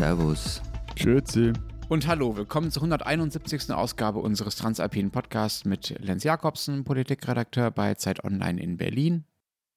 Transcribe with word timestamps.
Servus. 0.00 0.62
Grüezi. 0.96 1.52
Und 1.90 2.06
hallo, 2.06 2.34
willkommen 2.34 2.70
zur 2.70 2.84
171. 2.84 3.70
Ausgabe 3.70 4.20
unseres 4.20 4.56
Transalpinen 4.56 5.10
Podcasts 5.10 5.66
mit 5.66 5.94
Lenz 6.00 6.24
Jakobsen, 6.24 6.84
Politikredakteur 6.84 7.70
bei 7.70 7.92
Zeit 7.96 8.24
Online 8.24 8.62
in 8.62 8.78
Berlin. 8.78 9.24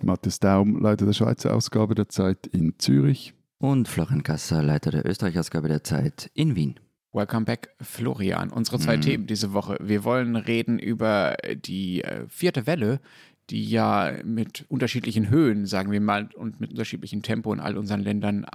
Matthias 0.02 0.40
Daum, 0.40 0.80
Leiter 0.80 1.06
der 1.06 1.12
Schweizer 1.12 1.54
Ausgabe 1.54 1.94
der 1.94 2.08
Zeit 2.08 2.48
in 2.48 2.80
Zürich. 2.80 3.34
Und 3.58 3.90
Florian 3.90 4.24
Gasser, 4.24 4.64
Leiter 4.64 4.92
der 4.92 5.06
Österreich-Ausgabe 5.06 5.68
der 5.68 5.84
Zeit 5.84 6.32
in 6.34 6.56
Wien. 6.56 6.80
Welcome 7.12 7.44
back, 7.44 7.76
Florian. 7.82 8.50
Unsere 8.50 8.80
zwei 8.80 8.96
Mhm. 8.96 9.02
Themen 9.02 9.28
diese 9.28 9.52
Woche. 9.52 9.78
Wir 9.82 10.06
wollen 10.06 10.38
reden 10.38 10.80
über 10.80 11.36
die 11.54 12.02
äh, 12.02 12.30
vierte 12.30 12.66
Welle, 12.66 13.02
die 13.50 13.70
ja 13.70 14.14
mit 14.24 14.64
unterschiedlichen 14.70 15.30
Höhen, 15.30 15.66
sagen 15.66 15.92
wir 15.92 16.00
mal, 16.00 16.30
und 16.38 16.62
mit 16.62 16.70
unterschiedlichem 16.70 17.24
Tempo 17.24 17.52
in 17.52 17.60
all 17.60 17.78
unseren 17.78 18.00
Ländern 18.00 18.46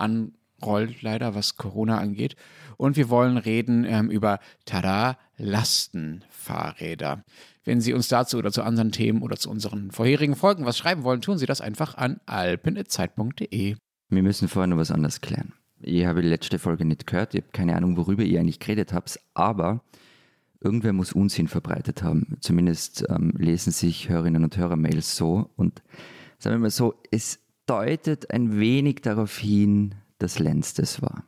anrollt, 0.61 1.03
leider, 1.03 1.35
was 1.35 1.57
Corona 1.57 1.98
angeht. 1.98 2.37
Und 2.77 2.97
wir 2.97 3.09
wollen 3.09 3.37
reden 3.37 3.85
ähm, 3.85 4.11
über, 4.11 4.39
tada, 4.65 5.19
Lastenfahrräder. 5.37 7.25
Wenn 7.65 7.81
Sie 7.81 7.93
uns 7.93 8.09
dazu 8.09 8.39
oder 8.39 8.53
zu 8.53 8.62
anderen 8.62 8.93
Themen 8.93 9.23
oder 9.23 9.37
zu 9.37 9.51
unseren 9.51 9.91
vorherigen 9.91 10.37
Folgen 10.37 10.65
was 10.65 10.79
schreiben 10.79 11.03
wollen, 11.03 11.21
tun 11.21 11.39
Sie 11.39 11.47
das 11.47 11.61
einfach 11.61 11.97
an 11.97 12.21
alpen.zeit.de. 12.27 13.77
Wir 14.11 14.23
müssen 14.23 14.48
vorher 14.48 14.69
noch 14.69 14.79
was 14.79 14.91
anderes 14.91 15.21
klären. 15.21 15.53
Ich 15.81 16.07
habe 16.07 16.23
die 16.23 16.29
letzte 16.29 16.59
Folge 16.59 16.84
nicht 16.84 17.06
gehört, 17.06 17.34
ich 17.34 17.43
habe 17.43 17.53
keine 17.53 17.77
Ahnung, 17.77 17.97
worüber 17.97 18.25
ihr 18.25 18.41
eigentlich 18.41 18.59
geredet 18.59 18.93
habt, 18.93 19.20
aber 19.34 19.81
irgendwer 20.61 20.93
muss 20.93 21.12
Unsinn 21.12 21.47
verbreitet 21.47 22.03
haben. 22.03 22.37
Zumindest 22.41 23.05
ähm, 23.09 23.33
lesen 23.37 23.70
sich 23.70 24.09
Hörerinnen 24.09 24.43
und 24.43 24.56
Hörer 24.56 24.77
Mails 24.77 25.17
so. 25.17 25.51
Und 25.56 25.83
sagen 26.39 26.56
wir 26.56 26.61
mal 26.61 26.70
so, 26.70 26.95
es 27.12 27.39
deutet 27.67 28.31
ein 28.33 28.59
wenig 28.59 29.03
darauf 29.03 29.39
hin, 29.39 29.95
dass 30.19 30.38
Lenz 30.38 30.74
das 30.74 31.02
war. 31.02 31.24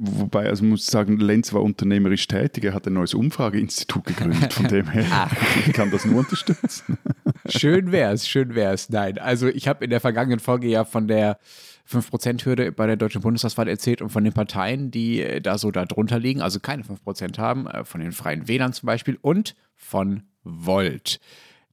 Wobei, 0.00 0.46
also 0.46 0.62
man 0.62 0.70
muss 0.70 0.86
sagen, 0.86 1.18
Lenz 1.18 1.52
war 1.52 1.60
unternehmerisch 1.60 2.28
tätig. 2.28 2.62
Er 2.62 2.72
hat 2.72 2.86
ein 2.86 2.92
neues 2.92 3.14
Umfrageinstitut 3.14 4.04
gegründet. 4.04 4.52
Von 4.52 4.68
dem 4.68 4.88
her 4.88 5.28
ich 5.66 5.72
kann 5.72 5.90
das 5.90 6.04
nur 6.04 6.20
unterstützen. 6.20 6.98
Schön 7.48 7.90
wär's, 7.90 8.28
schön 8.28 8.54
wär's. 8.54 8.90
Nein, 8.90 9.18
also 9.18 9.48
ich 9.48 9.66
habe 9.66 9.82
in 9.84 9.90
der 9.90 10.00
vergangenen 10.00 10.38
Folge 10.38 10.68
ja 10.68 10.84
von 10.84 11.08
der 11.08 11.38
5%-Hürde 11.90 12.70
bei 12.70 12.86
der 12.86 12.96
Deutschen 12.96 13.22
Bundestagswahl 13.22 13.66
erzählt 13.66 14.00
und 14.00 14.10
von 14.10 14.22
den 14.22 14.32
Parteien, 14.32 14.92
die 14.92 15.20
äh, 15.20 15.40
da 15.40 15.58
so 15.58 15.72
da 15.72 15.84
drunter 15.84 16.20
liegen, 16.20 16.42
also 16.42 16.60
keine 16.60 16.84
5% 16.84 17.38
haben, 17.38 17.66
äh, 17.66 17.84
von 17.84 18.00
den 18.00 18.12
Freien 18.12 18.46
Wählern 18.46 18.72
zum 18.72 18.86
Beispiel 18.86 19.18
und 19.20 19.56
von 19.74 20.22
Volt. 20.44 21.18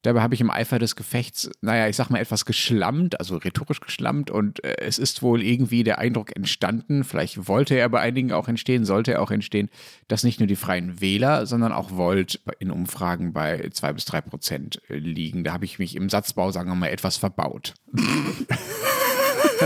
Dabei 0.06 0.22
habe 0.22 0.36
ich 0.36 0.42
im 0.42 0.52
Eifer 0.52 0.78
des 0.78 0.96
Gefechts, 0.96 1.50
naja, 1.62 1.88
ich 1.88 1.96
sag 1.96 2.12
mal 2.12 2.20
etwas 2.20 2.46
geschlammt, 2.46 3.20
also 3.20 3.38
rhetorisch 3.38 3.80
geschlammt 3.80 4.30
und 4.30 4.64
äh, 4.64 4.76
es 4.80 5.00
ist 5.00 5.24
wohl 5.24 5.42
irgendwie 5.42 5.84
der 5.84 5.98
Eindruck 5.98 6.36
entstanden, 6.36 7.04
vielleicht 7.04 7.48
wollte 7.48 7.74
er 7.74 7.90
bei 7.90 8.02
einigen 8.02 8.32
auch 8.32 8.48
entstehen, 8.48 8.86
sollte 8.86 9.14
er 9.14 9.22
auch 9.24 9.32
entstehen, 9.32 9.70
dass 10.08 10.24
nicht 10.24 10.40
nur 10.40 10.46
die 10.46 10.56
Freien 10.56 11.02
Wähler, 11.02 11.48
sondern 11.48 11.72
auch 11.72 11.90
Volt 11.90 12.40
in 12.60 12.70
Umfragen 12.70 13.34
bei 13.34 13.70
zwei 13.74 13.94
bis 13.94 14.06
drei 14.06 14.22
Prozent 14.22 14.80
liegen. 14.90 15.44
Da 15.44 15.54
habe 15.54 15.66
ich 15.66 15.80
mich 15.80 15.96
im 15.96 16.08
Satzbau, 16.10 16.52
sagen 16.52 16.70
wir 16.70 16.76
mal, 16.76 16.90
etwas 16.90 17.18
verbaut. 17.18 17.74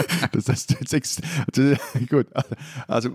Das 0.31 0.47
heißt, 0.47 0.77
jetzt 0.91 1.21
gut. 2.09 2.27
Also 2.87 3.09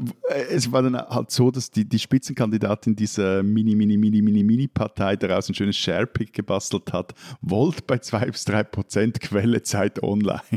es 0.51 0.71
war 0.71 0.83
dann 0.83 0.97
halt 0.97 1.31
so, 1.31 1.51
dass 1.51 1.71
die, 1.71 1.85
die 1.85 1.99
Spitzenkandidatin 1.99 2.97
dieser 2.97 3.43
Mini, 3.43 3.75
Mini, 3.75 3.97
Mini, 3.97 4.21
Mini, 4.23 4.43
Mini-Partei 4.43 5.17
daraus 5.17 5.49
ein 5.49 5.55
schönes 5.55 5.77
Sharepick 5.77 6.33
gebastelt 6.33 6.93
hat. 6.93 7.15
Volt 7.41 7.87
bei 7.87 7.99
2 7.99 8.27
bis 8.27 8.45
3 8.45 8.65
Prozent, 8.65 9.21
Quelle 9.21 9.63
Zeit 9.63 10.03
Online. 10.03 10.41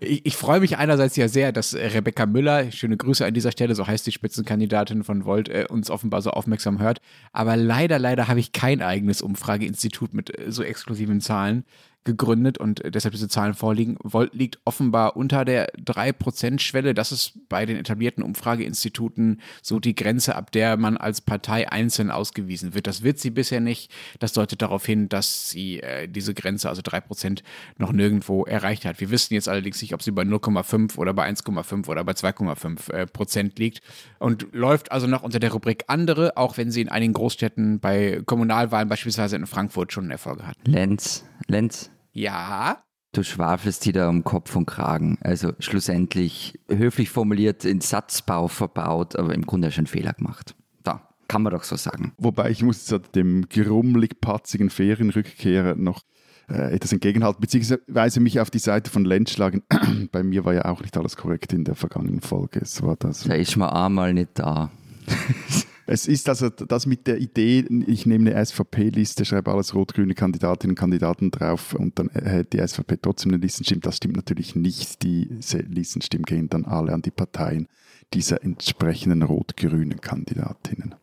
Ich, 0.00 0.24
ich 0.24 0.36
freue 0.36 0.60
mich 0.60 0.78
einerseits 0.78 1.16
ja 1.16 1.28
sehr, 1.28 1.52
dass 1.52 1.74
Rebecca 1.74 2.26
Müller, 2.26 2.70
schöne 2.70 2.96
Grüße 2.96 3.24
an 3.24 3.34
dieser 3.34 3.52
Stelle, 3.52 3.74
so 3.74 3.86
heißt 3.86 4.06
die 4.06 4.12
Spitzenkandidatin 4.12 5.04
von 5.04 5.24
Volt, 5.24 5.48
äh, 5.48 5.66
uns 5.68 5.90
offenbar 5.90 6.22
so 6.22 6.30
aufmerksam 6.30 6.78
hört. 6.78 7.00
Aber 7.32 7.56
leider, 7.56 7.98
leider 7.98 8.28
habe 8.28 8.40
ich 8.40 8.52
kein 8.52 8.82
eigenes 8.82 9.22
Umfrageinstitut 9.22 10.14
mit 10.14 10.38
äh, 10.38 10.50
so 10.50 10.62
exklusiven 10.62 11.20
Zahlen 11.20 11.64
gegründet 12.04 12.58
und 12.58 12.84
äh, 12.84 12.90
deshalb 12.90 13.12
diese 13.12 13.28
Zahlen 13.28 13.54
vorliegen. 13.54 13.96
Volt 14.02 14.34
liegt 14.34 14.58
offenbar 14.64 15.16
unter 15.16 15.44
der 15.44 15.72
3%-Schwelle. 15.74 16.94
Das 16.94 17.12
ist 17.12 17.48
bei 17.48 17.66
den 17.66 17.76
etablierten 17.76 18.22
Umfrageinstituten 18.22 19.40
so 19.62 19.80
die 19.80 19.94
Grenze, 19.94 20.36
ab 20.36 20.52
der 20.52 20.76
man 20.76 20.96
als 20.96 21.20
Partei 21.20 21.70
einzeln 21.70 22.10
ausgewiesen 22.10 22.74
wird. 22.74 22.86
Das 22.86 23.02
wird 23.02 23.18
sie 23.18 23.30
bisher 23.30 23.60
nicht. 23.60 23.90
Das 24.18 24.32
deutet 24.32 24.62
darauf 24.62 24.84
hin, 24.84 25.08
dass 25.08 25.50
sie 25.50 25.80
äh, 25.80 26.08
diese 26.08 26.34
Grenze, 26.34 26.68
also 26.68 26.82
3%, 26.82 27.42
noch 27.78 27.92
nirgendwo 27.92 28.44
erreicht 28.44 28.84
hat. 28.84 29.00
Wir 29.00 29.10
wissen 29.10 29.34
jetzt 29.34 29.48
allerdings 29.48 29.80
nicht, 29.80 29.94
ob 29.94 30.02
sie 30.02 30.10
bei 30.10 30.22
0,5 30.22 30.98
oder 30.98 31.14
bei 31.14 31.28
1,5 31.28 31.88
oder 31.88 32.04
bei 32.04 32.12
2,5 32.12 32.92
äh, 32.92 33.06
Prozent 33.06 33.58
liegt 33.58 33.80
und 34.18 34.48
läuft 34.52 34.92
also 34.92 35.06
noch 35.06 35.22
unter 35.22 35.38
der 35.38 35.52
Rubrik 35.52 35.84
andere, 35.86 36.36
auch 36.36 36.56
wenn 36.56 36.70
sie 36.70 36.82
in 36.82 36.88
einigen 36.88 37.14
Großstädten 37.14 37.80
bei 37.80 38.20
Kommunalwahlen, 38.26 38.88
beispielsweise 38.88 39.36
in 39.36 39.46
Frankfurt, 39.46 39.92
schon 39.92 40.10
Erfolge 40.10 40.46
hat. 40.46 40.56
Lenz, 40.64 41.24
Lenz, 41.46 41.90
Ja, 42.14 42.84
du 43.12 43.24
schwafelst 43.24 43.84
dir 43.84 43.92
da 43.92 44.08
um 44.08 44.22
Kopf 44.22 44.54
und 44.54 44.66
Kragen. 44.66 45.18
Also 45.20 45.52
schlussendlich 45.58 46.58
höflich 46.68 47.10
formuliert 47.10 47.64
in 47.64 47.80
Satzbau 47.80 48.48
verbaut, 48.48 49.16
aber 49.16 49.34
im 49.34 49.44
Grunde 49.44 49.70
schon 49.72 49.88
Fehler 49.88 50.12
gemacht. 50.12 50.54
Da, 50.84 51.08
kann 51.26 51.42
man 51.42 51.52
doch 51.52 51.64
so 51.64 51.76
sagen. 51.76 52.12
Wobei 52.16 52.50
ich 52.50 52.62
muss 52.62 52.88
jetzt 52.88 53.16
dem 53.16 53.48
gerummelig-patzigen 53.48 54.70
Ferienrückkehrer 54.70 55.74
noch 55.74 56.02
äh, 56.48 56.74
etwas 56.74 56.92
entgegenhalten, 56.92 57.40
beziehungsweise 57.40 58.20
mich 58.20 58.38
auf 58.38 58.50
die 58.50 58.60
Seite 58.60 58.92
von 58.92 59.04
Lenz 59.04 59.32
schlagen. 59.32 59.64
Bei 60.12 60.22
mir 60.22 60.44
war 60.44 60.54
ja 60.54 60.66
auch 60.66 60.82
nicht 60.82 60.96
alles 60.96 61.16
korrekt 61.16 61.52
in 61.52 61.64
der 61.64 61.74
vergangenen 61.74 62.20
Folge. 62.20 62.60
Es 62.60 62.80
war 62.82 62.94
das. 62.96 63.24
Da 63.24 63.34
ist 63.34 63.56
man 63.56 63.70
einmal 63.70 64.14
nicht 64.14 64.30
da. 64.34 64.70
Es 65.86 66.06
ist 66.06 66.28
also 66.30 66.48
das 66.48 66.86
mit 66.86 67.06
der 67.06 67.18
Idee, 67.18 67.66
ich 67.86 68.06
nehme 68.06 68.30
eine 68.30 68.44
SVP-Liste, 68.44 69.24
schreibe 69.24 69.52
alles 69.52 69.74
rot-grüne 69.74 70.14
Kandidatinnen 70.14 70.72
und 70.72 70.78
Kandidaten 70.78 71.30
drauf 71.30 71.74
und 71.74 71.98
dann 71.98 72.08
hält 72.10 72.54
die 72.54 72.66
SVP 72.66 72.96
trotzdem 73.02 73.32
eine 73.32 73.42
Listenstimme. 73.42 73.82
Das 73.82 73.98
stimmt 73.98 74.16
natürlich 74.16 74.54
nicht. 74.54 75.02
Diese 75.02 75.58
Listenstimmen 75.58 76.24
gehen 76.24 76.48
dann 76.48 76.64
alle 76.64 76.92
an 76.92 77.02
die 77.02 77.10
Parteien 77.10 77.68
dieser 78.14 78.42
entsprechenden 78.42 79.22
rot-grünen 79.22 80.00
Kandidatinnen. 80.00 80.94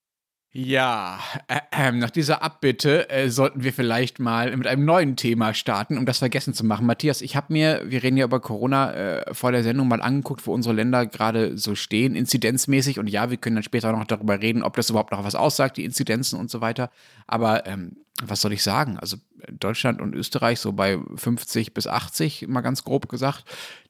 Ja, 0.53 1.17
äh, 1.47 1.59
äh, 1.72 1.91
nach 1.94 2.09
dieser 2.09 2.44
Abbitte 2.44 3.09
äh, 3.09 3.29
sollten 3.29 3.63
wir 3.63 3.72
vielleicht 3.72 4.19
mal 4.19 4.56
mit 4.57 4.67
einem 4.67 4.84
neuen 4.84 5.16
Thema 5.16 5.53
starten, 5.53 5.97
um 5.97 6.06
das 6.06 6.17
vergessen 6.17 6.53
zu 6.53 6.66
machen. 6.66 6.85
Matthias, 6.85 7.22
ich 7.22 7.38
habe 7.38 7.53
mir, 7.53 7.84
wir 7.85 8.03
reden 8.03 8.17
ja 8.17 8.25
über 8.25 8.41
Corona, 8.41 8.94
äh, 8.94 9.34
vor 9.34 9.53
der 9.53 9.63
Sendung 9.63 9.88
mal 9.88 10.01
angeguckt, 10.01 10.45
wo 10.45 10.53
unsere 10.53 10.75
Länder 10.75 11.06
gerade 11.06 11.57
so 11.57 11.73
stehen, 11.75 12.16
inzidenzmäßig. 12.16 13.00
Und 13.00 13.07
ja, 13.07 13.29
wir 13.29 13.38
können 13.38 13.56
dann 13.56 13.63
später 13.63 13.94
noch 13.94 14.03
darüber 14.03 14.41
reden, 14.41 14.62
ob 14.62 14.75
das 14.75 14.89
überhaupt 14.89 15.13
noch 15.13 15.23
was 15.23 15.35
aussagt, 15.35 15.78
die 15.78 15.85
Inzidenzen 15.85 16.38
und 16.38 16.51
so 16.51 16.59
weiter. 16.59 16.91
Aber 17.28 17.66
ähm, 17.66 17.95
was 18.22 18.41
soll 18.41 18.51
ich 18.51 18.62
sagen? 18.62 18.97
Also 19.00 19.16
Deutschland 19.50 20.01
und 20.01 20.13
Österreich 20.13 20.59
so 20.59 20.73
bei 20.73 21.00
50 21.16 21.73
bis 21.73 21.88
80, 21.88 22.50
mal 22.50 22.59
ganz 22.59 22.83
grob 22.83 23.07
gesagt. 23.07 23.45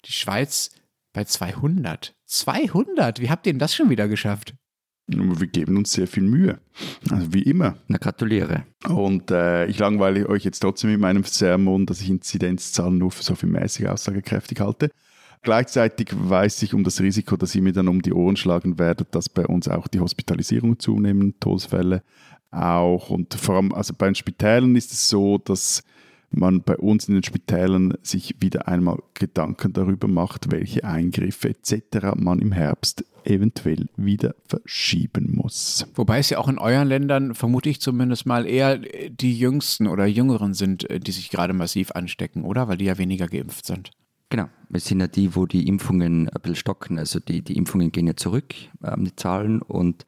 Die 0.06 0.12
Schweiz 0.12 0.70
bei 1.12 1.24
200. 1.24 2.14
200? 2.28 3.20
Wie 3.20 3.32
habt 3.32 3.48
ihr 3.48 3.54
denn 3.54 3.60
das 3.60 3.74
schon 3.74 3.90
wieder 3.90 4.08
geschafft? 4.08 4.54
Wir 5.08 5.48
geben 5.48 5.78
uns 5.78 5.92
sehr 5.92 6.08
viel 6.08 6.24
Mühe. 6.24 6.60
Also 7.10 7.34
wie 7.34 7.42
immer. 7.44 7.76
Na, 7.88 7.98
gratuliere. 7.98 8.66
Und 8.88 9.30
äh, 9.32 9.66
ich 9.66 9.80
langweile 9.80 10.28
euch 10.30 10.44
jetzt 10.44 10.60
trotzdem 10.60 10.92
mit 10.92 11.00
meinem 11.00 11.24
Sermon, 11.24 11.86
dass 11.86 12.02
ich 12.02 12.10
Inzidenzzahlen 12.10 12.98
nur 12.98 13.12
für 13.12 13.24
so 13.24 13.36
viel 13.36 13.50
mäßig 13.50 13.88
aussagekräftig 13.90 14.62
halte. 14.62 14.90
Gleichzeitig 15.44 16.10
weiß 16.14 16.62
ich 16.62 16.74
um 16.74 16.84
das 16.84 17.02
Risiko, 17.02 17.36
dass 17.36 17.56
ihr 17.56 17.64
mir 17.64 17.74
dann 17.74 17.88
um 17.88 18.02
die 18.02 18.14
Ohren 18.14 18.38
schlagen 18.38 18.78
werdet, 18.78 19.16
dass 19.16 19.28
bei 19.28 19.46
uns 19.46 19.68
auch 19.68 19.88
die 19.88 20.00
Hospitalisierungen 20.00 20.80
zunehmen, 20.80 21.34
Todesfälle 21.40 22.04
auch. 22.52 23.10
Und 23.10 23.34
vor 23.34 23.56
allem, 23.56 23.74
also 23.74 23.94
bei 23.98 24.06
den 24.06 24.16
Spitälern 24.16 24.76
ist 24.76 24.92
es 24.92 25.10
so, 25.10 25.40
dass 25.40 25.84
man 26.32 26.64
bei 26.64 26.78
uns 26.78 27.08
in 27.08 27.16
den 27.16 27.24
Spitälern 27.24 27.94
sich 28.02 28.36
wieder 28.40 28.68
einmal 28.68 29.02
Gedanken 29.14 29.74
darüber 29.74 30.08
macht, 30.08 30.52
welche 30.52 30.84
Eingriffe 30.84 31.50
etc. 31.50 32.16
man 32.16 32.40
im 32.40 32.52
Herbst 32.52 33.06
eventuell 33.24 33.88
wieder 33.96 34.36
verschieben 34.48 35.34
muss. 35.36 35.86
Wobei 35.96 36.20
es 36.20 36.30
ja 36.30 36.40
auch 36.40 36.48
in 36.48 36.58
euren 36.58 36.88
Ländern, 36.88 37.36
vermute 37.36 37.70
ich 37.70 37.82
zumindest 37.82 38.26
mal, 38.26 38.48
eher 38.48 38.78
die 38.78 39.38
Jüngsten 39.38 39.88
oder 39.88 40.06
Jüngeren 40.06 40.54
sind, 40.54 40.90
äh, 40.90 41.00
die 41.00 41.12
sich 41.12 41.30
gerade 41.30 41.54
massiv 41.54 41.92
anstecken, 41.92 42.44
oder? 42.44 42.68
Weil 42.68 42.78
die 42.78 42.86
ja 42.86 42.98
weniger 42.98 43.28
geimpft 43.28 43.66
sind. 43.66 43.92
Genau, 44.30 44.48
es 44.72 44.86
sind 44.86 45.02
ja 45.02 45.08
die, 45.08 45.36
wo 45.36 45.46
die 45.46 45.68
Impfungen 45.68 46.30
ein 46.30 46.42
bisschen 46.42 46.56
stocken. 46.56 46.98
Also 46.98 47.20
die, 47.20 47.42
die 47.42 47.58
Impfungen 47.58 47.92
gehen 47.92 48.08
ja 48.08 48.16
zurück, 48.16 48.56
ähm, 48.84 49.04
die 49.04 49.16
Zahlen. 49.16 49.62
Und 49.62 50.06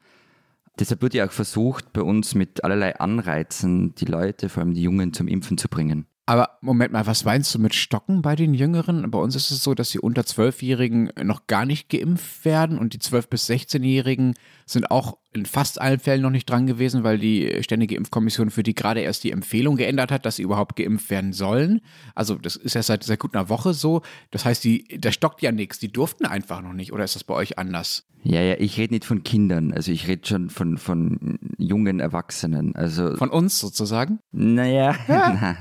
deshalb 0.78 1.02
wird 1.02 1.12
ja 1.14 1.26
auch 1.26 1.32
versucht, 1.32 1.92
bei 1.92 2.00
uns 2.02 2.34
mit 2.34 2.64
allerlei 2.64 2.96
Anreizen 2.96 3.94
die 3.96 4.06
Leute, 4.06 4.48
vor 4.48 4.62
allem 4.62 4.74
die 4.74 4.82
Jungen, 4.82 5.12
zum 5.12 5.28
Impfen 5.28 5.58
zu 5.58 5.68
bringen. 5.68 6.06
Aber 6.26 6.58
Moment 6.62 6.92
mal, 6.92 7.06
was 7.06 7.24
meinst 7.24 7.54
du 7.54 7.58
mit 7.58 7.74
Stocken 7.74 8.22
bei 8.22 8.34
den 8.34 8.54
Jüngeren? 8.54 9.10
Bei 9.10 9.18
uns 9.18 9.36
ist 9.36 9.50
es 9.50 9.62
so, 9.62 9.74
dass 9.74 9.90
die 9.90 10.00
unter 10.00 10.22
12-Jährigen 10.22 11.10
noch 11.22 11.46
gar 11.46 11.66
nicht 11.66 11.90
geimpft 11.90 12.44
werden 12.46 12.78
und 12.78 12.94
die 12.94 12.98
12- 12.98 13.28
bis 13.28 13.48
16-Jährigen 13.50 14.34
sind 14.64 14.90
auch 14.90 15.18
in 15.34 15.46
fast 15.46 15.80
allen 15.80 15.98
Fällen 15.98 16.22
noch 16.22 16.30
nicht 16.30 16.48
dran 16.48 16.66
gewesen, 16.66 17.02
weil 17.02 17.18
die 17.18 17.62
Ständige 17.62 17.96
Impfkommission 17.96 18.50
für 18.50 18.62
die 18.62 18.74
gerade 18.74 19.00
erst 19.00 19.24
die 19.24 19.32
Empfehlung 19.32 19.76
geändert 19.76 20.10
hat, 20.10 20.24
dass 20.24 20.36
sie 20.36 20.42
überhaupt 20.42 20.76
geimpft 20.76 21.10
werden 21.10 21.32
sollen. 21.32 21.80
Also 22.14 22.36
das 22.36 22.56
ist 22.56 22.74
ja 22.74 22.82
seit, 22.82 23.02
seit 23.02 23.18
gut 23.18 23.34
einer 23.34 23.48
Woche 23.48 23.74
so. 23.74 24.02
Das 24.30 24.44
heißt, 24.44 24.62
die, 24.64 24.86
da 24.98 25.10
stockt 25.10 25.42
ja 25.42 25.52
nichts. 25.52 25.78
Die 25.78 25.92
durften 25.92 26.24
einfach 26.24 26.62
noch 26.62 26.72
nicht. 26.72 26.92
Oder 26.92 27.04
ist 27.04 27.16
das 27.16 27.24
bei 27.24 27.34
euch 27.34 27.58
anders? 27.58 28.06
Ja, 28.26 28.40
ja, 28.40 28.54
ich 28.58 28.78
rede 28.78 28.94
nicht 28.94 29.04
von 29.04 29.22
Kindern, 29.22 29.70
also 29.70 29.92
ich 29.92 30.08
rede 30.08 30.26
schon 30.26 30.48
von, 30.48 30.78
von 30.78 31.38
jungen 31.58 32.00
Erwachsenen. 32.00 32.74
Also, 32.74 33.14
von 33.16 33.28
uns 33.28 33.60
sozusagen? 33.60 34.18
Naja, 34.32 34.96
ja. 35.08 35.58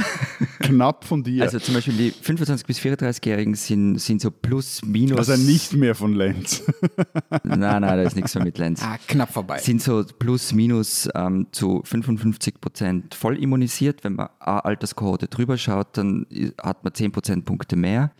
knapp 0.60 1.04
von 1.04 1.22
dir. 1.22 1.42
Also 1.42 1.58
zum 1.58 1.74
Beispiel 1.74 1.92
die 1.94 2.12
25- 2.12 2.66
bis 2.66 2.78
34-Jährigen 2.78 3.54
sind, 3.54 3.98
sind 3.98 4.22
so 4.22 4.30
plus, 4.30 4.80
minus. 4.82 5.18
Also 5.18 5.36
nicht 5.36 5.74
mehr 5.74 5.94
von 5.94 6.14
Lenz. 6.14 6.64
nein, 7.44 7.60
nein, 7.60 7.82
da 7.82 8.00
ist 8.00 8.16
nichts 8.16 8.34
mehr 8.34 8.44
mit 8.44 8.56
Lenz. 8.56 8.82
Ah, 8.82 8.98
knapp 9.16 9.32
vorbei. 9.32 9.58
Sind 9.58 9.82
so 9.82 10.04
plus, 10.18 10.52
minus 10.52 11.08
ähm, 11.14 11.46
zu 11.52 11.82
55 11.84 12.60
Prozent 12.60 13.14
voll 13.14 13.42
immunisiert. 13.42 14.04
Wenn 14.04 14.14
man 14.14 14.28
eine 14.38 14.64
Alterskohorte 14.64 15.28
drüber 15.28 15.58
schaut, 15.58 15.96
dann 15.96 16.26
hat 16.62 16.84
man 16.84 16.94
10 16.94 17.12
Prozentpunkte 17.12 17.76
mehr. 17.76 18.12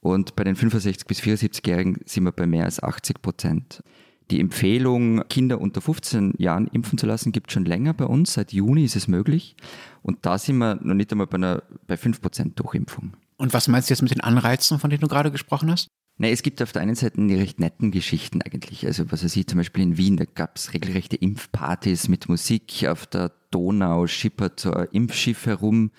Und 0.00 0.34
bei 0.34 0.44
den 0.44 0.56
65- 0.56 1.06
bis 1.06 1.20
74-Jährigen 1.20 1.98
sind 2.06 2.24
wir 2.24 2.32
bei 2.32 2.46
mehr 2.46 2.64
als 2.64 2.82
80 2.82 3.20
Prozent. 3.20 3.82
Die 4.30 4.40
Empfehlung, 4.40 5.24
Kinder 5.28 5.60
unter 5.60 5.80
15 5.80 6.34
Jahren 6.38 6.68
impfen 6.68 6.98
zu 6.98 7.06
lassen, 7.06 7.32
gibt 7.32 7.50
es 7.50 7.54
schon 7.54 7.64
länger 7.64 7.94
bei 7.94 8.06
uns. 8.06 8.34
Seit 8.34 8.52
Juni 8.52 8.84
ist 8.84 8.96
es 8.96 9.08
möglich. 9.08 9.56
Und 10.02 10.24
da 10.24 10.38
sind 10.38 10.58
wir 10.58 10.76
noch 10.76 10.94
nicht 10.94 11.10
einmal 11.10 11.26
bei, 11.26 11.36
einer, 11.36 11.62
bei 11.86 11.96
5 11.96 12.20
Prozent 12.20 12.58
Durchimpfung. 12.58 13.14
Und 13.36 13.52
was 13.52 13.68
meinst 13.68 13.90
du 13.90 13.94
jetzt 13.94 14.02
mit 14.02 14.12
den 14.12 14.20
Anreizen, 14.20 14.78
von 14.78 14.90
denen 14.90 15.00
du 15.00 15.08
gerade 15.08 15.30
gesprochen 15.30 15.70
hast? 15.70 15.88
Nee, 16.20 16.32
es 16.32 16.42
gibt 16.42 16.60
auf 16.60 16.72
der 16.72 16.82
einen 16.82 16.94
Seite 16.96 17.26
die 17.26 17.34
recht 17.34 17.60
netten 17.60 17.90
Geschichten 17.90 18.42
eigentlich. 18.42 18.84
Also 18.84 19.10
was 19.10 19.24
weiß 19.24 19.34
ich, 19.36 19.46
zum 19.46 19.56
Beispiel 19.56 19.82
in 19.82 19.96
Wien, 19.96 20.18
da 20.18 20.26
gab 20.26 20.56
es 20.56 20.74
regelrechte 20.74 21.16
Impfpartys 21.16 22.08
mit 22.08 22.28
Musik 22.28 22.86
auf 22.86 23.06
der 23.06 23.32
Donau, 23.50 24.06
schippert 24.06 24.60
so 24.60 24.70
ein 24.70 24.88
Impfschiff 24.92 25.46
herum 25.46 25.92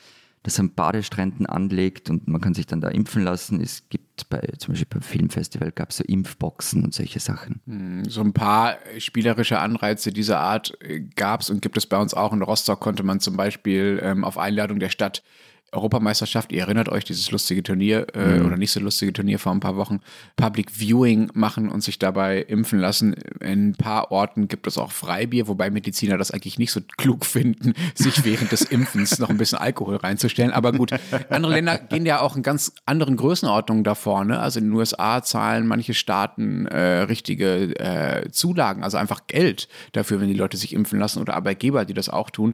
das 0.44 0.59
an 0.59 0.73
Badestränden 0.73 1.45
anlegt 1.45 2.09
und 2.09 2.27
man 2.27 2.41
kann 2.41 2.53
sich 2.53 2.65
dann 2.65 2.81
da 2.81 2.89
impfen 2.89 3.23
lassen. 3.23 3.62
Es 3.62 3.89
gibt 3.89 4.27
bei, 4.29 4.39
zum 4.57 4.73
Beispiel 4.73 4.88
beim 4.89 5.01
Filmfestival 5.01 5.71
gab 5.71 5.91
es 5.91 5.97
so 5.97 6.03
Impfboxen 6.03 6.83
und 6.83 6.94
solche 6.94 7.19
Sachen. 7.19 7.62
Hm, 7.67 8.06
so 8.06 8.21
ein 8.21 8.33
paar 8.33 8.77
spielerische 8.97 9.59
Anreize 9.59 10.12
dieser 10.12 10.39
Art 10.39 10.74
äh, 10.81 11.01
gab 11.15 11.41
es 11.41 11.50
und 11.50 11.62
gibt 11.62 11.77
es 11.77 11.85
bei 11.85 11.97
uns 11.97 12.13
auch. 12.13 12.33
In 12.33 12.41
Rostock 12.41 12.79
konnte 12.79 13.03
man 13.03 13.19
zum 13.19 13.38
Beispiel 13.38 14.00
ähm, 14.03 14.24
auf 14.24 14.38
Einladung 14.38 14.79
der 14.79 14.89
Stadt 14.89 15.24
Europameisterschaft, 15.71 16.51
ihr 16.51 16.62
erinnert 16.62 16.89
euch, 16.89 17.06
dieses 17.06 17.31
lustige 17.31 17.63
Turnier 17.63 18.07
äh, 18.13 18.39
mhm. 18.39 18.45
oder 18.45 18.57
nicht 18.57 18.71
so 18.71 18.79
lustige 18.79 19.13
Turnier 19.13 19.39
vor 19.39 19.53
ein 19.53 19.62
paar 19.62 19.77
Wochen, 19.77 20.01
Public 20.35 20.69
Viewing 20.71 21.29
machen 21.33 21.69
und 21.69 21.81
sich 21.81 21.97
dabei 21.97 22.41
impfen 22.41 22.79
lassen. 22.79 23.13
In 23.39 23.69
ein 23.69 23.75
paar 23.75 24.12
Orten 24.12 24.47
gibt 24.50 24.68
es 24.68 24.77
auch 24.77 24.91
Freibier, 24.91 25.47
wobei 25.47 25.69
Mediziner 25.69 26.18
das 26.18 26.31
eigentlich 26.31 26.59
nicht 26.59 26.71
so 26.71 26.81
klug 26.97 27.25
finden, 27.25 27.73
sich 27.95 28.25
während 28.25 28.51
des 28.51 28.63
Impfens 28.63 29.19
noch 29.19 29.29
ein 29.29 29.38
bisschen 29.38 29.59
Alkohol 29.59 29.95
reinzustellen. 29.95 30.51
Aber 30.51 30.73
gut, 30.73 30.91
andere 31.29 31.53
Länder 31.53 31.77
gehen 31.77 32.06
ja 32.06 32.19
auch 32.19 32.35
in 32.35 32.44
ganz 32.44 32.74
anderen 32.85 33.15
Größenordnungen 33.15 33.85
davor. 33.85 34.25
Ne? 34.25 34.39
Also 34.39 34.59
in 34.59 34.65
den 34.65 34.74
USA 34.74 35.24
zahlen 35.24 35.67
manche 35.67 35.94
Staaten 35.94 36.65
äh, 36.65 37.03
richtige 37.03 37.79
äh, 37.79 38.29
Zulagen, 38.31 38.83
also 38.83 38.97
einfach 38.97 39.27
Geld 39.27 39.69
dafür, 39.94 40.19
wenn 40.19 40.27
die 40.27 40.33
Leute 40.33 40.57
sich 40.57 40.74
impfen 40.74 41.00
lassen 41.00 41.19
oder 41.19 41.35
Arbeitgeber, 41.35 41.85
die 41.85 41.94
das 41.94 42.09
auch 42.09 42.29
tun. 42.29 42.53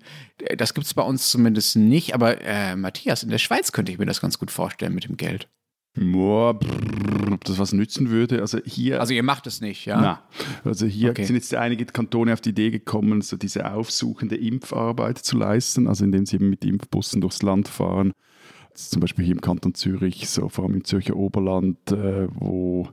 Das 0.55 0.75
gibt 0.75 0.85
es 0.85 0.93
bei 0.93 1.01
uns 1.01 1.31
zumindest 1.31 1.75
nicht, 1.75 2.13
aber 2.13 2.41
äh, 2.41 2.75
Matthias, 2.75 3.06
Matthias, 3.07 3.24
in 3.24 3.30
der 3.30 3.38
Schweiz 3.38 3.71
könnte 3.71 3.89
ich 3.89 3.98
mir 3.98 4.06
das 4.06 4.19
ganz 4.19 4.38
gut 4.38 4.51
vorstellen 4.51 4.94
mit 4.94 5.06
dem 5.06 5.15
Geld. 5.15 5.48
Boah, 5.95 6.54
brrr, 6.54 7.31
ob 7.31 7.45
das 7.45 7.57
was 7.57 7.71
nützen 7.71 8.09
würde. 8.09 8.42
Also 8.42 8.59
hier. 8.65 9.00
Also 9.00 9.13
ihr 9.13 9.24
macht 9.24 9.48
es 9.48 9.62
nicht, 9.62 9.86
ja? 9.86 10.01
Na, 10.01 10.21
also 10.65 10.86
hier 10.86 11.12
okay. 11.12 11.24
sind 11.24 11.38
jetzt 11.38 11.56
einige 11.56 11.86
Kantone 11.86 12.33
auf 12.33 12.42
die 12.42 12.50
Idee 12.50 12.69
gekommen, 12.69 13.21
so 13.21 13.38
diese 13.38 13.71
aufsuchende 13.71 14.36
Impfarbeit 14.36 15.19
zu 15.19 15.38
leisten, 15.38 15.88
also 15.88 16.04
indem 16.04 16.25
sie 16.25 16.36
eben 16.36 16.50
mit 16.50 16.65
Impfbussen 16.65 17.21
durchs 17.21 17.42
Land 17.44 17.69
fahren. 17.69 18.12
Zum 18.74 19.00
Beispiel 19.00 19.24
hier 19.24 19.36
im 19.36 19.42
Kanton 19.42 19.74
Zürich, 19.74 20.30
so 20.30 20.50
vor 20.50 20.65
allem 20.65 20.75
im 20.75 20.83
Zürcher 20.83 21.15
Oberland, 21.15 21.77
äh, 21.94 22.27
wo 22.30 22.89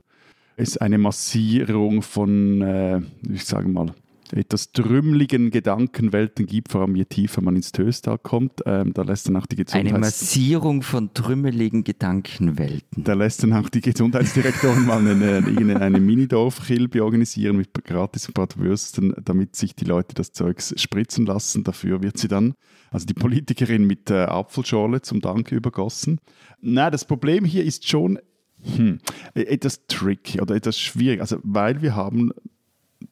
es 0.55 0.77
eine 0.77 0.97
Massierung 0.97 2.01
von, 2.01 2.61
äh, 2.61 3.01
ich 3.29 3.43
sage 3.43 3.67
mal, 3.67 3.93
etwas 4.31 4.71
trümmeligen 4.71 5.51
Gedankenwelten 5.51 6.45
gibt, 6.45 6.71
vor 6.71 6.81
allem 6.81 6.95
je 6.95 7.05
tiefer 7.05 7.41
man 7.41 7.55
ins 7.55 7.71
Töstal 7.71 8.17
kommt. 8.17 8.61
Ähm, 8.65 8.93
da 8.93 9.03
lässt 9.03 9.27
dann 9.27 9.35
auch 9.37 9.45
die 9.45 9.55
Gesundheits 9.55 9.89
Eine 9.89 9.99
Massierung 9.99 10.81
von 10.81 11.13
trümmeligen 11.13 11.83
Gedankenwelten. 11.83 13.03
Da 13.03 13.13
lässt 13.13 13.43
dann 13.43 13.53
auch 13.53 13.69
die 13.69 13.81
Gesundheitsdirektorin 13.81 14.85
mal 14.85 14.99
eine, 14.99 15.43
eine, 15.45 15.81
eine 15.81 15.99
Minidorf-Kilbe 15.99 17.03
organisieren 17.03 17.57
mit 17.57 17.73
gratis 17.83 18.31
Bratwürsten, 18.31 19.13
damit 19.23 19.55
sich 19.55 19.75
die 19.75 19.85
Leute 19.85 20.15
das 20.15 20.31
Zeugs 20.31 20.73
spritzen 20.77 21.25
lassen. 21.25 21.63
Dafür 21.63 22.01
wird 22.01 22.17
sie 22.17 22.27
dann, 22.27 22.55
also 22.91 23.05
die 23.05 23.13
Politikerin 23.13 23.85
mit 23.85 24.09
äh, 24.09 24.23
Apfelschorle 24.23 25.01
zum 25.01 25.21
Dank 25.21 25.51
übergossen. 25.51 26.19
Na, 26.61 26.89
das 26.89 27.05
Problem 27.05 27.45
hier 27.45 27.63
ist 27.63 27.87
schon, 27.87 28.19
hm, 28.63 28.99
etwas 29.35 29.85
tricky 29.87 30.41
oder 30.41 30.55
etwas 30.55 30.79
schwierig. 30.79 31.21
Also, 31.21 31.37
weil 31.43 31.81
wir 31.81 31.95
haben 31.95 32.31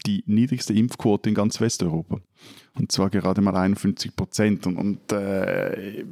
die 0.06 0.24
niedrigste 0.28 0.74
Impfquote 0.74 1.30
in 1.30 1.36
ganz 1.36 1.60
Westeuropa. 1.60 2.20
Und 2.76 2.92
zwar 2.92 3.10
gerade 3.10 3.42
mal 3.42 3.56
51 3.56 4.16
Prozent. 4.16 4.68
Und, 4.68 4.78
und 4.78 5.12
äh, 5.12 6.06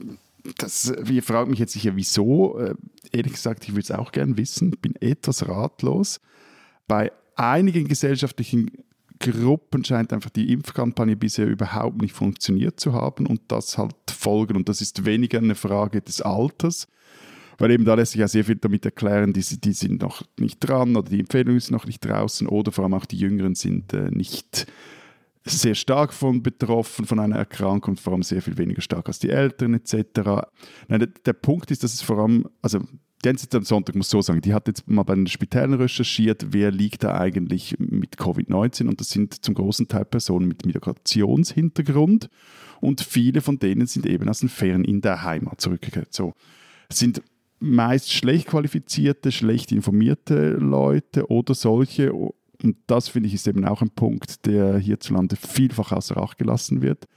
das, 0.58 0.94
fragt 1.22 1.50
mich 1.50 1.60
jetzt 1.60 1.74
sicher, 1.74 1.96
wieso. 1.96 2.60
Äh, 2.60 2.76
ehrlich 3.12 3.34
gesagt, 3.34 3.64
ich 3.64 3.72
würde 3.72 3.82
es 3.82 3.92
auch 3.92 4.12
gerne 4.12 4.38
wissen. 4.38 4.72
Bin 4.72 4.96
etwas 4.96 5.48
ratlos. 5.48 6.20
Bei 6.88 7.12
einigen 7.36 7.88
gesellschaftlichen 7.88 8.72
Gruppen 9.20 9.86
scheint 9.86 10.14
einfach 10.14 10.32
die 10.32 10.52
Impfkampagne 10.52 11.16
bisher 11.16 11.48
überhaupt 11.48 12.02
nicht 12.02 12.14
funktioniert 12.14 12.80
zu 12.80 12.94
haben 12.94 13.28
und 13.28 13.42
das 13.48 13.78
halt 13.78 13.96
folgen. 14.10 14.58
Und 14.58 14.68
das 14.68 14.82
ist 14.82 15.06
weniger 15.06 15.38
eine 15.38 15.56
Frage 15.56 16.02
des 16.02 16.22
Alters, 16.22 16.88
weil 17.62 17.72
eben 17.72 17.86
da 17.86 17.94
lässt 17.94 18.14
sich 18.14 18.22
ja 18.22 18.28
sehr 18.28 18.44
viel 18.44 18.56
damit 18.56 18.84
erklären, 18.86 19.34
die, 19.34 19.42
die 19.42 19.74
sind 19.74 20.02
noch 20.02 20.24
nicht 20.40 20.60
dran 20.60 20.96
oder 20.96 21.10
die 21.10 21.20
Empfehlung 21.20 21.56
ist 21.56 21.72
noch 21.72 21.86
nicht 21.86 22.04
draußen 22.04 22.48
oder 22.48 22.72
vor 22.72 22.84
allem 22.84 22.96
auch 22.96 23.06
die 23.06 23.18
Jüngeren 23.18 23.56
sind 23.56 23.94
äh, 23.94 24.10
nicht 24.10 24.66
sehr 25.44 25.76
stark 25.76 26.14
von 26.14 26.44
betroffen 26.44 27.06
von 27.06 27.20
einer 27.20 27.38
Erkrankung, 27.38 27.98
vor 27.98 28.14
allem 28.14 28.24
sehr 28.24 28.42
viel 28.42 28.58
weniger 28.58 28.82
stark 28.82 29.08
als 29.08 29.20
die 29.20 29.30
Älteren 29.30 29.74
etc. 29.74 30.44
Nein, 30.88 31.00
der, 31.00 31.08
der 31.08 31.34
Punkt 31.34 31.72
ist, 31.72 31.84
dass 31.84 31.94
es 31.94 32.02
vor 32.02 32.20
allem, 32.20 32.48
also 32.62 32.80
NZZ 33.24 33.54
am 33.56 33.64
Sonntag 33.64 33.96
muss 33.96 34.10
so 34.10 34.22
sagen, 34.22 34.42
die 34.42 34.54
hat 34.54 34.68
jetzt 34.68 34.90
mal 34.90 35.04
bei 35.04 35.16
den 35.16 35.28
Spitälern 35.28 35.76
recherchiert, 35.76 36.48
wer 36.52 36.72
liegt 36.72 37.04
da 37.04 37.20
eigentlich 37.20 37.76
mit 37.78 38.18
Covid-19 38.18 38.88
und 38.88 39.00
das 39.00 39.10
sind 39.10 39.44
zum 39.46 39.54
großen 39.54 39.88
Teil 39.88 40.06
Personen 40.06 40.48
mit 40.48 40.66
Migrationshintergrund 40.66 42.30
und 42.80 43.02
viele 43.02 43.42
von 43.42 43.60
denen 43.60 43.86
sind 43.86 44.06
eben 44.06 44.28
aus 44.30 44.40
den 44.40 44.50
Ferien 44.50 44.84
in 44.84 45.02
der 45.02 45.24
Heimat 45.24 45.62
zurückgekehrt. 45.62 46.14
So 46.14 46.34
sind 46.92 47.22
meist 47.62 48.12
schlecht 48.12 48.48
qualifizierte, 48.48 49.32
schlecht 49.32 49.72
informierte 49.72 50.54
Leute 50.54 51.30
oder 51.30 51.54
solche. 51.54 52.12
Und 52.12 52.34
das 52.88 53.08
finde 53.08 53.28
ich 53.28 53.36
ist 53.36 53.48
eben 53.48 53.64
auch 53.66 53.82
ein 53.82 53.92
Punkt, 53.92 54.46
der 54.46 54.78
hierzulande 54.78 55.36
vielfach 55.36 55.92
außer 55.92 56.18
Acht 56.18 56.38
gelassen 56.38 56.82
wird, 56.82 57.08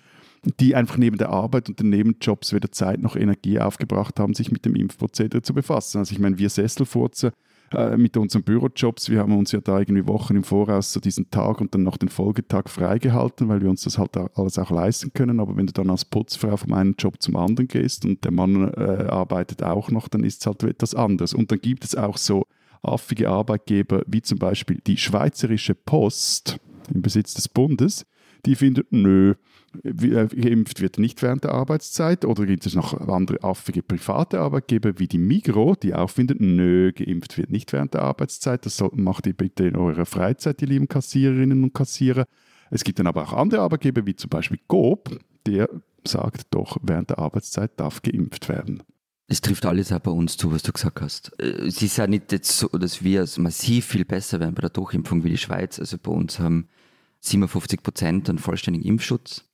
die 0.60 0.74
einfach 0.74 0.98
neben 0.98 1.16
der 1.16 1.30
Arbeit 1.30 1.68
und 1.68 1.80
den 1.80 1.88
Nebenjobs 1.88 2.52
weder 2.52 2.70
Zeit 2.70 3.00
noch 3.00 3.16
Energie 3.16 3.58
aufgebracht 3.58 4.20
haben, 4.20 4.34
sich 4.34 4.52
mit 4.52 4.64
dem 4.66 4.76
Impfprozedere 4.76 5.42
zu 5.42 5.54
befassen. 5.54 5.98
Also 5.98 6.12
ich 6.12 6.18
meine, 6.18 6.38
wir 6.38 6.50
Sesselfurzer 6.50 7.32
äh, 7.72 7.96
mit 7.96 8.16
unseren 8.16 8.42
Bürojobs. 8.42 9.08
Wir 9.10 9.20
haben 9.20 9.36
uns 9.36 9.52
ja 9.52 9.60
da 9.60 9.78
irgendwie 9.78 10.06
Wochen 10.06 10.36
im 10.36 10.44
Voraus 10.44 10.92
so 10.92 11.00
diesen 11.00 11.30
Tag 11.30 11.60
und 11.60 11.74
dann 11.74 11.82
noch 11.82 11.96
den 11.96 12.08
Folgetag 12.08 12.68
freigehalten, 12.68 13.48
weil 13.48 13.62
wir 13.62 13.70
uns 13.70 13.82
das 13.82 13.98
halt 13.98 14.16
alles 14.16 14.58
auch 14.58 14.70
leisten 14.70 15.12
können. 15.12 15.40
Aber 15.40 15.56
wenn 15.56 15.66
du 15.66 15.72
dann 15.72 15.90
als 15.90 16.04
Putzfrau 16.04 16.56
vom 16.56 16.72
einen 16.72 16.94
Job 16.98 17.20
zum 17.20 17.36
anderen 17.36 17.68
gehst 17.68 18.04
und 18.04 18.24
der 18.24 18.32
Mann 18.32 18.72
äh, 18.74 19.06
arbeitet 19.08 19.62
auch 19.62 19.90
noch, 19.90 20.08
dann 20.08 20.24
ist 20.24 20.40
es 20.40 20.46
halt 20.46 20.62
etwas 20.62 20.94
anderes. 20.94 21.34
Und 21.34 21.50
dann 21.50 21.60
gibt 21.60 21.84
es 21.84 21.94
auch 21.94 22.16
so 22.16 22.46
affige 22.82 23.30
Arbeitgeber 23.30 24.02
wie 24.06 24.22
zum 24.22 24.38
Beispiel 24.38 24.80
die 24.86 24.96
Schweizerische 24.96 25.74
Post 25.74 26.58
im 26.92 27.02
Besitz 27.02 27.34
des 27.34 27.48
Bundes, 27.48 28.04
die 28.44 28.56
findet, 28.56 28.92
nö, 28.92 29.34
geimpft 29.82 30.80
wird 30.80 30.98
nicht 30.98 31.22
während 31.22 31.44
der 31.44 31.52
Arbeitszeit. 31.52 32.24
Oder 32.24 32.46
gibt 32.46 32.66
es 32.66 32.74
noch 32.74 32.98
andere 33.08 33.42
affige 33.42 33.82
private 33.82 34.40
Arbeitgeber 34.40 34.98
wie 34.98 35.08
die 35.08 35.18
Migro, 35.18 35.74
die 35.74 35.94
auch 35.94 36.10
finden, 36.10 36.56
nö, 36.56 36.92
geimpft 36.92 37.36
wird 37.38 37.50
nicht 37.50 37.72
während 37.72 37.94
der 37.94 38.02
Arbeitszeit. 38.02 38.64
Das 38.66 38.82
macht 38.92 39.26
ihr 39.26 39.34
bitte 39.34 39.66
in 39.66 39.76
eurer 39.76 40.06
Freizeit, 40.06 40.60
die 40.60 40.66
lieben 40.66 40.88
Kassiererinnen 40.88 41.64
und 41.64 41.74
Kassierer. 41.74 42.26
Es 42.70 42.84
gibt 42.84 42.98
dann 42.98 43.06
aber 43.06 43.22
auch 43.22 43.32
andere 43.32 43.60
Arbeitgeber, 43.60 44.06
wie 44.06 44.16
zum 44.16 44.30
Beispiel 44.30 44.58
Coop, 44.66 45.18
der 45.46 45.68
sagt 46.06 46.46
doch, 46.50 46.76
während 46.82 47.10
der 47.10 47.18
Arbeitszeit 47.18 47.78
darf 47.78 48.02
geimpft 48.02 48.48
werden. 48.48 48.82
Es 49.26 49.40
trifft 49.40 49.64
alles 49.64 49.90
auch 49.90 50.00
bei 50.00 50.10
uns 50.10 50.36
zu, 50.36 50.52
was 50.52 50.62
du 50.62 50.72
gesagt 50.72 51.00
hast. 51.00 51.32
Äh, 51.40 51.66
es 51.66 51.80
ist 51.80 51.96
ja 51.96 52.06
nicht 52.06 52.30
jetzt 52.32 52.58
so, 52.58 52.68
dass 52.68 53.02
wir 53.02 53.26
massiv 53.38 53.86
viel 53.86 54.04
besser 54.04 54.40
werden 54.40 54.54
bei 54.54 54.60
der 54.60 54.70
Durchimpfung 54.70 55.24
wie 55.24 55.30
die 55.30 55.38
Schweiz. 55.38 55.78
Also 55.78 55.96
bei 55.98 56.12
uns 56.12 56.38
haben 56.38 56.68
57 57.20 57.82
Prozent 57.82 58.28
einen 58.28 58.38
vollständigen 58.38 58.86
Impfschutz. 58.86 59.44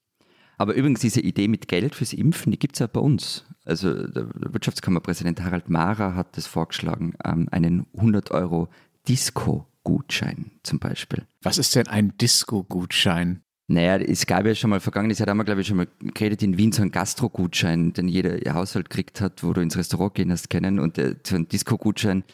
Aber 0.61 0.75
übrigens, 0.75 1.01
diese 1.01 1.21
Idee 1.21 1.49
mit 1.49 1.69
Geld 1.69 1.95
fürs 1.95 2.13
Impfen, 2.13 2.53
die 2.53 2.59
gibt 2.59 2.75
es 2.75 2.81
ja 2.81 2.87
bei 2.87 3.01
uns. 3.01 3.47
Also 3.65 4.07
der 4.07 4.27
Wirtschaftskammerpräsident 4.35 5.41
Harald 5.41 5.71
Mara 5.71 6.15
hat 6.15 6.37
das 6.37 6.47
vorgeschlagen, 6.47 7.15
ähm, 7.25 7.49
einen 7.51 7.87
100 7.95 8.31
Euro 8.31 8.69
Disco 9.09 9.67
Disco-Gutschein 9.83 10.51
zum 10.63 10.79
Beispiel. 10.79 11.25
Was 11.43 11.57
ist 11.57 11.75
denn 11.75 11.89
ein 11.89 12.13
Disco-Gutschein? 12.19 13.41
Naja, 13.69 13.97
es 13.97 14.27
gab 14.27 14.45
ja 14.45 14.55
schon 14.55 14.69
mal 14.69 14.81
vergangenes 14.81 15.19
Jahr, 15.19 15.29
haben 15.29 15.39
wir, 15.39 15.45
glaube 15.45 15.63
ich, 15.63 15.69
schon 15.69 15.79
mal 15.79 15.89
geredet 16.13 16.43
in 16.43 16.59
Wien 16.59 16.73
so 16.73 16.83
einen 16.83 16.91
Gastro-Gutschein, 16.91 17.95
den 17.95 18.09
jeder 18.09 18.53
Haushalt 18.53 18.91
kriegt 18.91 19.23
hat, 19.23 19.43
wo 19.43 19.55
du 19.55 19.63
ins 19.63 19.79
Restaurant 19.79 20.15
gehen 20.15 20.31
hast 20.31 20.51
kennen 20.51 20.79
und 20.79 20.99
der, 20.99 21.17
so 21.25 21.37
ein 21.37 21.49
Disco-Gutschein, 21.49 22.25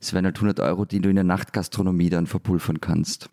das 0.00 0.12
wären 0.14 0.24
halt 0.24 0.36
100 0.36 0.60
Euro, 0.60 0.84
die 0.84 1.00
du 1.00 1.10
in 1.10 1.16
der 1.16 1.24
Nachtgastronomie 1.24 2.10
dann 2.10 2.26
verpulvern 2.26 2.80
kannst. 2.80 3.30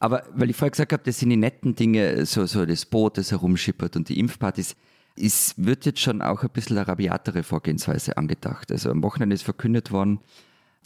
Aber 0.00 0.24
weil 0.34 0.50
ich 0.50 0.56
vorher 0.56 0.70
gesagt 0.70 0.92
habe, 0.92 1.02
das 1.04 1.18
sind 1.18 1.30
die 1.30 1.36
netten 1.36 1.74
Dinge, 1.74 2.24
so, 2.26 2.46
so 2.46 2.64
das 2.64 2.86
Boot, 2.86 3.18
das 3.18 3.30
herumschippert 3.30 3.96
und 3.96 4.08
die 4.08 4.18
Impfpartys, 4.18 4.74
es 5.14 5.54
wird 5.56 5.84
jetzt 5.84 6.00
schon 6.00 6.22
auch 6.22 6.42
ein 6.42 6.50
bisschen 6.50 6.78
eine 6.78 6.88
rabiatere 6.88 7.42
Vorgehensweise 7.42 8.16
angedacht. 8.16 8.72
Also 8.72 8.90
am 8.90 9.02
Wochenende 9.02 9.34
ist 9.34 9.42
verkündet 9.42 9.92
worden, 9.92 10.20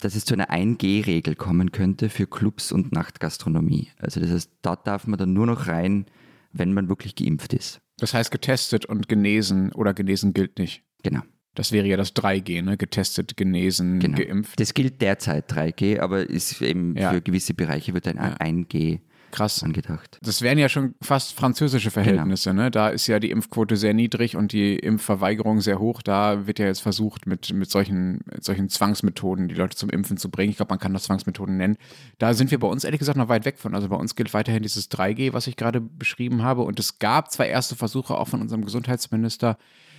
dass 0.01 0.15
es 0.15 0.25
zu 0.25 0.33
einer 0.33 0.49
1G-Regel 0.49 1.35
kommen 1.35 1.71
könnte 1.71 2.09
für 2.09 2.27
Clubs 2.27 2.73
und 2.73 2.91
Nachtgastronomie. 2.91 3.89
Also 3.97 4.19
das 4.19 4.31
heißt, 4.31 4.51
dort 4.61 4.85
darf 4.85 5.07
man 5.07 5.17
dann 5.17 5.33
nur 5.33 5.45
noch 5.45 5.67
rein, 5.67 6.05
wenn 6.51 6.73
man 6.73 6.89
wirklich 6.89 7.15
geimpft 7.15 7.53
ist. 7.53 7.79
Das 7.97 8.13
heißt 8.13 8.31
getestet 8.31 8.85
und 8.85 9.07
genesen 9.07 9.71
oder 9.71 9.93
genesen 9.93 10.33
gilt 10.33 10.59
nicht. 10.59 10.83
Genau. 11.03 11.21
Das 11.55 11.71
wäre 11.71 11.87
ja 11.87 11.97
das 11.97 12.13
3G, 12.15 12.61
ne? 12.61 12.77
Getestet, 12.77 13.35
genesen, 13.37 13.99
genau. 13.99 14.17
geimpft. 14.17 14.59
Das 14.59 14.73
gilt 14.73 15.01
derzeit 15.01 15.49
3G, 15.51 15.99
aber 15.99 16.29
ist 16.29 16.61
eben 16.61 16.95
Ja. 16.97 17.11
für 17.11 17.21
gewisse 17.21 17.53
Bereiche 17.53 17.93
wird 17.93 18.07
ein 18.07 18.17
Ja. 18.17 18.35
1G 18.39 18.99
Krass. 19.31 19.63
angedacht. 19.63 20.17
Das 20.21 20.41
wären 20.41 20.57
ja 20.57 20.69
schon 20.69 20.95
fast 21.01 21.33
französische 21.33 21.91
Verhältnisse, 21.91 22.53
ne? 22.53 22.71
Da 22.71 22.87
ist 22.89 23.07
ja 23.07 23.19
die 23.19 23.31
Impfquote 23.31 23.75
sehr 23.75 23.93
niedrig 23.93 24.37
und 24.37 24.53
die 24.53 24.75
Impfverweigerung 24.77 25.59
sehr 25.59 25.79
hoch. 25.79 26.01
Da 26.01 26.47
wird 26.47 26.59
ja 26.59 26.67
jetzt 26.67 26.79
versucht, 26.81 27.25
mit, 27.25 27.51
mit 27.53 27.69
solchen, 27.69 28.21
mit 28.33 28.45
solchen 28.45 28.69
Zwangsmethoden 28.69 29.49
die 29.49 29.55
Leute 29.55 29.75
zum 29.75 29.89
Impfen 29.89 30.15
zu 30.17 30.29
bringen. 30.29 30.51
Ich 30.51 30.57
glaube, 30.57 30.71
man 30.71 30.79
kann 30.79 30.93
das 30.93 31.03
Zwangsmethoden 31.03 31.57
nennen. 31.57 31.75
Da 32.17 32.33
sind 32.33 32.49
wir 32.51 32.59
bei 32.59 32.67
uns 32.67 32.83
ehrlich 32.85 32.99
gesagt 32.99 33.17
noch 33.17 33.27
weit 33.27 33.43
weg 33.43 33.57
von. 33.57 33.75
Also 33.75 33.89
bei 33.89 33.97
uns 33.97 34.15
gilt 34.15 34.33
weiterhin 34.33 34.63
dieses 34.63 34.89
3G, 34.89 35.33
was 35.33 35.47
ich 35.47 35.57
gerade 35.57 35.81
beschrieben 35.81 36.43
habe. 36.43 36.61
Und 36.61 36.79
es 36.79 36.99
gab 36.99 37.29
zwar 37.31 37.45
erste 37.47 37.75
Versuche 37.75 38.15
auch 38.15 38.29
von 38.29 38.39
unserem 38.41 38.63
Gesundheitsminister 38.63 39.57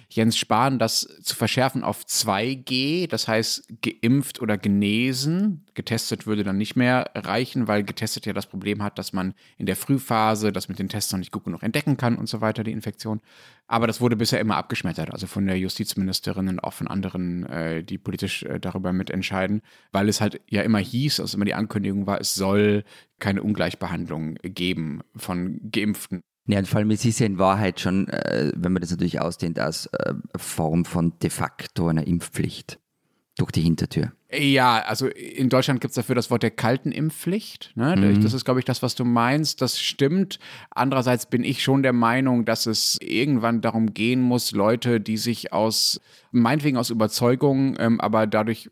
Jens 0.09 0.37
Spahn, 0.37 0.79
das 0.79 1.01
zu 1.23 1.35
verschärfen 1.35 1.83
auf 1.83 2.03
2G, 2.05 3.09
das 3.09 3.27
heißt 3.27 3.83
geimpft 3.83 4.41
oder 4.41 4.57
genesen. 4.57 5.65
Getestet 5.75 6.27
würde 6.27 6.45
dann 6.45 6.59
nicht 6.59 6.77
mehr 6.77 7.11
reichen, 7.15 7.67
weil 7.67 7.83
getestet 7.83 8.25
ja 8.25 8.33
das 8.33 8.47
Problem 8.47 8.83
hat, 8.83 8.99
dass 8.99 9.13
man 9.13 9.35
in 9.59 9.67
der 9.67 9.77
Frühphase 9.77 10.53
das 10.53 10.69
mit 10.69 10.79
den 10.79 10.89
Tests 10.89 11.13
noch 11.13 11.19
nicht 11.19 11.33
gut 11.33 11.45
genug 11.45 11.63
entdecken 11.63 11.97
kann 11.97 12.17
und 12.17 12.29
so 12.29 12.41
weiter, 12.41 12.63
die 12.63 12.73
Infektion. 12.73 13.21
Aber 13.67 13.87
das 13.89 14.01
wurde 14.01 14.17
bisher 14.17 14.41
immer 14.41 14.57
abgeschmettert, 14.57 15.13
also 15.13 15.27
von 15.27 15.47
der 15.47 15.59
Justizministerin 15.59 16.49
und 16.49 16.61
auch 16.61 16.73
von 16.73 16.87
anderen, 16.87 17.45
äh, 17.47 17.83
die 17.83 17.99
politisch 17.99 18.45
äh, 18.45 18.61
darüber 18.61 18.93
mitentscheiden, 18.93 19.61
weil 19.91 20.09
es 20.09 20.21
halt 20.21 20.41
ja 20.49 20.63
immer 20.63 20.79
hieß, 20.79 21.19
also 21.19 21.37
immer 21.37 21.45
die 21.45 21.55
Ankündigung 21.55 22.07
war, 22.07 22.21
es 22.21 22.35
soll 22.35 22.85
keine 23.19 23.43
Ungleichbehandlung 23.43 24.37
geben 24.43 25.01
von 25.17 25.59
Geimpften. 25.73 26.23
Ja, 26.47 26.59
und 26.61 26.69
vor 26.69 26.79
allem, 26.79 26.91
es 26.91 27.05
ist 27.05 27.19
ja 27.19 27.27
in 27.27 27.39
Wahrheit 27.39 27.81
schon, 27.81 28.09
äh, 28.09 28.53
wenn 28.55 28.73
man 28.73 28.81
das 28.81 28.91
natürlich 28.91 29.21
ausdehnt, 29.21 29.59
als 29.59 29.87
äh, 29.87 30.15
Form 30.37 30.85
von 30.85 31.13
de 31.21 31.31
facto 31.31 31.89
einer 31.89 32.07
Impfpflicht 32.07 32.79
durch 33.37 33.51
die 33.51 33.63
Hintertür. 33.63 34.13
Ja, 34.33 34.83
also 34.87 35.09
in 35.09 35.49
Deutschland 35.49 35.81
gibt 35.81 35.91
es 35.91 35.97
dafür 35.97 36.15
das 36.15 36.31
Wort 36.31 36.43
der 36.43 36.51
kalten 36.51 36.91
Impfpflicht. 36.91 37.73
Ne? 37.77 38.19
Das 38.21 38.33
ist, 38.33 38.45
glaube 38.45 38.61
ich, 38.61 38.65
das, 38.65 38.83
was 38.83 38.95
du 38.95 39.05
meinst. 39.05 39.63
Das 39.63 39.79
stimmt. 39.79 40.39
Andererseits 40.71 41.27
bin 41.27 41.45
ich 41.45 41.63
schon 41.63 41.83
der 41.83 41.93
Meinung, 41.93 42.45
dass 42.45 42.67
es 42.67 42.99
irgendwann 43.01 43.61
darum 43.61 43.93
gehen 43.93 44.21
muss, 44.21 44.53
Leute, 44.53 45.01
die 45.01 45.17
sich 45.17 45.53
aus, 45.53 46.01
meinetwegen 46.33 46.77
aus 46.77 46.91
Überzeugung, 46.91 47.77
ähm, 47.79 48.01
aber 48.01 48.27
dadurch 48.27 48.71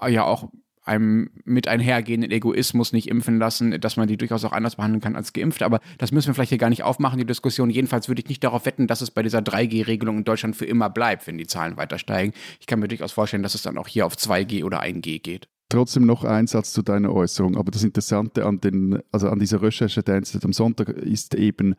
äh, 0.00 0.12
ja 0.12 0.24
auch 0.24 0.48
einem 0.86 1.30
mit 1.44 1.68
einhergehenden 1.68 2.30
Egoismus 2.30 2.92
nicht 2.92 3.08
impfen 3.08 3.38
lassen, 3.38 3.80
dass 3.80 3.96
man 3.96 4.06
die 4.06 4.16
durchaus 4.16 4.44
auch 4.44 4.52
anders 4.52 4.76
behandeln 4.76 5.00
kann 5.00 5.16
als 5.16 5.32
Geimpfte. 5.32 5.64
Aber 5.64 5.80
das 5.98 6.12
müssen 6.12 6.28
wir 6.28 6.34
vielleicht 6.34 6.50
hier 6.50 6.58
gar 6.58 6.70
nicht 6.70 6.84
aufmachen, 6.84 7.18
die 7.18 7.26
Diskussion. 7.26 7.70
Jedenfalls 7.70 8.08
würde 8.08 8.22
ich 8.22 8.28
nicht 8.28 8.44
darauf 8.44 8.66
wetten, 8.66 8.86
dass 8.86 9.00
es 9.00 9.10
bei 9.10 9.22
dieser 9.22 9.40
3G-Regelung 9.40 10.18
in 10.18 10.24
Deutschland 10.24 10.54
für 10.54 10.64
immer 10.64 10.88
bleibt, 10.88 11.26
wenn 11.26 11.38
die 11.38 11.46
Zahlen 11.46 11.76
weiter 11.76 11.98
steigen. 11.98 12.32
Ich 12.60 12.66
kann 12.66 12.78
mir 12.78 12.88
durchaus 12.88 13.12
vorstellen, 13.12 13.42
dass 13.42 13.54
es 13.54 13.62
dann 13.62 13.78
auch 13.78 13.88
hier 13.88 14.06
auf 14.06 14.14
2G 14.14 14.64
oder 14.64 14.82
1G 14.82 15.20
geht. 15.20 15.48
Trotzdem 15.68 16.06
noch 16.06 16.22
ein 16.22 16.46
Satz 16.46 16.72
zu 16.72 16.82
deiner 16.82 17.12
Äußerung. 17.12 17.56
Aber 17.56 17.72
das 17.72 17.82
Interessante 17.82 18.46
an, 18.46 18.60
den, 18.60 19.00
also 19.10 19.28
an 19.28 19.40
dieser 19.40 19.62
Recherche 19.62 20.02
der 20.04 20.16
NZZ 20.16 20.44
am 20.44 20.52
Sonntag 20.52 20.88
ist 20.90 21.34
eben, 21.34 21.74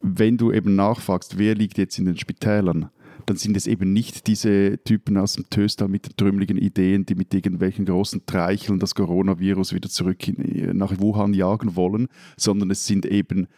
wenn 0.00 0.36
du 0.36 0.52
eben 0.52 0.76
nachfragst, 0.76 1.38
wer 1.38 1.54
liegt 1.54 1.78
jetzt 1.78 1.98
in 1.98 2.04
den 2.04 2.18
Spitälern, 2.18 2.90
dann 3.26 3.36
sind 3.36 3.56
es 3.56 3.66
eben 3.66 3.92
nicht 3.92 4.26
diese 4.26 4.78
Typen 4.84 5.16
aus 5.16 5.34
dem 5.34 5.48
Töster 5.50 5.88
mit 5.88 6.06
den 6.06 6.16
trümmeligen 6.16 6.56
Ideen, 6.56 7.06
die 7.06 7.14
mit 7.14 7.32
irgendwelchen 7.34 7.84
großen 7.84 8.26
Treicheln 8.26 8.78
das 8.78 8.94
Coronavirus 8.94 9.72
wieder 9.72 9.88
zurück 9.88 10.26
in, 10.28 10.76
nach 10.76 10.98
Wuhan 10.98 11.34
jagen 11.34 11.76
wollen, 11.76 12.08
sondern 12.36 12.70
es 12.70 12.86
sind 12.86 13.06
eben 13.06 13.48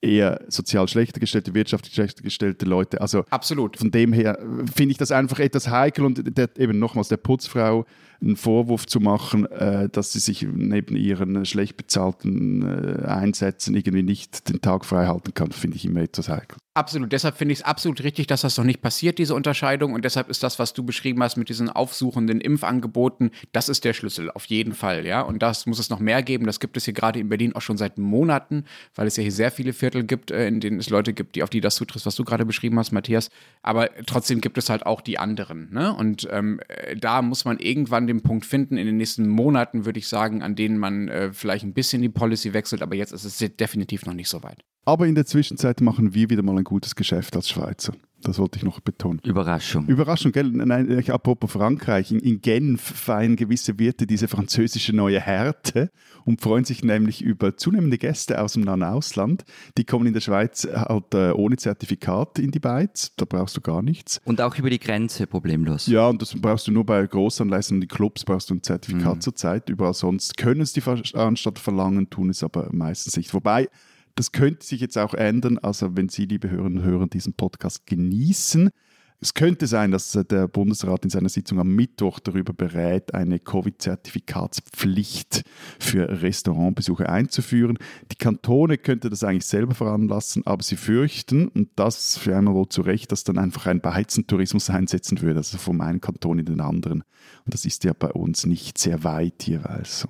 eher 0.00 0.44
sozial 0.48 0.86
schlechter 0.88 1.20
gestellte, 1.20 1.54
wirtschaftlich 1.54 1.94
schlechter 1.94 2.22
gestellte 2.22 2.64
Leute. 2.66 3.00
Also 3.00 3.24
Absolut. 3.30 3.76
von 3.76 3.90
dem 3.90 4.12
her 4.12 4.38
äh, 4.38 4.66
finde 4.72 4.92
ich 4.92 4.98
das 4.98 5.10
einfach 5.10 5.40
etwas 5.40 5.68
heikel 5.68 6.04
und 6.04 6.36
der, 6.36 6.50
eben 6.56 6.78
nochmals 6.78 7.08
der 7.08 7.16
Putzfrau 7.16 7.84
einen 8.20 8.36
Vorwurf 8.36 8.86
zu 8.86 9.00
machen, 9.00 9.46
äh, 9.46 9.88
dass 9.88 10.12
sie 10.12 10.18
sich 10.18 10.42
neben 10.42 10.96
ihren 10.96 11.36
äh, 11.36 11.44
schlecht 11.44 11.76
bezahlten 11.76 12.62
äh, 12.62 13.06
Einsätzen 13.06 13.74
irgendwie 13.76 14.02
nicht 14.02 14.48
den 14.48 14.60
Tag 14.60 14.84
frei 14.84 15.06
halten 15.06 15.34
kann, 15.34 15.52
finde 15.52 15.76
ich 15.76 15.84
immer 15.84 16.00
etwas 16.00 16.28
heikel. 16.28 16.58
Absolut. 16.78 17.10
Deshalb 17.10 17.36
finde 17.36 17.52
ich 17.52 17.58
es 17.58 17.64
absolut 17.64 18.04
richtig, 18.04 18.28
dass 18.28 18.42
das 18.42 18.56
noch 18.56 18.64
nicht 18.64 18.80
passiert, 18.80 19.18
diese 19.18 19.34
Unterscheidung. 19.34 19.94
Und 19.94 20.04
deshalb 20.04 20.28
ist 20.28 20.44
das, 20.44 20.60
was 20.60 20.74
du 20.74 20.84
beschrieben 20.84 21.20
hast 21.24 21.36
mit 21.36 21.48
diesen 21.48 21.68
aufsuchenden 21.68 22.40
Impfangeboten, 22.40 23.32
das 23.50 23.68
ist 23.68 23.84
der 23.84 23.94
Schlüssel, 23.94 24.30
auf 24.30 24.44
jeden 24.44 24.74
Fall. 24.74 25.04
Ja? 25.04 25.22
Und 25.22 25.42
das 25.42 25.66
muss 25.66 25.80
es 25.80 25.90
noch 25.90 25.98
mehr 25.98 26.22
geben. 26.22 26.46
Das 26.46 26.60
gibt 26.60 26.76
es 26.76 26.84
hier 26.84 26.94
gerade 26.94 27.18
in 27.18 27.28
Berlin 27.28 27.56
auch 27.56 27.62
schon 27.62 27.78
seit 27.78 27.98
Monaten, 27.98 28.64
weil 28.94 29.08
es 29.08 29.16
ja 29.16 29.22
hier 29.22 29.32
sehr 29.32 29.50
viele 29.50 29.72
Viertel 29.72 30.04
gibt, 30.04 30.30
äh, 30.30 30.46
in 30.46 30.60
denen 30.60 30.78
es 30.78 30.88
Leute 30.88 31.14
gibt, 31.14 31.34
die 31.34 31.42
auf 31.42 31.50
die 31.50 31.60
das 31.60 31.74
zutrifft, 31.74 32.06
was 32.06 32.14
du 32.14 32.22
gerade 32.22 32.46
beschrieben 32.46 32.78
hast, 32.78 32.92
Matthias. 32.92 33.30
Aber 33.62 33.90
trotzdem 34.06 34.40
gibt 34.40 34.56
es 34.56 34.70
halt 34.70 34.86
auch 34.86 35.00
die 35.00 35.18
anderen. 35.18 35.72
Ne? 35.72 35.92
Und 35.92 36.28
ähm, 36.30 36.60
äh, 36.68 36.94
da 36.94 37.22
muss 37.22 37.44
man 37.44 37.58
irgendwann 37.58 38.06
den 38.08 38.22
Punkt 38.22 38.44
finden, 38.44 38.76
in 38.76 38.86
den 38.86 38.96
nächsten 38.96 39.28
Monaten, 39.28 39.84
würde 39.84 39.98
ich 39.98 40.08
sagen, 40.08 40.42
an 40.42 40.56
denen 40.56 40.78
man 40.78 41.08
äh, 41.08 41.32
vielleicht 41.32 41.64
ein 41.64 41.72
bisschen 41.72 42.02
die 42.02 42.08
Policy 42.08 42.52
wechselt. 42.52 42.82
Aber 42.82 42.94
jetzt 42.94 43.12
ist 43.12 43.24
es 43.24 43.56
definitiv 43.56 44.04
noch 44.06 44.14
nicht 44.14 44.28
so 44.28 44.42
weit. 44.42 44.64
Aber 44.84 45.06
in 45.06 45.14
der 45.14 45.26
Zwischenzeit 45.26 45.80
machen 45.80 46.14
wir 46.14 46.30
wieder 46.30 46.42
mal 46.42 46.56
ein 46.56 46.64
gutes 46.64 46.94
Geschäft 46.94 47.36
als 47.36 47.48
Schweizer. 47.48 47.94
Das 48.22 48.38
wollte 48.38 48.58
ich 48.58 48.64
noch 48.64 48.80
betonen. 48.80 49.20
Überraschung. 49.24 49.86
Überraschung, 49.86 50.32
gell? 50.32 50.50
Nein, 50.50 50.90
äh, 50.90 51.10
apropos 51.10 51.52
Frankreich. 51.52 52.10
In, 52.10 52.18
in 52.18 52.40
Genf 52.40 52.80
feiern 52.80 53.36
gewisse 53.36 53.78
Wirte 53.78 54.06
diese 54.06 54.26
französische 54.26 54.94
neue 54.94 55.20
Härte 55.20 55.90
und 56.24 56.40
freuen 56.40 56.64
sich 56.64 56.82
nämlich 56.82 57.22
über 57.22 57.56
zunehmende 57.56 57.96
Gäste 57.96 58.40
aus 58.42 58.54
dem 58.54 58.62
nahen 58.62 58.82
Ausland. 58.82 59.44
Die 59.76 59.84
kommen 59.84 60.06
in 60.06 60.14
der 60.14 60.20
Schweiz 60.20 60.66
halt 60.70 61.14
äh, 61.14 61.30
ohne 61.30 61.56
Zertifikat 61.56 62.38
in 62.38 62.50
die 62.50 62.58
Beiz. 62.58 63.12
Da 63.16 63.24
brauchst 63.24 63.56
du 63.56 63.60
gar 63.60 63.82
nichts. 63.82 64.20
Und 64.24 64.40
auch 64.40 64.56
über 64.56 64.70
die 64.70 64.80
Grenze 64.80 65.26
problemlos. 65.26 65.86
Ja, 65.86 66.08
und 66.08 66.20
das 66.20 66.34
brauchst 66.34 66.66
du 66.66 66.72
nur 66.72 66.84
bei 66.84 67.06
Großanlässen 67.06 67.76
und 67.76 67.80
die 67.82 67.86
Clubs 67.86 68.24
brauchst 68.24 68.50
du 68.50 68.54
ein 68.54 68.62
Zertifikat 68.62 69.22
zurzeit. 69.22 69.68
Überall 69.68 69.94
sonst 69.94 70.36
können 70.36 70.60
es 70.60 70.72
die 70.72 70.80
Veranstalter 70.80 71.60
verlangen, 71.60 72.10
tun 72.10 72.30
es 72.30 72.42
aber 72.42 72.68
meistens 72.72 73.16
nicht. 73.16 73.32
Wobei, 73.32 73.68
das 74.18 74.32
könnte 74.32 74.66
sich 74.66 74.80
jetzt 74.80 74.98
auch 74.98 75.14
ändern. 75.14 75.58
Also, 75.58 75.96
wenn 75.96 76.08
Sie, 76.08 76.24
liebe 76.24 76.50
Hörerinnen 76.50 76.78
und 76.78 76.84
Hörer, 76.84 77.06
diesen 77.06 77.34
Podcast 77.34 77.86
genießen, 77.86 78.70
es 79.20 79.34
könnte 79.34 79.66
sein, 79.66 79.90
dass 79.90 80.12
der 80.12 80.46
Bundesrat 80.46 81.02
in 81.02 81.10
seiner 81.10 81.28
Sitzung 81.28 81.58
am 81.58 81.74
Mittwoch 81.74 82.20
darüber 82.20 82.52
berät, 82.52 83.14
eine 83.14 83.40
Covid-Zertifikatspflicht 83.40 85.42
für 85.80 86.22
Restaurantbesuche 86.22 87.08
einzuführen. 87.08 87.78
Die 88.12 88.16
Kantone 88.16 88.78
könnte 88.78 89.10
das 89.10 89.24
eigentlich 89.24 89.46
selber 89.46 89.74
veranlassen, 89.74 90.46
aber 90.46 90.62
sie 90.62 90.76
fürchten, 90.76 91.48
und 91.48 91.70
das 91.74 92.16
für 92.16 92.36
einmal 92.36 92.54
wohl 92.54 92.68
zu 92.68 92.82
Recht, 92.82 93.10
dass 93.10 93.24
dann 93.24 93.38
einfach 93.38 93.66
ein 93.66 93.80
Beizentourismus 93.80 94.70
einsetzen 94.70 95.20
würde, 95.20 95.38
also 95.38 95.58
vom 95.58 95.80
einen 95.80 96.00
Kanton 96.00 96.38
in 96.38 96.46
den 96.46 96.60
anderen. 96.60 97.02
Und 97.44 97.54
das 97.54 97.64
ist 97.64 97.82
ja 97.82 97.94
bei 97.94 98.12
uns 98.12 98.46
nicht 98.46 98.78
sehr 98.78 99.02
weit 99.02 99.42
jeweils. 99.44 100.06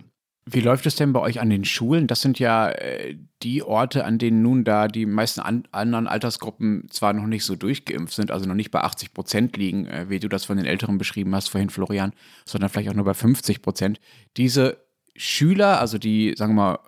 Wie 0.50 0.60
läuft 0.60 0.86
es 0.86 0.96
denn 0.96 1.12
bei 1.12 1.20
euch 1.20 1.40
an 1.40 1.50
den 1.50 1.64
Schulen? 1.64 2.06
Das 2.06 2.22
sind 2.22 2.38
ja 2.38 2.70
äh, 2.70 3.16
die 3.42 3.62
Orte, 3.62 4.04
an 4.06 4.18
denen 4.18 4.40
nun 4.40 4.64
da 4.64 4.88
die 4.88 5.04
meisten 5.04 5.40
an, 5.40 5.64
anderen 5.72 6.06
Altersgruppen 6.06 6.86
zwar 6.90 7.12
noch 7.12 7.26
nicht 7.26 7.44
so 7.44 7.54
durchgeimpft 7.54 8.14
sind, 8.14 8.30
also 8.30 8.46
noch 8.46 8.54
nicht 8.54 8.70
bei 8.70 8.80
80 8.80 9.12
Prozent 9.12 9.56
liegen, 9.58 9.86
äh, 9.86 10.06
wie 10.08 10.20
du 10.20 10.28
das 10.28 10.46
von 10.46 10.56
den 10.56 10.64
Älteren 10.64 10.96
beschrieben 10.96 11.34
hast 11.34 11.48
vorhin, 11.48 11.68
Florian, 11.68 12.12
sondern 12.46 12.70
vielleicht 12.70 12.88
auch 12.88 12.94
nur 12.94 13.04
bei 13.04 13.14
50 13.14 13.60
Prozent. 13.60 14.00
Diese 14.38 14.78
Schüler, 15.16 15.80
also 15.80 15.98
die, 15.98 16.34
sagen 16.36 16.54
wir 16.54 16.62
mal, 16.62 16.78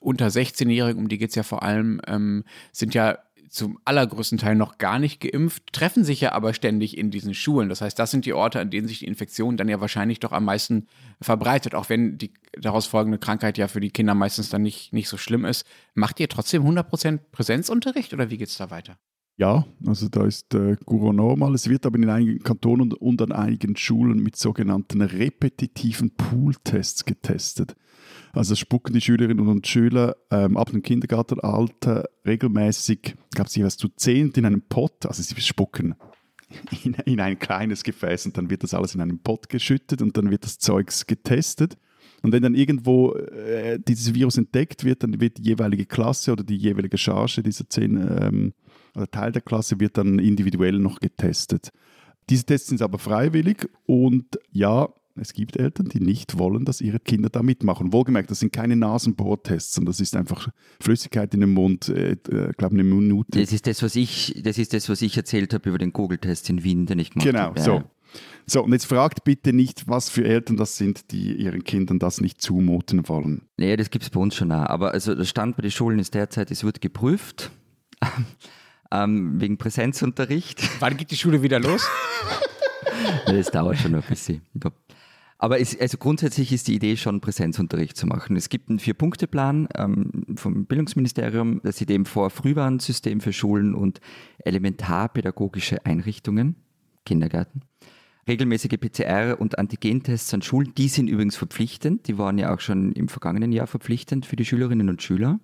unter 0.00 0.28
16-Jährigen, 0.28 0.98
um 0.98 1.08
die 1.08 1.18
geht 1.18 1.28
es 1.28 1.34
ja 1.34 1.42
vor 1.42 1.62
allem, 1.62 2.00
ähm, 2.06 2.44
sind 2.72 2.94
ja 2.94 3.18
zum 3.50 3.78
allergrößten 3.84 4.38
Teil 4.38 4.54
noch 4.54 4.78
gar 4.78 4.98
nicht 4.98 5.20
geimpft, 5.20 5.72
treffen 5.72 6.04
sich 6.04 6.20
ja 6.20 6.32
aber 6.32 6.54
ständig 6.54 6.96
in 6.96 7.10
diesen 7.10 7.34
Schulen. 7.34 7.68
Das 7.68 7.80
heißt, 7.80 7.98
das 7.98 8.10
sind 8.12 8.24
die 8.24 8.32
Orte, 8.32 8.60
an 8.60 8.70
denen 8.70 8.86
sich 8.86 9.00
die 9.00 9.06
Infektion 9.06 9.56
dann 9.56 9.68
ja 9.68 9.80
wahrscheinlich 9.80 10.20
doch 10.20 10.32
am 10.32 10.44
meisten 10.44 10.86
verbreitet, 11.20 11.74
auch 11.74 11.88
wenn 11.88 12.16
die 12.16 12.32
daraus 12.52 12.86
folgende 12.86 13.18
Krankheit 13.18 13.58
ja 13.58 13.66
für 13.66 13.80
die 13.80 13.90
Kinder 13.90 14.14
meistens 14.14 14.50
dann 14.50 14.62
nicht, 14.62 14.92
nicht 14.92 15.08
so 15.08 15.16
schlimm 15.16 15.44
ist. 15.44 15.66
Macht 15.94 16.20
ihr 16.20 16.28
trotzdem 16.28 16.62
100% 16.64 17.18
Präsenzunterricht 17.32 18.14
oder 18.14 18.30
wie 18.30 18.38
geht 18.38 18.48
es 18.48 18.56
da 18.56 18.70
weiter? 18.70 18.96
Ja, 19.40 19.64
also 19.86 20.10
da 20.10 20.26
ist 20.26 20.52
äh, 20.52 20.76
Guru 20.84 21.14
normal. 21.14 21.54
Es 21.54 21.66
wird 21.66 21.86
aber 21.86 21.96
in 21.96 22.10
einigen 22.10 22.42
Kantonen 22.42 22.92
und 22.92 23.22
an 23.22 23.32
einigen 23.32 23.74
Schulen 23.74 24.22
mit 24.22 24.36
sogenannten 24.36 25.00
repetitiven 25.00 26.10
Pooltests 26.10 27.06
getestet. 27.06 27.74
Also 28.34 28.54
spucken 28.54 28.92
die 28.92 29.00
Schülerinnen 29.00 29.48
und 29.48 29.66
Schüler 29.66 30.14
ähm, 30.30 30.58
ab 30.58 30.70
dem 30.72 30.82
Kindergartenalter 30.82 32.04
regelmäßig, 32.26 33.16
glaube, 33.30 33.48
sie 33.48 33.64
was 33.64 33.78
zu 33.78 33.88
zehnt 33.88 34.36
in 34.36 34.44
einem 34.44 34.60
Pott, 34.60 35.06
also 35.06 35.22
sie 35.22 35.40
spucken 35.40 35.94
in, 36.84 36.92
in, 37.06 37.18
ein 37.18 37.38
kleines 37.38 37.82
Gefäß 37.82 38.26
und 38.26 38.36
dann 38.36 38.50
wird 38.50 38.62
das 38.62 38.74
alles 38.74 38.94
in 38.94 39.00
einen 39.00 39.22
Pott 39.22 39.48
geschüttet 39.48 40.02
und 40.02 40.18
dann 40.18 40.30
wird 40.30 40.44
das 40.44 40.58
Zeugs 40.58 41.06
getestet. 41.06 41.78
Und 42.22 42.32
wenn 42.32 42.42
dann 42.42 42.54
irgendwo 42.54 43.14
äh, 43.14 43.78
dieses 43.78 44.12
Virus 44.12 44.36
entdeckt 44.36 44.84
wird, 44.84 45.02
dann 45.02 45.18
wird 45.18 45.38
die 45.38 45.44
jeweilige 45.44 45.86
Klasse 45.86 46.32
oder 46.32 46.44
die 46.44 46.56
jeweilige 46.56 46.98
Charge 46.98 47.42
dieser 47.42 47.70
zehn 47.70 47.96
ähm, 47.96 48.52
oder 48.94 49.10
Teil 49.10 49.32
der 49.32 49.42
Klasse 49.42 49.80
wird 49.80 49.98
dann 49.98 50.18
individuell 50.18 50.78
noch 50.78 51.00
getestet. 51.00 51.70
Diese 52.28 52.44
Tests 52.44 52.68
sind 52.68 52.82
aber 52.82 52.98
freiwillig 52.98 53.68
und 53.86 54.38
ja, 54.52 54.88
es 55.16 55.32
gibt 55.32 55.56
Eltern, 55.56 55.86
die 55.86 56.00
nicht 56.00 56.38
wollen, 56.38 56.64
dass 56.64 56.80
ihre 56.80 57.00
Kinder 57.00 57.28
da 57.28 57.42
mitmachen. 57.42 57.92
Wohlgemerkt, 57.92 58.30
das 58.30 58.40
sind 58.40 58.52
keine 58.52 58.76
Nasenbohrtests, 58.76 59.74
sondern 59.74 59.92
das 59.92 60.00
ist 60.00 60.16
einfach 60.16 60.48
Flüssigkeit 60.80 61.34
in 61.34 61.40
den 61.40 61.50
Mund, 61.50 61.88
äh, 61.88 62.12
äh 62.12 62.52
glaube 62.56 62.74
eine 62.74 62.84
Minute. 62.84 63.40
Das 63.40 63.52
ist 63.52 63.66
das, 63.66 63.82
was 63.82 63.96
ich, 63.96 64.40
das 64.42 64.58
ist 64.58 64.72
das, 64.72 64.88
was 64.88 65.02
ich 65.02 65.16
erzählt 65.16 65.52
habe 65.52 65.68
über 65.68 65.78
den 65.78 65.92
Google-Test 65.92 66.48
in 66.50 66.62
Wien, 66.64 66.86
den 66.86 66.98
ich 66.98 67.10
gemacht 67.10 67.26
genau, 67.26 67.40
habe. 67.40 67.60
Genau, 67.60 67.78
so. 67.78 67.82
So, 68.46 68.64
und 68.64 68.72
jetzt 68.72 68.86
fragt 68.86 69.22
bitte 69.22 69.52
nicht, 69.52 69.86
was 69.86 70.08
für 70.08 70.24
Eltern 70.24 70.56
das 70.56 70.76
sind, 70.76 71.12
die 71.12 71.34
ihren 71.34 71.62
Kindern 71.62 72.00
das 72.00 72.20
nicht 72.20 72.42
zumuten 72.42 73.08
wollen. 73.08 73.42
Nee, 73.56 73.76
das 73.76 73.90
gibt 73.90 74.04
es 74.04 74.10
bei 74.10 74.18
uns 74.18 74.34
schon 74.34 74.50
auch. 74.50 74.66
Aber 74.66 74.92
also 74.92 75.14
der 75.14 75.24
Stand 75.24 75.56
bei 75.56 75.62
den 75.62 75.70
Schulen 75.70 76.00
ist 76.00 76.14
derzeit, 76.14 76.50
es 76.50 76.64
wird 76.64 76.80
geprüft. 76.80 77.52
Ähm, 78.92 79.40
wegen 79.40 79.58
Präsenzunterricht. 79.58 80.62
Wann 80.80 80.96
geht 80.96 81.10
die 81.10 81.16
Schule 81.16 81.42
wieder 81.42 81.60
los? 81.60 81.88
das 83.26 83.50
dauert 83.50 83.78
schon 83.78 83.92
noch 83.92 84.02
ein 84.02 84.08
bisschen. 84.08 84.42
Aber 85.38 85.58
es, 85.58 85.78
also 85.80 85.96
grundsätzlich 85.96 86.52
ist 86.52 86.68
die 86.68 86.74
Idee 86.74 86.98
schon, 86.98 87.22
Präsenzunterricht 87.22 87.96
zu 87.96 88.06
machen. 88.06 88.36
Es 88.36 88.50
gibt 88.50 88.68
einen 88.68 88.78
Vier-Punkte-Plan 88.78 89.68
ähm, 89.74 90.36
vom 90.36 90.66
Bildungsministerium, 90.66 91.62
das 91.64 91.78
sieht 91.78 91.90
eben 91.90 92.04
vor 92.04 92.28
Frühwarnsystem 92.28 93.20
für 93.20 93.32
Schulen 93.32 93.74
und 93.74 94.00
elementarpädagogische 94.44 95.86
Einrichtungen, 95.86 96.56
Kindergärten. 97.06 97.62
Regelmäßige 98.28 98.74
PCR- 98.74 99.36
und 99.36 99.58
Antigentests 99.58 100.34
an 100.34 100.42
Schulen, 100.42 100.74
die 100.76 100.88
sind 100.88 101.08
übrigens 101.08 101.36
verpflichtend. 101.36 102.06
Die 102.06 102.18
waren 102.18 102.36
ja 102.36 102.54
auch 102.54 102.60
schon 102.60 102.92
im 102.92 103.08
vergangenen 103.08 103.50
Jahr 103.50 103.66
verpflichtend 103.66 104.26
für 104.26 104.36
die 104.36 104.44
Schülerinnen 104.44 104.90
und 104.90 105.02
Schüler. 105.02 105.40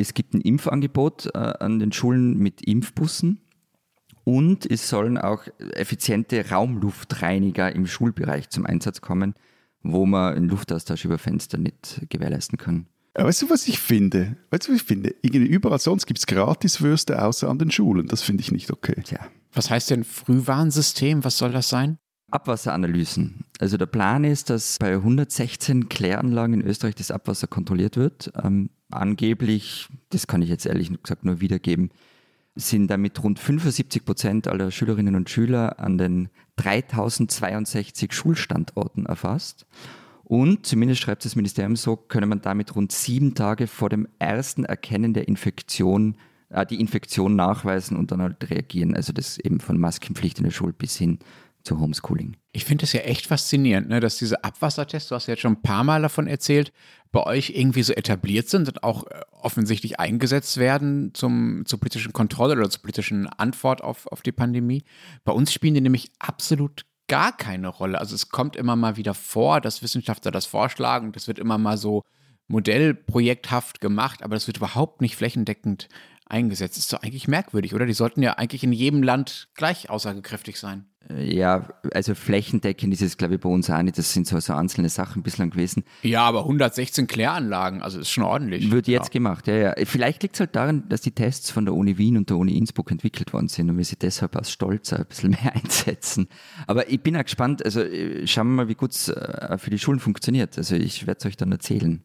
Es 0.00 0.14
gibt 0.14 0.34
ein 0.34 0.40
Impfangebot 0.40 1.30
äh, 1.34 1.38
an 1.38 1.78
den 1.78 1.92
Schulen 1.92 2.38
mit 2.38 2.62
Impfbussen. 2.66 3.40
Und 4.24 4.70
es 4.70 4.88
sollen 4.88 5.18
auch 5.18 5.44
effiziente 5.74 6.50
Raumluftreiniger 6.50 7.74
im 7.74 7.86
Schulbereich 7.86 8.48
zum 8.50 8.66
Einsatz 8.66 9.00
kommen, 9.00 9.34
wo 9.82 10.06
man 10.06 10.34
einen 10.34 10.48
Luftaustausch 10.48 11.04
über 11.04 11.18
Fenster 11.18 11.58
nicht 11.58 12.06
gewährleisten 12.10 12.58
kann. 12.58 12.86
Weißt 13.14 13.42
du, 13.42 13.50
was 13.50 13.66
ich 13.66 13.80
finde? 13.80 14.36
Weißt 14.50 14.68
du, 14.68 14.72
was 14.72 14.82
ich 14.82 14.86
finde? 14.86 15.14
überall 15.22 15.80
sonst 15.80 16.06
gibt 16.06 16.18
es 16.18 16.26
Gratiswürste 16.26 17.22
außer 17.22 17.48
an 17.48 17.58
den 17.58 17.70
Schulen. 17.70 18.06
Das 18.06 18.22
finde 18.22 18.42
ich 18.42 18.52
nicht 18.52 18.70
okay. 18.70 19.00
Tja. 19.02 19.18
Was 19.52 19.70
heißt 19.70 19.90
denn 19.90 20.04
Frühwarnsystem? 20.04 21.24
Was 21.24 21.38
soll 21.38 21.50
das 21.50 21.68
sein? 21.68 21.98
Abwasseranalysen. 22.30 23.44
Also 23.58 23.76
der 23.76 23.86
Plan 23.86 24.22
ist, 24.22 24.50
dass 24.50 24.76
bei 24.78 24.94
116 24.94 25.88
Kläranlagen 25.88 26.60
in 26.60 26.66
Österreich 26.66 26.94
das 26.94 27.10
Abwasser 27.10 27.48
kontrolliert 27.48 27.96
wird. 27.96 28.32
Ähm, 28.42 28.70
angeblich, 28.90 29.88
das 30.10 30.26
kann 30.26 30.42
ich 30.42 30.48
jetzt 30.48 30.66
ehrlich 30.66 30.90
gesagt 31.02 31.24
nur 31.24 31.40
wiedergeben, 31.40 31.90
sind 32.54 32.88
damit 32.88 33.22
rund 33.22 33.38
75 33.38 34.04
Prozent 34.04 34.48
aller 34.48 34.70
Schülerinnen 34.70 35.14
und 35.14 35.30
Schüler 35.30 35.78
an 35.78 35.98
den 35.98 36.28
3062 36.56 38.12
Schulstandorten 38.12 39.06
erfasst. 39.06 39.66
Und 40.24 40.66
zumindest 40.66 41.00
schreibt 41.00 41.24
das 41.24 41.36
Ministerium 41.36 41.76
so, 41.76 41.96
könne 41.96 42.26
man 42.26 42.40
damit 42.40 42.76
rund 42.76 42.92
sieben 42.92 43.34
Tage 43.34 43.66
vor 43.66 43.88
dem 43.88 44.06
ersten 44.18 44.64
Erkennen 44.64 45.14
der 45.14 45.26
Infektion 45.26 46.16
äh, 46.50 46.66
die 46.66 46.80
Infektion 46.80 47.36
nachweisen 47.36 47.96
und 47.96 48.10
dann 48.10 48.20
halt 48.20 48.50
reagieren. 48.50 48.94
Also 48.94 49.12
das 49.12 49.38
eben 49.38 49.60
von 49.60 49.78
Maskenpflicht 49.78 50.38
in 50.38 50.44
der 50.44 50.50
Schule 50.50 50.72
bis 50.72 50.96
hin 50.96 51.18
zu 51.62 51.78
Homeschooling. 51.78 52.36
Ich 52.52 52.64
finde 52.64 52.84
es 52.84 52.92
ja 52.92 53.00
echt 53.00 53.26
faszinierend, 53.26 53.88
ne, 53.88 54.00
dass 54.00 54.18
diese 54.18 54.44
Abwassertests, 54.44 55.08
du 55.08 55.14
hast 55.14 55.26
ja 55.26 55.32
jetzt 55.32 55.40
schon 55.40 55.54
ein 55.54 55.62
paar 55.62 55.84
Mal 55.84 56.02
davon 56.02 56.26
erzählt, 56.26 56.72
bei 57.12 57.22
euch 57.24 57.50
irgendwie 57.50 57.82
so 57.82 57.92
etabliert 57.92 58.48
sind 58.48 58.68
und 58.68 58.84
auch 58.84 59.06
äh, 59.06 59.20
offensichtlich 59.32 59.98
eingesetzt 59.98 60.58
werden 60.58 61.12
zum, 61.14 61.64
zur 61.66 61.80
politischen 61.80 62.12
Kontrolle 62.12 62.56
oder 62.56 62.70
zur 62.70 62.82
politischen 62.82 63.26
Antwort 63.26 63.82
auf, 63.82 64.06
auf 64.06 64.22
die 64.22 64.32
Pandemie. 64.32 64.84
Bei 65.24 65.32
uns 65.32 65.52
spielen 65.52 65.74
die 65.74 65.80
nämlich 65.80 66.12
absolut 66.18 66.86
gar 67.08 67.36
keine 67.36 67.68
Rolle. 67.68 67.98
Also 67.98 68.14
es 68.14 68.28
kommt 68.28 68.54
immer 68.54 68.76
mal 68.76 68.96
wieder 68.96 69.14
vor, 69.14 69.60
dass 69.60 69.82
Wissenschaftler 69.82 70.30
das 70.30 70.46
vorschlagen. 70.46 71.10
Das 71.12 71.26
wird 71.26 71.40
immer 71.40 71.58
mal 71.58 71.76
so 71.76 72.04
modellprojekthaft 72.46 73.80
gemacht, 73.80 74.22
aber 74.22 74.36
das 74.36 74.46
wird 74.46 74.58
überhaupt 74.58 75.00
nicht 75.00 75.16
flächendeckend 75.16 75.88
eingesetzt. 76.30 76.78
Ist 76.78 76.92
doch 76.92 77.02
eigentlich 77.02 77.28
merkwürdig, 77.28 77.74
oder? 77.74 77.86
Die 77.86 77.92
sollten 77.92 78.22
ja 78.22 78.34
eigentlich 78.34 78.64
in 78.64 78.72
jedem 78.72 79.02
Land 79.02 79.48
gleich 79.54 79.90
aussagekräftig 79.90 80.58
sein. 80.58 80.86
Äh, 81.08 81.34
ja, 81.34 81.68
also 81.94 82.14
flächendeckend 82.14 82.92
ist 82.92 83.02
es, 83.02 83.16
glaube 83.16 83.34
ich, 83.34 83.40
bei 83.40 83.48
uns 83.48 83.70
auch 83.70 83.82
nicht. 83.82 83.98
Das 83.98 84.12
sind 84.12 84.26
so, 84.26 84.38
so 84.40 84.52
einzelne 84.52 84.88
Sachen 84.88 85.22
bislang 85.22 85.50
gewesen. 85.50 85.84
Ja, 86.02 86.22
aber 86.22 86.40
116 86.40 87.06
Kläranlagen, 87.06 87.82
also 87.82 88.00
ist 88.00 88.10
schon 88.10 88.24
ordentlich. 88.24 88.70
Wird 88.70 88.88
jetzt 88.88 89.08
ja. 89.08 89.12
gemacht, 89.12 89.46
ja, 89.46 89.54
ja. 89.54 89.74
Vielleicht 89.84 90.22
liegt 90.22 90.36
es 90.36 90.40
halt 90.40 90.56
daran, 90.56 90.88
dass 90.88 91.00
die 91.00 91.12
Tests 91.12 91.50
von 91.50 91.64
der 91.64 91.74
Uni 91.74 91.98
Wien 91.98 92.16
und 92.16 92.30
der 92.30 92.36
Uni 92.36 92.56
Innsbruck 92.56 92.90
entwickelt 92.90 93.32
worden 93.32 93.48
sind 93.48 93.70
und 93.70 93.78
wir 93.78 93.84
sie 93.84 93.96
deshalb 93.96 94.36
aus 94.36 94.50
Stolz 94.50 94.92
ein 94.92 95.06
bisschen 95.06 95.30
mehr 95.42 95.54
einsetzen. 95.54 96.28
Aber 96.66 96.90
ich 96.90 97.02
bin 97.02 97.16
auch 97.16 97.24
gespannt, 97.24 97.64
also 97.64 97.80
äh, 97.80 98.26
schauen 98.26 98.48
wir 98.48 98.64
mal, 98.64 98.68
wie 98.68 98.74
gut 98.74 98.92
es 98.92 99.08
äh, 99.08 99.58
für 99.58 99.70
die 99.70 99.78
Schulen 99.78 100.00
funktioniert. 100.00 100.56
Also 100.58 100.76
ich 100.76 101.06
werde 101.06 101.18
es 101.18 101.26
euch 101.26 101.36
dann 101.36 101.52
erzählen 101.52 102.02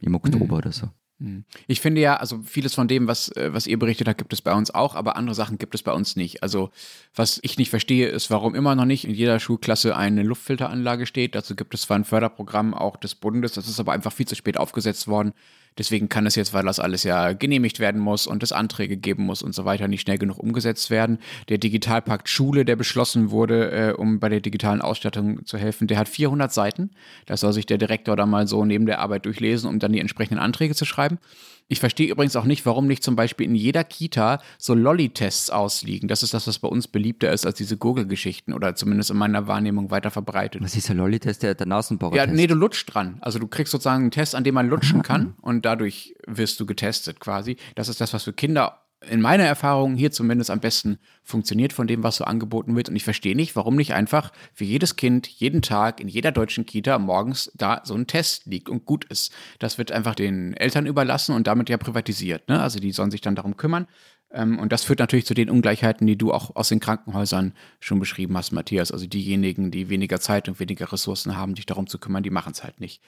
im 0.00 0.14
Oktober 0.14 0.44
mhm. 0.44 0.52
oder 0.52 0.72
so. 0.72 0.90
Hm. 1.18 1.44
Ich 1.66 1.80
finde 1.80 2.02
ja, 2.02 2.16
also 2.16 2.42
vieles 2.42 2.74
von 2.74 2.88
dem, 2.88 3.06
was, 3.06 3.28
äh, 3.36 3.52
was 3.52 3.66
ihr 3.66 3.78
berichtet 3.78 4.06
habt, 4.06 4.18
gibt 4.18 4.34
es 4.34 4.42
bei 4.42 4.52
uns 4.52 4.70
auch, 4.70 4.94
aber 4.94 5.16
andere 5.16 5.34
Sachen 5.34 5.56
gibt 5.56 5.74
es 5.74 5.82
bei 5.82 5.92
uns 5.92 6.14
nicht. 6.14 6.42
Also 6.42 6.70
was 7.14 7.40
ich 7.42 7.56
nicht 7.56 7.70
verstehe, 7.70 8.08
ist, 8.08 8.30
warum 8.30 8.54
immer 8.54 8.74
noch 8.74 8.84
nicht 8.84 9.04
in 9.06 9.14
jeder 9.14 9.40
Schulklasse 9.40 9.96
eine 9.96 10.22
Luftfilteranlage 10.22 11.06
steht. 11.06 11.34
Dazu 11.34 11.56
gibt 11.56 11.72
es 11.72 11.82
zwar 11.82 11.98
ein 11.98 12.04
Förderprogramm 12.04 12.74
auch 12.74 12.96
des 12.96 13.14
Bundes, 13.14 13.52
das 13.52 13.66
ist 13.66 13.80
aber 13.80 13.92
einfach 13.92 14.12
viel 14.12 14.26
zu 14.26 14.34
spät 14.34 14.58
aufgesetzt 14.58 15.08
worden. 15.08 15.32
Deswegen 15.78 16.08
kann 16.08 16.26
es 16.26 16.34
jetzt, 16.34 16.54
weil 16.54 16.64
das 16.64 16.80
alles 16.80 17.02
ja 17.02 17.32
genehmigt 17.32 17.80
werden 17.80 18.00
muss 18.00 18.26
und 18.26 18.42
es 18.42 18.52
Anträge 18.52 18.96
geben 18.96 19.24
muss 19.24 19.42
und 19.42 19.54
so 19.54 19.64
weiter, 19.64 19.88
nicht 19.88 20.02
schnell 20.02 20.18
genug 20.18 20.38
umgesetzt 20.38 20.90
werden. 20.90 21.18
Der 21.48 21.58
Digitalpakt 21.58 22.28
Schule, 22.28 22.64
der 22.64 22.76
beschlossen 22.76 23.30
wurde, 23.30 23.70
äh, 23.70 23.92
um 23.92 24.18
bei 24.20 24.28
der 24.28 24.40
digitalen 24.40 24.80
Ausstattung 24.80 25.44
zu 25.44 25.58
helfen, 25.58 25.86
der 25.86 25.98
hat 25.98 26.08
400 26.08 26.52
Seiten. 26.52 26.90
Das 27.26 27.40
soll 27.40 27.52
sich 27.52 27.66
der 27.66 27.78
Direktor 27.78 28.16
da 28.16 28.26
mal 28.26 28.46
so 28.46 28.64
neben 28.64 28.86
der 28.86 29.00
Arbeit 29.00 29.26
durchlesen, 29.26 29.68
um 29.68 29.78
dann 29.78 29.92
die 29.92 30.00
entsprechenden 30.00 30.38
Anträge 30.38 30.74
zu 30.74 30.84
schreiben. 30.84 31.18
Ich 31.68 31.80
verstehe 31.80 32.08
übrigens 32.08 32.36
auch 32.36 32.44
nicht, 32.44 32.64
warum 32.64 32.86
nicht 32.86 33.02
zum 33.02 33.16
Beispiel 33.16 33.46
in 33.46 33.56
jeder 33.56 33.82
Kita 33.82 34.40
so 34.56 34.74
Lolli-Tests 34.74 35.50
ausliegen. 35.50 36.08
Das 36.08 36.22
ist 36.22 36.32
das, 36.32 36.46
was 36.46 36.60
bei 36.60 36.68
uns 36.68 36.86
beliebter 36.86 37.32
ist 37.32 37.44
als 37.44 37.56
diese 37.56 37.76
Google-Geschichten 37.76 38.52
oder 38.52 38.76
zumindest 38.76 39.10
in 39.10 39.16
meiner 39.16 39.48
Wahrnehmung 39.48 39.90
weiter 39.90 40.12
verbreitet. 40.12 40.62
Was 40.62 40.76
ist 40.76 40.88
der 40.88 40.94
Lolli-Test, 40.94 41.42
der, 41.42 41.56
der 41.56 41.66
Nasenbohrer? 41.66 42.14
Ja, 42.14 42.26
nee, 42.26 42.46
du 42.46 42.54
lutschst 42.54 42.94
dran. 42.94 43.18
Also 43.20 43.40
du 43.40 43.48
kriegst 43.48 43.72
sozusagen 43.72 44.02
einen 44.02 44.10
Test, 44.12 44.36
an 44.36 44.44
dem 44.44 44.54
man 44.54 44.68
lutschen 44.68 45.02
kann 45.02 45.34
und 45.40 45.64
dadurch 45.64 46.14
wirst 46.26 46.60
du 46.60 46.66
getestet 46.66 47.18
quasi. 47.18 47.56
Das 47.74 47.88
ist 47.88 48.00
das, 48.00 48.12
was 48.14 48.22
für 48.22 48.32
Kinder 48.32 48.85
in 49.08 49.20
meiner 49.20 49.44
Erfahrung 49.44 49.96
hier 49.96 50.10
zumindest 50.12 50.50
am 50.50 50.60
besten 50.60 50.98
funktioniert 51.22 51.72
von 51.72 51.86
dem, 51.86 52.02
was 52.02 52.16
so 52.16 52.24
angeboten 52.24 52.76
wird. 52.76 52.88
Und 52.88 52.96
ich 52.96 53.04
verstehe 53.04 53.36
nicht, 53.36 53.56
warum 53.56 53.76
nicht 53.76 53.94
einfach 53.94 54.32
für 54.54 54.64
jedes 54.64 54.96
Kind 54.96 55.26
jeden 55.26 55.62
Tag 55.62 56.00
in 56.00 56.08
jeder 56.08 56.32
deutschen 56.32 56.66
Kita 56.66 56.98
morgens 56.98 57.50
da 57.54 57.80
so 57.84 57.94
ein 57.94 58.06
Test 58.06 58.46
liegt 58.46 58.68
und 58.68 58.84
gut 58.84 59.04
ist. 59.04 59.32
Das 59.58 59.78
wird 59.78 59.92
einfach 59.92 60.14
den 60.14 60.54
Eltern 60.54 60.86
überlassen 60.86 61.34
und 61.34 61.46
damit 61.46 61.68
ja 61.68 61.78
privatisiert. 61.78 62.48
Ne? 62.48 62.60
Also 62.60 62.78
die 62.78 62.92
sollen 62.92 63.10
sich 63.10 63.20
dann 63.20 63.34
darum 63.34 63.56
kümmern. 63.56 63.86
Ähm, 64.32 64.58
und 64.58 64.72
das 64.72 64.84
führt 64.84 64.98
natürlich 64.98 65.26
zu 65.26 65.34
den 65.34 65.50
Ungleichheiten, 65.50 66.06
die 66.06 66.16
du 66.16 66.32
auch 66.32 66.54
aus 66.56 66.68
den 66.68 66.80
Krankenhäusern 66.80 67.54
schon 67.80 67.98
beschrieben 67.98 68.36
hast, 68.36 68.52
Matthias. 68.52 68.92
Also 68.92 69.06
diejenigen, 69.06 69.70
die 69.70 69.88
weniger 69.88 70.20
Zeit 70.20 70.48
und 70.48 70.60
weniger 70.60 70.92
Ressourcen 70.92 71.36
haben, 71.36 71.56
sich 71.56 71.66
darum 71.66 71.86
zu 71.86 71.98
kümmern, 71.98 72.22
die 72.22 72.30
machen 72.30 72.52
es 72.52 72.62
halt 72.62 72.80
nicht. 72.80 73.00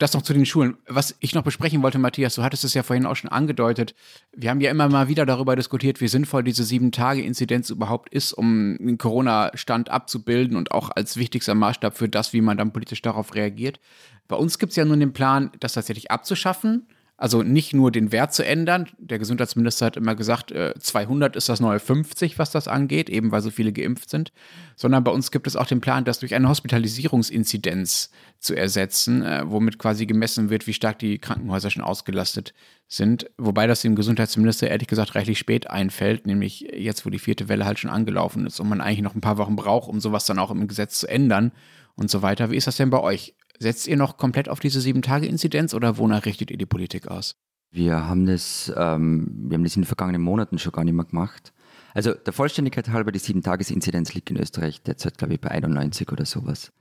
Das 0.00 0.14
noch 0.14 0.22
zu 0.22 0.32
den 0.32 0.46
Schulen. 0.46 0.78
Was 0.88 1.14
ich 1.20 1.34
noch 1.34 1.42
besprechen 1.42 1.82
wollte, 1.82 1.98
Matthias, 1.98 2.34
du 2.34 2.42
hattest 2.42 2.64
es 2.64 2.72
ja 2.72 2.82
vorhin 2.82 3.04
auch 3.04 3.16
schon 3.16 3.30
angedeutet. 3.30 3.94
Wir 4.34 4.48
haben 4.48 4.62
ja 4.62 4.70
immer 4.70 4.88
mal 4.88 5.08
wieder 5.08 5.26
darüber 5.26 5.56
diskutiert, 5.56 6.00
wie 6.00 6.08
sinnvoll 6.08 6.42
diese 6.42 6.64
Sieben-Tage-Inzidenz 6.64 7.68
überhaupt 7.68 8.08
ist, 8.08 8.32
um 8.32 8.78
den 8.80 8.96
Corona-Stand 8.96 9.90
abzubilden 9.90 10.56
und 10.56 10.72
auch 10.72 10.88
als 10.88 11.18
wichtigster 11.18 11.54
Maßstab 11.54 11.98
für 11.98 12.08
das, 12.08 12.32
wie 12.32 12.40
man 12.40 12.56
dann 12.56 12.72
politisch 12.72 13.02
darauf 13.02 13.34
reagiert. 13.34 13.78
Bei 14.26 14.36
uns 14.36 14.58
gibt 14.58 14.70
es 14.70 14.76
ja 14.76 14.86
nun 14.86 15.00
den 15.00 15.12
Plan, 15.12 15.50
das 15.60 15.74
tatsächlich 15.74 16.10
abzuschaffen 16.10 16.86
Also 17.20 17.42
nicht 17.42 17.74
nur 17.74 17.92
den 17.92 18.12
Wert 18.12 18.32
zu 18.32 18.46
ändern. 18.46 18.88
Der 18.96 19.18
Gesundheitsminister 19.18 19.84
hat 19.84 19.98
immer 19.98 20.14
gesagt, 20.14 20.54
200 20.78 21.34
äh, 21.34 21.38
ist 21.38 21.50
das 21.50 21.60
neue 21.60 21.78
50, 21.78 22.38
was 22.38 22.50
das 22.50 22.66
angeht, 22.66 23.10
eben 23.10 23.30
weil 23.30 23.42
so 23.42 23.50
viele 23.50 23.74
geimpft 23.74 24.08
sind. 24.08 24.32
Sondern 24.74 25.04
bei 25.04 25.10
uns 25.10 25.30
gibt 25.30 25.46
es 25.46 25.54
auch 25.54 25.66
den 25.66 25.82
Plan, 25.82 26.06
das 26.06 26.20
durch 26.20 26.34
eine 26.34 26.48
Hospitalisierungsinzidenz 26.48 28.10
zu 28.38 28.54
ersetzen, 28.54 29.22
äh, 29.22 29.42
womit 29.44 29.78
quasi 29.78 30.06
gemessen 30.06 30.48
wird, 30.48 30.66
wie 30.66 30.72
stark 30.72 30.98
die 30.98 31.18
Krankenhäuser 31.18 31.68
schon 31.68 31.82
ausgelastet 31.82 32.54
sind. 32.88 33.30
Wobei 33.36 33.66
das 33.66 33.82
dem 33.82 33.96
Gesundheitsminister 33.96 34.68
ehrlich 34.68 34.88
gesagt 34.88 35.14
reichlich 35.14 35.38
spät 35.38 35.68
einfällt, 35.68 36.26
nämlich 36.26 36.62
jetzt, 36.72 37.04
wo 37.04 37.10
die 37.10 37.18
vierte 37.18 37.50
Welle 37.50 37.66
halt 37.66 37.78
schon 37.78 37.90
angelaufen 37.90 38.46
ist 38.46 38.60
und 38.60 38.68
man 38.70 38.80
eigentlich 38.80 39.02
noch 39.02 39.14
ein 39.14 39.20
paar 39.20 39.36
Wochen 39.36 39.56
braucht, 39.56 39.90
um 39.90 40.00
sowas 40.00 40.24
dann 40.24 40.38
auch 40.38 40.50
im 40.50 40.66
Gesetz 40.68 40.98
zu 40.98 41.06
ändern 41.06 41.52
und 41.96 42.10
so 42.10 42.22
weiter. 42.22 42.50
Wie 42.50 42.56
ist 42.56 42.66
das 42.66 42.78
denn 42.78 42.88
bei 42.88 43.00
euch? 43.00 43.34
Setzt 43.62 43.86
ihr 43.86 43.96
noch 43.96 44.16
komplett 44.16 44.48
auf 44.48 44.58
diese 44.58 44.80
Sieben-Tage-Inzidenz 44.80 45.74
oder 45.74 45.98
wonach 45.98 46.24
richtet 46.24 46.50
ihr 46.50 46.56
die 46.56 46.66
Politik 46.66 47.08
aus? 47.08 47.36
Wir 47.70 48.08
haben 48.08 48.24
das, 48.24 48.72
ähm, 48.74 49.30
wir 49.48 49.56
haben 49.56 49.64
das 49.64 49.76
in 49.76 49.82
den 49.82 49.86
vergangenen 49.86 50.22
Monaten 50.22 50.58
schon 50.58 50.72
gar 50.72 50.82
nicht 50.82 50.94
mehr 50.94 51.04
gemacht. 51.04 51.52
Also 51.92 52.14
der 52.14 52.32
Vollständigkeit 52.32 52.88
halber, 52.88 53.12
die 53.12 53.18
Sieben-Tages-Inzidenz 53.18 54.14
liegt 54.14 54.30
in 54.30 54.38
Österreich 54.38 54.82
derzeit, 54.82 55.18
glaube 55.18 55.34
ich, 55.34 55.40
bei 55.40 55.50
91 55.50 56.10
oder 56.10 56.24
sowas. 56.24 56.72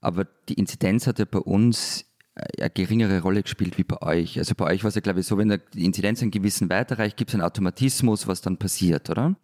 Aber 0.00 0.26
die 0.48 0.54
Inzidenz 0.54 1.08
hat 1.08 1.18
ja 1.18 1.24
bei 1.24 1.40
uns 1.40 2.04
eine 2.34 2.70
geringere 2.70 3.20
Rolle 3.20 3.42
gespielt 3.42 3.76
wie 3.76 3.84
bei 3.84 4.00
euch. 4.00 4.38
Also 4.38 4.54
bei 4.54 4.66
euch 4.66 4.84
war 4.84 4.88
es 4.88 4.94
ja, 4.94 5.00
glaube 5.00 5.20
ich, 5.20 5.26
so, 5.26 5.36
wenn 5.38 5.60
die 5.74 5.84
Inzidenz 5.84 6.22
einen 6.22 6.30
gewissen 6.30 6.70
Wert 6.70 6.92
erreicht, 6.92 7.16
gibt 7.16 7.30
es 7.30 7.34
einen 7.34 7.42
Automatismus, 7.42 8.26
was 8.26 8.40
dann 8.40 8.58
passiert, 8.58 9.10
oder? 9.10 9.36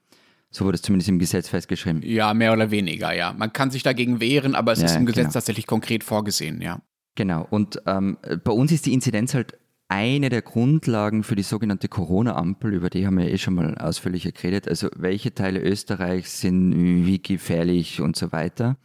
So 0.50 0.64
wurde 0.64 0.76
es 0.76 0.82
zumindest 0.82 1.08
im 1.08 1.18
Gesetz 1.18 1.48
festgeschrieben. 1.48 2.02
Ja, 2.02 2.32
mehr 2.32 2.52
oder 2.52 2.70
weniger, 2.70 3.12
ja. 3.12 3.34
Man 3.34 3.52
kann 3.52 3.70
sich 3.70 3.82
dagegen 3.82 4.20
wehren, 4.20 4.54
aber 4.54 4.72
es 4.72 4.80
ja, 4.80 4.86
ist 4.86 4.96
im 4.96 5.06
Gesetz 5.06 5.24
genau. 5.24 5.32
tatsächlich 5.32 5.66
konkret 5.66 6.04
vorgesehen, 6.04 6.60
ja. 6.62 6.80
Genau. 7.16 7.46
Und 7.50 7.82
ähm, 7.86 8.16
bei 8.44 8.52
uns 8.52 8.72
ist 8.72 8.86
die 8.86 8.92
Inzidenz 8.94 9.34
halt 9.34 9.58
eine 9.88 10.28
der 10.28 10.42
Grundlagen 10.42 11.24
für 11.24 11.34
die 11.34 11.42
sogenannte 11.42 11.88
Corona-Ampel, 11.88 12.74
über 12.74 12.90
die 12.90 13.06
haben 13.06 13.18
wir 13.18 13.32
eh 13.32 13.38
schon 13.38 13.54
mal 13.54 13.76
ausführlicher 13.76 14.32
geredet. 14.32 14.68
Also 14.68 14.88
welche 14.96 15.34
Teile 15.34 15.60
Österreichs 15.60 16.40
sind 16.40 17.06
wie 17.06 17.20
gefährlich 17.20 18.00
und 18.00 18.14
so 18.14 18.30
weiter. 18.30 18.76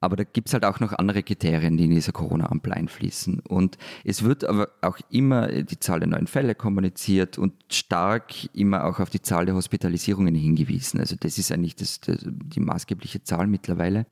Aber 0.00 0.16
da 0.16 0.24
gibt 0.24 0.48
es 0.48 0.54
halt 0.54 0.64
auch 0.64 0.80
noch 0.80 0.92
andere 0.92 1.22
Kriterien, 1.22 1.76
die 1.76 1.84
in 1.84 1.90
dieser 1.90 2.12
Corona-Ampel 2.12 2.72
einfließen. 2.72 3.40
Und 3.40 3.78
es 4.04 4.22
wird 4.22 4.44
aber 4.44 4.68
auch 4.80 4.98
immer 5.10 5.48
die 5.48 5.80
Zahl 5.80 6.00
der 6.00 6.08
neuen 6.08 6.26
Fälle 6.26 6.54
kommuniziert 6.54 7.38
und 7.38 7.52
stark 7.70 8.54
immer 8.54 8.84
auch 8.84 9.00
auf 9.00 9.10
die 9.10 9.22
Zahl 9.22 9.46
der 9.46 9.54
Hospitalisierungen 9.54 10.34
hingewiesen. 10.34 11.00
Also 11.00 11.16
das 11.18 11.38
ist 11.38 11.50
eigentlich 11.50 11.76
das, 11.76 12.00
das 12.00 12.18
die 12.24 12.60
maßgebliche 12.60 13.22
Zahl 13.24 13.46
mittlerweile. 13.46 14.06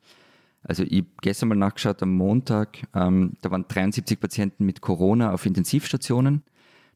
Also 0.62 0.82
ich 0.82 1.04
gestern 1.22 1.50
mal 1.50 1.54
nachgeschaut 1.54 2.02
am 2.02 2.14
Montag, 2.14 2.78
ähm, 2.92 3.34
da 3.40 3.52
waren 3.52 3.66
73 3.68 4.18
Patienten 4.18 4.66
mit 4.66 4.80
Corona 4.80 5.32
auf 5.32 5.46
Intensivstationen. 5.46 6.42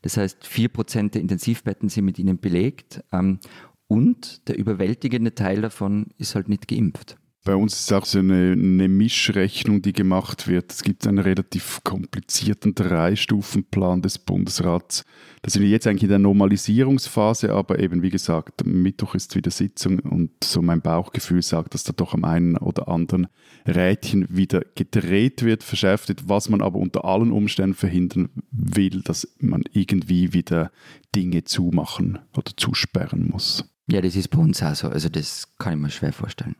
Das 0.03 0.17
heißt, 0.17 0.45
4% 0.45 1.11
der 1.11 1.21
Intensivbetten 1.21 1.89
sind 1.89 2.07
mit 2.07 2.19
ihnen 2.19 2.39
belegt. 2.39 3.05
Ähm, 3.13 3.39
und 3.87 4.49
der 4.49 4.59
überwältigende 4.59 5.35
Teil 5.35 5.63
davon 5.63 6.07
ist 6.17 6.35
halt 6.35 6.49
nicht 6.49 6.69
geimpft. 6.69 7.17
Bei 7.43 7.55
uns 7.55 7.81
ist 7.81 7.93
auch 7.95 8.05
so 8.05 8.19
eine, 8.19 8.53
eine, 8.53 8.87
Mischrechnung, 8.87 9.81
die 9.81 9.95
gemacht 9.95 10.47
wird. 10.47 10.71
Es 10.73 10.83
gibt 10.83 11.07
einen 11.07 11.19
relativ 11.19 11.81
komplizierten 11.85 12.75
Drei-Stufen-Plan 12.75 14.03
des 14.03 14.19
Bundesrats. 14.19 15.07
Da 15.41 15.51
sind 15.51 15.63
wir 15.63 15.71
jetzt 15.71 15.87
eigentlich 15.87 16.03
in 16.03 16.11
der 16.11 16.19
Normalisierungsphase, 16.19 17.55
aber 17.55 17.79
eben 17.79 18.03
wie 18.03 18.11
gesagt, 18.11 18.67
Mittwoch 18.67 19.15
ist 19.15 19.35
wieder 19.37 19.51
Sitzung 19.51 20.01
und 20.01 20.33
so 20.45 20.61
mein 20.61 20.83
Bauchgefühl 20.83 21.41
sagt, 21.41 21.73
dass 21.73 21.85
da 21.85 21.95
doch 21.95 22.13
am 22.13 22.25
einen 22.25 22.59
oder 22.59 22.89
anderen 22.89 23.27
Rädchen 23.67 24.27
wieder 24.29 24.61
gedreht 24.75 25.43
wird, 25.43 25.63
verschärft 25.63 26.11
wird, 26.11 26.29
was 26.29 26.51
man 26.51 26.61
aber 26.61 26.79
unter 26.79 27.07
allen 27.07 27.33
Umständen 27.33 27.75
verhindern 27.75 28.29
will, 28.51 29.01
dass 29.01 29.27
man 29.39 29.65
irgendwie 29.73 30.35
wieder 30.35 30.71
Dinge 31.17 31.45
zumachen 31.45 32.19
oder 32.37 32.53
zusperren 32.55 33.31
muss. 33.31 33.65
Ja, 33.87 34.03
das 34.03 34.15
ist 34.15 34.29
bei 34.29 34.39
uns 34.39 34.63
auch 34.63 34.75
so. 34.75 34.89
Also 34.89 35.09
das 35.09 35.49
kann 35.59 35.73
ich 35.73 35.79
mir 35.81 35.91
schwer 35.91 36.13
vorstellen. 36.13 36.57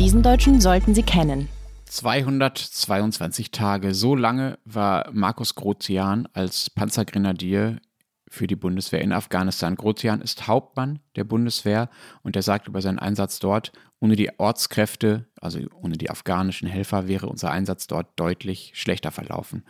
Diesen 0.00 0.22
Deutschen 0.22 0.62
sollten 0.62 0.94
Sie 0.94 1.02
kennen. 1.02 1.50
222 1.84 3.50
Tage. 3.50 3.92
So 3.92 4.16
lange 4.16 4.58
war 4.64 5.10
Markus 5.12 5.54
Grotian 5.54 6.26
als 6.32 6.70
Panzergrenadier 6.70 7.82
für 8.26 8.46
die 8.46 8.56
Bundeswehr 8.56 9.02
in 9.02 9.12
Afghanistan. 9.12 9.76
Grotian 9.76 10.22
ist 10.22 10.46
Hauptmann 10.46 11.00
der 11.16 11.24
Bundeswehr 11.24 11.90
und 12.22 12.34
er 12.34 12.40
sagt 12.40 12.66
über 12.66 12.80
seinen 12.80 12.98
Einsatz 12.98 13.40
dort, 13.40 13.72
ohne 14.00 14.16
die 14.16 14.30
Ortskräfte, 14.38 15.26
also 15.38 15.58
ohne 15.82 15.98
die 15.98 16.08
afghanischen 16.08 16.66
Helfer, 16.66 17.06
wäre 17.06 17.26
unser 17.26 17.50
Einsatz 17.50 17.86
dort 17.86 18.18
deutlich 18.18 18.72
schlechter 18.76 19.10
verlaufen. 19.10 19.64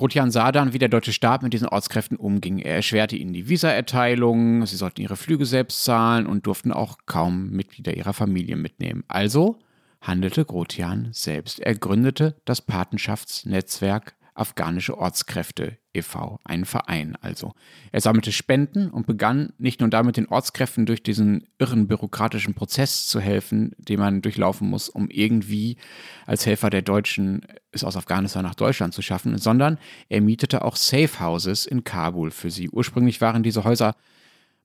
Grotian 0.00 0.30
sah 0.30 0.50
dann, 0.50 0.72
wie 0.72 0.78
der 0.78 0.88
deutsche 0.88 1.12
Staat 1.12 1.42
mit 1.42 1.52
diesen 1.52 1.68
Ortskräften 1.68 2.16
umging. 2.16 2.58
Er 2.58 2.76
erschwerte 2.76 3.16
ihnen 3.16 3.34
die 3.34 3.50
Visaerteilung, 3.50 4.64
sie 4.64 4.76
sollten 4.76 5.02
ihre 5.02 5.14
Flüge 5.14 5.44
selbst 5.44 5.84
zahlen 5.84 6.26
und 6.26 6.46
durften 6.46 6.72
auch 6.72 6.96
kaum 7.04 7.50
Mitglieder 7.50 7.94
ihrer 7.94 8.14
Familie 8.14 8.56
mitnehmen. 8.56 9.04
Also 9.08 9.58
handelte 10.00 10.46
Grotian 10.46 11.10
selbst. 11.12 11.60
Er 11.60 11.74
gründete 11.74 12.34
das 12.46 12.62
Patenschaftsnetzwerk 12.62 14.14
Afghanische 14.40 14.96
Ortskräfte 14.96 15.76
e.V., 15.92 16.38
einen 16.44 16.64
Verein 16.64 17.14
also. 17.20 17.52
Er 17.92 18.00
sammelte 18.00 18.32
Spenden 18.32 18.90
und 18.90 19.06
begann 19.06 19.52
nicht 19.58 19.80
nur 19.80 19.90
damit 19.90 20.16
den 20.16 20.28
Ortskräften 20.28 20.86
durch 20.86 21.02
diesen 21.02 21.46
irren 21.58 21.88
bürokratischen 21.88 22.54
Prozess 22.54 23.06
zu 23.06 23.20
helfen, 23.20 23.72
den 23.76 24.00
man 24.00 24.22
durchlaufen 24.22 24.70
muss, 24.70 24.88
um 24.88 25.10
irgendwie 25.10 25.76
als 26.24 26.46
Helfer 26.46 26.70
der 26.70 26.80
Deutschen 26.80 27.46
es 27.70 27.84
aus 27.84 27.98
Afghanistan 27.98 28.42
nach 28.42 28.54
Deutschland 28.54 28.94
zu 28.94 29.02
schaffen, 29.02 29.36
sondern 29.36 29.78
er 30.08 30.22
mietete 30.22 30.64
auch 30.64 30.76
Safe 30.76 31.20
Houses 31.20 31.66
in 31.66 31.84
Kabul 31.84 32.30
für 32.30 32.50
sie. 32.50 32.70
Ursprünglich 32.70 33.20
waren 33.20 33.42
diese 33.42 33.64
Häuser 33.64 33.94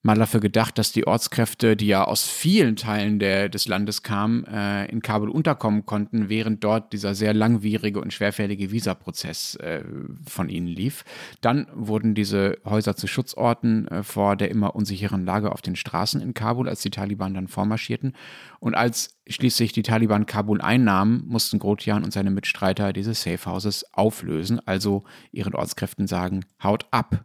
mal 0.06 0.16
dafür 0.16 0.40
gedacht, 0.40 0.78
dass 0.78 0.92
die 0.92 1.08
Ortskräfte, 1.08 1.76
die 1.76 1.88
ja 1.88 2.04
aus 2.04 2.28
vielen 2.28 2.76
Teilen 2.76 3.18
der, 3.18 3.50
des 3.50 3.68
Landes 3.68 4.04
kamen, 4.04 4.46
äh, 4.46 4.86
in 4.86 5.02
Kabul 5.02 5.30
unterkommen 5.30 5.88
konnten, 5.88 6.30
während 6.30 6.64
dort 6.64 6.94
dieser 6.94 7.16
sehr 7.16 7.34
langwierige 7.34 8.00
und 8.00 8.14
schwerfällige 8.14 8.72
Visaprozess 8.72 9.56
äh, 9.56 9.84
von 10.28 10.50
ihnen 10.50 10.68
lief. 10.68 11.06
Dann 11.42 11.66
wurden 11.74 12.14
diese 12.14 12.60
Häuser 12.66 12.96
zu 12.96 13.08
Schutzorten 13.08 13.88
äh, 13.88 14.04
vor 14.04 14.36
der 14.36 14.52
immer 14.52 14.76
unsicheren 14.76 15.26
Lage 15.26 15.52
auf 15.52 15.64
den 15.64 15.76
Straßen 15.76 16.22
in 16.22 16.36
Kabul, 16.36 16.70
als 16.70 16.84
die 16.84 16.92
Taliban 16.92 17.34
dann 17.34 17.48
vormarschierten. 17.48 18.14
Und 18.60 18.76
als 18.76 19.18
schließlich 19.28 19.72
die 19.72 19.82
Taliban 19.82 20.28
Kabul 20.28 20.62
einnahmen, 20.62 21.24
mussten 21.26 21.58
Grotjan 21.58 22.04
und 22.04 22.14
seine 22.14 22.30
Mitstreiter 22.30 22.94
diese 22.94 23.16
Safe 23.16 23.44
Houses 23.48 23.84
auflösen, 23.92 24.62
also 24.68 25.04
ihren 25.32 25.56
Ortskräften 25.56 26.06
sagen, 26.06 26.46
haut 26.62 26.86
ab, 26.92 27.24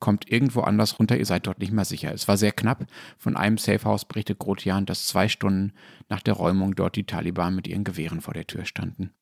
kommt 0.00 0.30
irgendwo 0.30 0.62
anders 0.62 0.98
runter, 0.98 1.16
ihr 1.16 1.26
seid 1.26 1.46
dort 1.46 1.60
nicht 1.60 1.72
mehr 1.72 1.84
sicher. 1.84 2.12
Es 2.12 2.26
war 2.26 2.36
sehr 2.36 2.52
knapp. 2.52 2.86
Von 3.18 3.36
einem 3.36 3.58
Safehouse 3.58 4.06
berichtet 4.06 4.38
Grotian, 4.38 4.86
dass 4.86 5.06
zwei 5.06 5.28
Stunden 5.28 5.72
nach 6.08 6.22
der 6.22 6.34
Räumung 6.34 6.74
dort 6.74 6.96
die 6.96 7.04
Taliban 7.04 7.54
mit 7.54 7.68
ihren 7.68 7.84
Gewehren 7.84 8.20
vor 8.20 8.34
der 8.34 8.46
Tür 8.46 8.64
standen. 8.64 9.12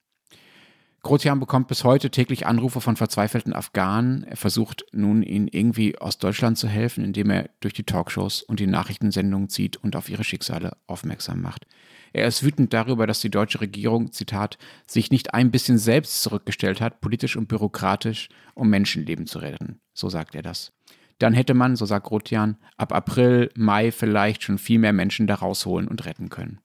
Grotian 1.08 1.40
bekommt 1.40 1.68
bis 1.68 1.84
heute 1.84 2.10
täglich 2.10 2.46
Anrufe 2.46 2.82
von 2.82 2.94
verzweifelten 2.94 3.54
Afghanen. 3.54 4.24
Er 4.24 4.36
versucht 4.36 4.84
nun, 4.92 5.22
ihnen 5.22 5.48
irgendwie 5.48 5.96
aus 5.96 6.18
Deutschland 6.18 6.58
zu 6.58 6.68
helfen, 6.68 7.02
indem 7.02 7.30
er 7.30 7.48
durch 7.60 7.72
die 7.72 7.84
Talkshows 7.84 8.42
und 8.42 8.60
die 8.60 8.66
Nachrichtensendungen 8.66 9.48
zieht 9.48 9.78
und 9.78 9.96
auf 9.96 10.10
ihre 10.10 10.22
Schicksale 10.22 10.76
aufmerksam 10.86 11.40
macht. 11.40 11.66
Er 12.12 12.26
ist 12.26 12.42
wütend 12.42 12.74
darüber, 12.74 13.06
dass 13.06 13.20
die 13.20 13.30
deutsche 13.30 13.62
Regierung, 13.62 14.12
Zitat, 14.12 14.58
sich 14.86 15.10
nicht 15.10 15.32
ein 15.32 15.50
bisschen 15.50 15.78
selbst 15.78 16.20
zurückgestellt 16.20 16.82
hat, 16.82 17.00
politisch 17.00 17.36
und 17.36 17.48
bürokratisch, 17.48 18.28
um 18.52 18.68
Menschenleben 18.68 19.26
zu 19.26 19.38
retten. 19.38 19.80
So 19.94 20.10
sagt 20.10 20.34
er 20.34 20.42
das. 20.42 20.74
Dann 21.18 21.32
hätte 21.32 21.54
man, 21.54 21.74
so 21.74 21.86
sagt 21.86 22.10
Rotjan, 22.10 22.58
ab 22.76 22.92
April, 22.92 23.50
Mai 23.56 23.92
vielleicht 23.92 24.42
schon 24.42 24.58
viel 24.58 24.78
mehr 24.78 24.92
Menschen 24.92 25.26
da 25.26 25.36
rausholen 25.36 25.88
und 25.88 26.04
retten 26.04 26.28
können. 26.28 26.60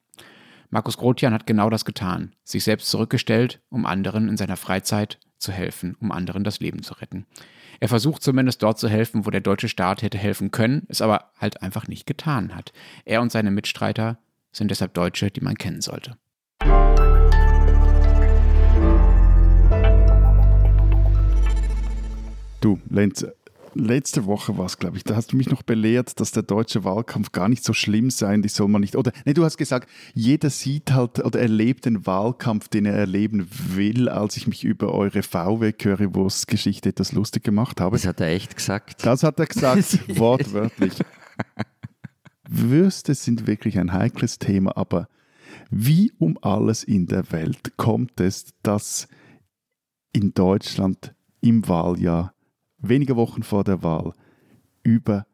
Markus 0.73 0.97
Grotian 0.97 1.36
hat 1.36 1.45
genau 1.45 1.69
das 1.69 1.86
getan, 1.86 2.33
sich 2.43 2.63
selbst 2.63 2.89
zurückgestellt, 2.89 3.62
um 3.69 3.86
anderen 3.86 4.27
in 4.27 4.38
seiner 4.38 4.57
Freizeit 4.57 5.19
zu 5.38 5.51
helfen, 5.51 5.95
um 5.99 6.12
anderen 6.12 6.43
das 6.43 6.62
Leben 6.62 6.81
zu 6.81 6.95
retten. 6.95 7.27
Er 7.79 7.89
versucht 7.89 8.23
zumindest 8.23 8.63
dort 8.63 8.79
zu 8.79 8.89
helfen, 8.89 9.27
wo 9.27 9.29
der 9.29 9.41
deutsche 9.41 9.69
Staat 9.69 10.01
hätte 10.01 10.17
helfen 10.17 10.49
können, 10.49 10.88
es 10.89 11.03
aber 11.03 11.29
halt 11.38 11.62
einfach 11.62 11.88
nicht 11.88 12.07
getan 12.07 12.55
hat. 12.55 12.73
Er 13.05 13.21
und 13.21 13.31
seine 13.31 13.51
Mitstreiter 13.51 14.17
sind 14.51 14.71
deshalb 14.71 14.95
Deutsche, 14.95 15.29
die 15.29 15.41
man 15.41 15.59
kennen 15.59 15.81
sollte. 15.81 16.17
Du, 22.62 22.79
Lenz, 22.89 23.27
letzte 23.75 24.25
Woche 24.25 24.57
war 24.57 24.65
es, 24.65 24.77
glaube 24.77 24.97
ich, 24.97 25.03
da 25.03 25.15
hast 25.15 25.31
du 25.31 25.38
mich 25.38 25.49
noch 25.49 25.63
belehrt, 25.63 26.19
dass 26.19 26.31
der 26.31 26.43
deutsche 26.43 26.83
Wahlkampf 26.83 27.31
gar 27.31 27.49
nicht 27.49 27.63
so 27.63 27.73
schlimm 27.73 28.09
sein, 28.09 28.41
die 28.41 28.49
soll 28.49 28.67
man 28.67 28.81
nicht, 28.81 28.95
oder, 28.95 29.12
nee, 29.25 29.33
du 29.33 29.43
hast 29.43 29.57
gesagt, 29.57 29.89
jeder 30.13 30.49
sieht 30.49 30.91
halt 30.91 31.19
oder 31.23 31.39
erlebt 31.39 31.86
den 31.86 32.05
Wahlkampf, 32.05 32.67
den 32.67 32.86
er 32.86 32.95
erleben 32.95 33.47
will, 33.75 34.09
als 34.09 34.38
ich 34.38 34.47
mich 34.47 34.63
über 34.63 34.93
eure 34.93 35.23
VW-Currywurst-Geschichte 35.23 36.89
etwas 36.89 37.12
lustig 37.12 37.43
gemacht 37.43 37.81
habe. 37.81 37.95
Das 37.95 38.05
hat 38.05 38.21
er 38.21 38.27
echt 38.27 38.55
gesagt. 38.55 39.05
Das 39.05 39.23
hat 39.23 39.39
er 39.39 39.47
gesagt, 39.47 39.99
wortwörtlich. 40.17 40.93
Würste 42.47 43.15
sind 43.15 43.47
wirklich 43.47 43.79
ein 43.79 43.93
heikles 43.93 44.38
Thema, 44.39 44.77
aber 44.77 45.07
wie 45.69 46.12
um 46.19 46.38
alles 46.41 46.83
in 46.83 47.07
der 47.07 47.31
Welt 47.31 47.77
kommt 47.77 48.19
es, 48.19 48.53
dass 48.62 49.07
in 50.12 50.33
Deutschland 50.33 51.15
im 51.41 51.67
Wahljahr, 51.67 52.33
wenige 52.84 53.15
Wochen 53.15 53.43
vor 53.43 53.63
der 53.63 53.82
Wahl, 53.82 54.13
über 54.84 55.26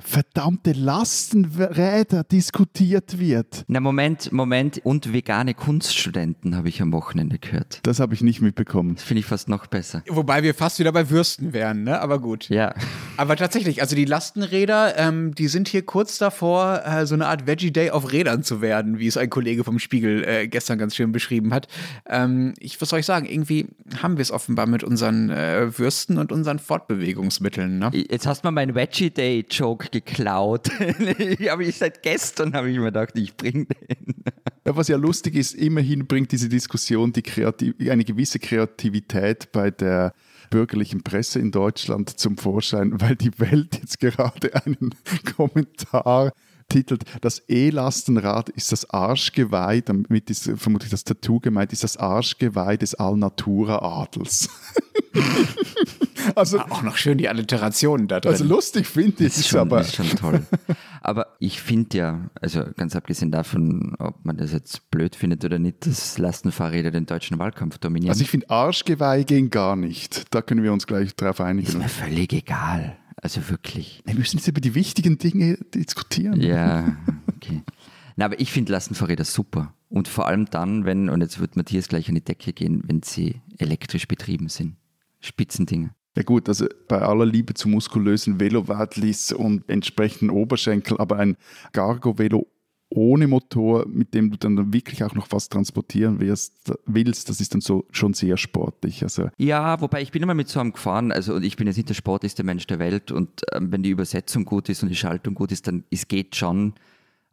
verdammte 0.00 0.72
Lastenräder 0.72 2.24
diskutiert 2.24 3.18
wird. 3.18 3.64
Na 3.68 3.80
Moment, 3.80 4.32
Moment. 4.32 4.80
Und 4.84 5.12
vegane 5.12 5.54
Kunststudenten 5.54 6.56
habe 6.56 6.68
ich 6.68 6.82
am 6.82 6.92
Wochenende 6.92 7.38
gehört. 7.38 7.80
Das 7.82 8.00
habe 8.00 8.14
ich 8.14 8.22
nicht 8.22 8.40
mitbekommen. 8.40 8.94
Das 8.94 9.04
finde 9.04 9.20
ich 9.20 9.26
fast 9.26 9.48
noch 9.48 9.66
besser. 9.66 10.02
Wobei 10.08 10.42
wir 10.42 10.54
fast 10.54 10.78
wieder 10.78 10.92
bei 10.92 11.10
Würsten 11.10 11.52
wären, 11.52 11.84
ne? 11.84 12.00
Aber 12.00 12.20
gut. 12.20 12.48
Ja. 12.48 12.74
Aber 13.16 13.36
tatsächlich, 13.36 13.80
also 13.80 13.96
die 13.96 14.04
Lastenräder, 14.04 14.98
ähm, 14.98 15.34
die 15.34 15.48
sind 15.48 15.68
hier 15.68 15.82
kurz 15.82 16.18
davor, 16.18 16.82
äh, 16.84 17.06
so 17.06 17.14
eine 17.14 17.26
Art 17.26 17.46
Veggie 17.46 17.72
Day 17.72 17.90
auf 17.90 18.12
Rädern 18.12 18.42
zu 18.42 18.60
werden, 18.60 18.98
wie 18.98 19.06
es 19.06 19.16
ein 19.16 19.30
Kollege 19.30 19.64
vom 19.64 19.78
Spiegel 19.78 20.24
äh, 20.24 20.48
gestern 20.48 20.78
ganz 20.78 20.94
schön 20.94 21.12
beschrieben 21.12 21.52
hat. 21.52 21.68
Ähm, 22.08 22.54
ich, 22.58 22.80
was 22.80 22.90
soll 22.90 23.00
ich 23.00 23.06
sagen? 23.06 23.26
Irgendwie 23.26 23.66
haben 24.02 24.16
wir 24.16 24.22
es 24.22 24.30
offenbar 24.30 24.66
mit 24.66 24.84
unseren 24.84 25.30
äh, 25.30 25.78
Würsten 25.78 26.18
und 26.18 26.32
unseren 26.32 26.58
Fortbewegungsmitteln, 26.58 27.78
ne? 27.78 27.90
Jetzt 27.92 28.26
hast 28.26 28.44
du 28.44 28.46
mal 28.48 28.52
meinen 28.52 28.74
Veggie 28.74 29.10
Day 29.10 29.44
Joke 29.50 29.85
geklaut. 29.92 30.70
aber 31.50 31.62
ich 31.62 31.76
seit 31.76 32.02
gestern 32.02 32.54
habe 32.54 32.70
ich 32.70 32.78
mir 32.78 32.86
gedacht, 32.86 33.16
ich 33.16 33.36
bringe 33.36 33.66
den. 33.66 34.24
Ja, 34.64 34.76
was 34.76 34.88
ja 34.88 34.96
lustig 34.96 35.36
ist, 35.36 35.54
immerhin 35.54 36.06
bringt 36.06 36.32
diese 36.32 36.48
Diskussion 36.48 37.12
die 37.12 37.22
Kreativ 37.22 37.74
eine 37.88 38.04
gewisse 38.04 38.38
Kreativität 38.38 39.52
bei 39.52 39.70
der 39.70 40.12
bürgerlichen 40.50 41.02
Presse 41.02 41.38
in 41.38 41.50
Deutschland 41.50 42.18
zum 42.18 42.36
Vorschein, 42.36 43.00
weil 43.00 43.16
die 43.16 43.38
Welt 43.38 43.78
jetzt 43.80 44.00
gerade 44.00 44.54
einen 44.64 44.90
Kommentar 45.36 46.32
titelt, 46.68 47.04
das 47.20 47.42
E-Lastenrad 47.48 48.48
ist 48.50 48.72
das 48.72 48.90
Arschgeweih, 48.90 49.80
damit 49.82 50.30
ist 50.30 50.50
vermutlich 50.56 50.90
das 50.90 51.04
Tattoo 51.04 51.40
gemeint, 51.40 51.72
ist 51.72 51.84
das 51.84 51.96
Arschgeweih 51.96 52.76
des 52.76 52.94
Allnatura-Adels. 52.94 54.48
also, 56.34 56.58
auch 56.60 56.82
noch 56.82 56.96
schön 56.96 57.18
die 57.18 57.28
Alliterationen 57.28 58.08
da 58.08 58.20
drin. 58.20 58.32
Also 58.32 58.44
lustig 58.44 58.86
finde 58.86 59.26
ich 59.26 59.36
es 59.36 59.54
aber. 59.54 59.80
ist 59.80 59.94
schon 59.94 60.08
toll. 60.10 60.46
Aber 61.00 61.36
ich 61.38 61.60
finde 61.62 61.98
ja, 61.98 62.30
also 62.40 62.64
ganz 62.76 62.96
abgesehen 62.96 63.30
davon, 63.30 63.94
ob 63.98 64.24
man 64.24 64.36
das 64.36 64.52
jetzt 64.52 64.90
blöd 64.90 65.14
findet 65.14 65.44
oder 65.44 65.58
nicht, 65.58 65.86
dass 65.86 66.18
Lastenfahrräder 66.18 66.90
den 66.90 67.06
deutschen 67.06 67.38
Wahlkampf 67.38 67.78
dominieren. 67.78 68.10
Also 68.10 68.22
ich 68.22 68.30
finde 68.30 68.50
Arschgeweih 68.50 69.22
gehen 69.22 69.50
gar 69.50 69.76
nicht. 69.76 70.24
Da 70.34 70.42
können 70.42 70.62
wir 70.62 70.72
uns 70.72 70.86
gleich 70.86 71.14
drauf 71.14 71.40
einigen. 71.40 71.68
Ist 71.68 71.78
mir 71.78 71.88
völlig 71.88 72.32
egal. 72.32 72.96
Also 73.16 73.48
wirklich. 73.48 74.02
Wir 74.04 74.14
müssen 74.14 74.38
jetzt 74.38 74.48
über 74.48 74.60
die 74.60 74.74
wichtigen 74.74 75.18
Dinge 75.18 75.58
diskutieren. 75.74 76.40
Ja, 76.40 76.96
okay. 77.36 77.62
Na, 78.16 78.24
aber 78.24 78.40
ich 78.40 78.50
finde 78.50 78.72
Lastenfahrräder 78.72 79.24
super. 79.24 79.74
Und 79.88 80.08
vor 80.08 80.26
allem 80.26 80.46
dann, 80.46 80.84
wenn, 80.84 81.08
und 81.08 81.20
jetzt 81.20 81.38
wird 81.38 81.56
Matthias 81.56 81.88
gleich 81.88 82.08
an 82.08 82.14
die 82.14 82.24
Decke 82.24 82.52
gehen, 82.52 82.82
wenn 82.86 83.02
sie 83.02 83.42
elektrisch 83.58 84.08
betrieben 84.08 84.48
sind. 84.48 84.76
Spitzendinge. 85.20 85.90
Ja 86.16 86.22
gut, 86.22 86.48
also 86.48 86.66
bei 86.88 87.02
aller 87.02 87.26
Liebe 87.26 87.52
zu 87.52 87.68
muskulösen 87.68 88.40
Velowadlis 88.40 89.32
und 89.32 89.68
entsprechenden 89.68 90.30
Oberschenkel, 90.30 90.96
aber 90.98 91.18
ein 91.18 91.36
Gargo-Velo 91.72 92.46
ohne 92.88 93.26
Motor, 93.26 93.86
mit 93.86 94.14
dem 94.14 94.30
du 94.30 94.38
dann 94.38 94.72
wirklich 94.72 95.02
auch 95.04 95.14
noch 95.14 95.26
was 95.30 95.48
transportieren 95.48 96.20
wirst, 96.20 96.72
willst, 96.86 97.28
das 97.28 97.40
ist 97.40 97.52
dann 97.52 97.60
so 97.60 97.84
schon 97.90 98.14
sehr 98.14 98.36
sportlich. 98.36 99.02
Also 99.02 99.28
ja, 99.36 99.80
wobei 99.80 100.02
ich 100.02 100.12
bin 100.12 100.22
immer 100.22 100.34
mit 100.34 100.48
so 100.48 100.60
einem 100.60 100.72
gefahren, 100.72 101.12
also 101.12 101.34
und 101.34 101.44
ich 101.44 101.56
bin 101.56 101.66
jetzt 101.66 101.76
nicht 101.76 101.88
der 101.88 101.94
sportlichste 101.94 102.44
Mensch 102.44 102.66
der 102.66 102.78
Welt 102.78 103.10
und 103.10 103.42
ähm, 103.52 103.72
wenn 103.72 103.82
die 103.82 103.90
Übersetzung 103.90 104.44
gut 104.44 104.68
ist 104.68 104.82
und 104.82 104.88
die 104.88 104.96
Schaltung 104.96 105.34
gut 105.34 105.52
ist, 105.52 105.66
dann 105.66 105.84
es 105.90 106.08
geht 106.08 106.36
schon 106.36 106.74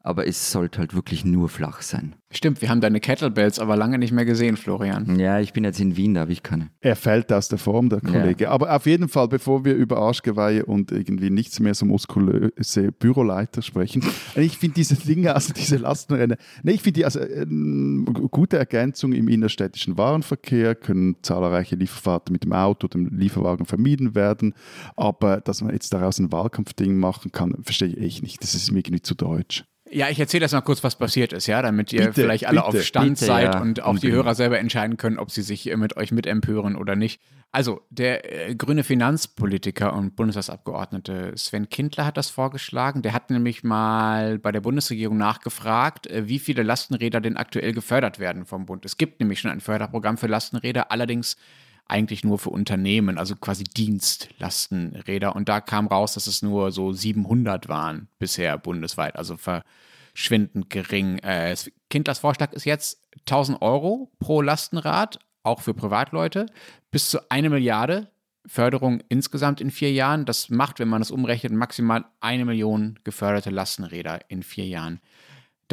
aber 0.03 0.27
es 0.27 0.51
sollte 0.51 0.79
halt 0.79 0.93
wirklich 0.93 1.23
nur 1.23 1.47
flach 1.47 1.81
sein. 1.81 2.15
Stimmt, 2.29 2.61
wir 2.61 2.69
haben 2.69 2.81
deine 2.81 2.99
Kettlebells 2.99 3.59
aber 3.59 3.77
lange 3.77 3.97
nicht 3.97 4.11
mehr 4.11 4.25
gesehen, 4.25 4.57
Florian. 4.57 5.19
Ja, 5.19 5.39
ich 5.39 5.53
bin 5.53 5.63
jetzt 5.63 5.79
in 5.79 5.95
Wien, 5.95 6.15
da 6.15 6.21
habe 6.21 6.31
ich 6.31 6.43
keine. 6.43 6.71
Er 6.81 6.95
fällt 6.95 7.31
aus 7.31 7.47
der 7.47 7.59
Form, 7.59 7.89
der 7.89 8.01
Kollege. 8.01 8.45
Ja. 8.45 8.49
Aber 8.49 8.75
auf 8.75 8.85
jeden 8.85 9.07
Fall, 9.07 9.27
bevor 9.27 9.63
wir 9.63 9.75
über 9.75 9.97
Arschgeweihe 9.97 10.65
und 10.65 10.91
irgendwie 10.91 11.29
nichts 11.29 11.59
mehr 11.59 11.73
so 11.73 11.85
muskulöse 11.85 12.91
Büroleiter 12.91 13.61
sprechen, 13.61 14.03
ich 14.35 14.57
finde 14.57 14.75
diese 14.75 14.95
Dinge, 14.95 15.35
also 15.35 15.53
diese 15.53 15.77
Lastenräder, 15.77 16.37
nee, 16.63 16.73
ich 16.73 16.81
finde 16.81 16.99
die 16.99 17.05
also 17.05 17.19
eine 17.19 17.31
ähm, 17.31 18.05
gute 18.31 18.57
Ergänzung 18.57 19.13
im 19.13 19.27
innerstädtischen 19.29 19.97
Warenverkehr, 19.97 20.75
können 20.75 21.17
zahlreiche 21.21 21.75
Lieferfahrten 21.75 22.33
mit 22.33 22.43
dem 22.43 22.53
Auto, 22.53 22.87
dem 22.87 23.07
Lieferwagen 23.15 23.65
vermieden 23.65 24.15
werden, 24.15 24.53
aber 24.97 25.39
dass 25.39 25.61
man 25.61 25.71
jetzt 25.71 25.93
daraus 25.93 26.19
ein 26.19 26.31
Wahlkampfding 26.31 26.97
machen 26.97 27.31
kann, 27.31 27.55
verstehe 27.61 27.89
ich 27.89 28.01
echt 28.01 28.23
nicht. 28.23 28.43
Das 28.43 28.55
ist 28.55 28.71
mir 28.71 28.79
irgendwie 28.79 29.01
zu 29.01 29.15
deutsch. 29.15 29.65
Ja, 29.93 30.09
ich 30.09 30.19
erzähle 30.19 30.45
jetzt 30.45 30.53
mal 30.53 30.61
kurz, 30.61 30.83
was 30.83 30.95
passiert 30.95 31.33
ist, 31.33 31.45
ja, 31.45 31.61
damit 31.61 31.93
ihr 31.93 32.01
bitte, 32.01 32.13
vielleicht 32.13 32.47
alle 32.47 32.61
bitte, 32.61 32.79
auf 32.79 32.83
Stand 32.83 33.09
bitte, 33.09 33.25
seid 33.25 33.53
ja. 33.53 33.61
und 33.61 33.83
auch 33.83 33.99
die 33.99 34.11
Hörer 34.11 34.33
selber 34.33 34.57
entscheiden 34.57 34.97
können, 34.97 35.19
ob 35.19 35.29
sie 35.29 35.43
sich 35.43 35.71
mit 35.75 35.97
euch 35.97 36.11
mitempören 36.11 36.75
oder 36.75 36.95
nicht. 36.95 37.21
Also, 37.51 37.81
der 37.91 38.49
äh, 38.49 38.55
grüne 38.55 38.83
Finanzpolitiker 38.83 39.93
und 39.93 40.15
Bundestagsabgeordnete 40.15 41.33
Sven 41.35 41.69
Kindler 41.69 42.07
hat 42.07 42.17
das 42.17 42.31
vorgeschlagen. 42.31 43.03
Der 43.03 43.13
hat 43.13 43.29
nämlich 43.29 43.63
mal 43.63 44.39
bei 44.39 44.51
der 44.51 44.61
Bundesregierung 44.61 45.17
nachgefragt, 45.17 46.07
äh, 46.07 46.27
wie 46.27 46.39
viele 46.39 46.63
Lastenräder 46.63 47.21
denn 47.21 47.37
aktuell 47.37 47.73
gefördert 47.73 48.17
werden 48.17 48.47
vom 48.47 48.65
Bund. 48.65 48.85
Es 48.85 48.97
gibt 48.97 49.19
nämlich 49.19 49.39
schon 49.39 49.51
ein 49.51 49.61
Förderprogramm 49.61 50.17
für 50.17 50.25
Lastenräder, 50.25 50.91
allerdings 50.91 51.37
eigentlich 51.85 52.23
nur 52.23 52.39
für 52.39 52.49
Unternehmen, 52.49 53.17
also 53.17 53.35
quasi 53.35 53.63
Dienstlastenräder. 53.63 55.35
Und 55.35 55.49
da 55.49 55.61
kam 55.61 55.87
raus, 55.87 56.13
dass 56.13 56.27
es 56.27 56.41
nur 56.41 56.71
so 56.71 56.93
700 56.93 57.67
waren 57.69 58.07
bisher 58.19 58.57
bundesweit, 58.57 59.15
also 59.15 59.37
verschwindend 59.37 60.69
gering. 60.69 61.19
Äh, 61.19 61.55
Kindlers 61.89 62.19
Vorschlag 62.19 62.53
ist 62.53 62.65
jetzt 62.65 63.01
1000 63.21 63.61
Euro 63.61 64.11
pro 64.19 64.41
Lastenrad, 64.41 65.19
auch 65.43 65.61
für 65.61 65.73
Privatleute, 65.73 66.45
bis 66.91 67.09
zu 67.09 67.19
eine 67.29 67.49
Milliarde 67.49 68.07
Förderung 68.45 69.01
insgesamt 69.09 69.61
in 69.61 69.71
vier 69.71 69.91
Jahren. 69.91 70.25
Das 70.25 70.49
macht, 70.49 70.79
wenn 70.79 70.89
man 70.89 71.01
das 71.01 71.11
umrechnet, 71.11 71.53
maximal 71.53 72.05
eine 72.19 72.45
Million 72.45 72.99
geförderte 73.03 73.49
Lastenräder 73.49 74.19
in 74.27 74.43
vier 74.43 74.67
Jahren. 74.67 74.99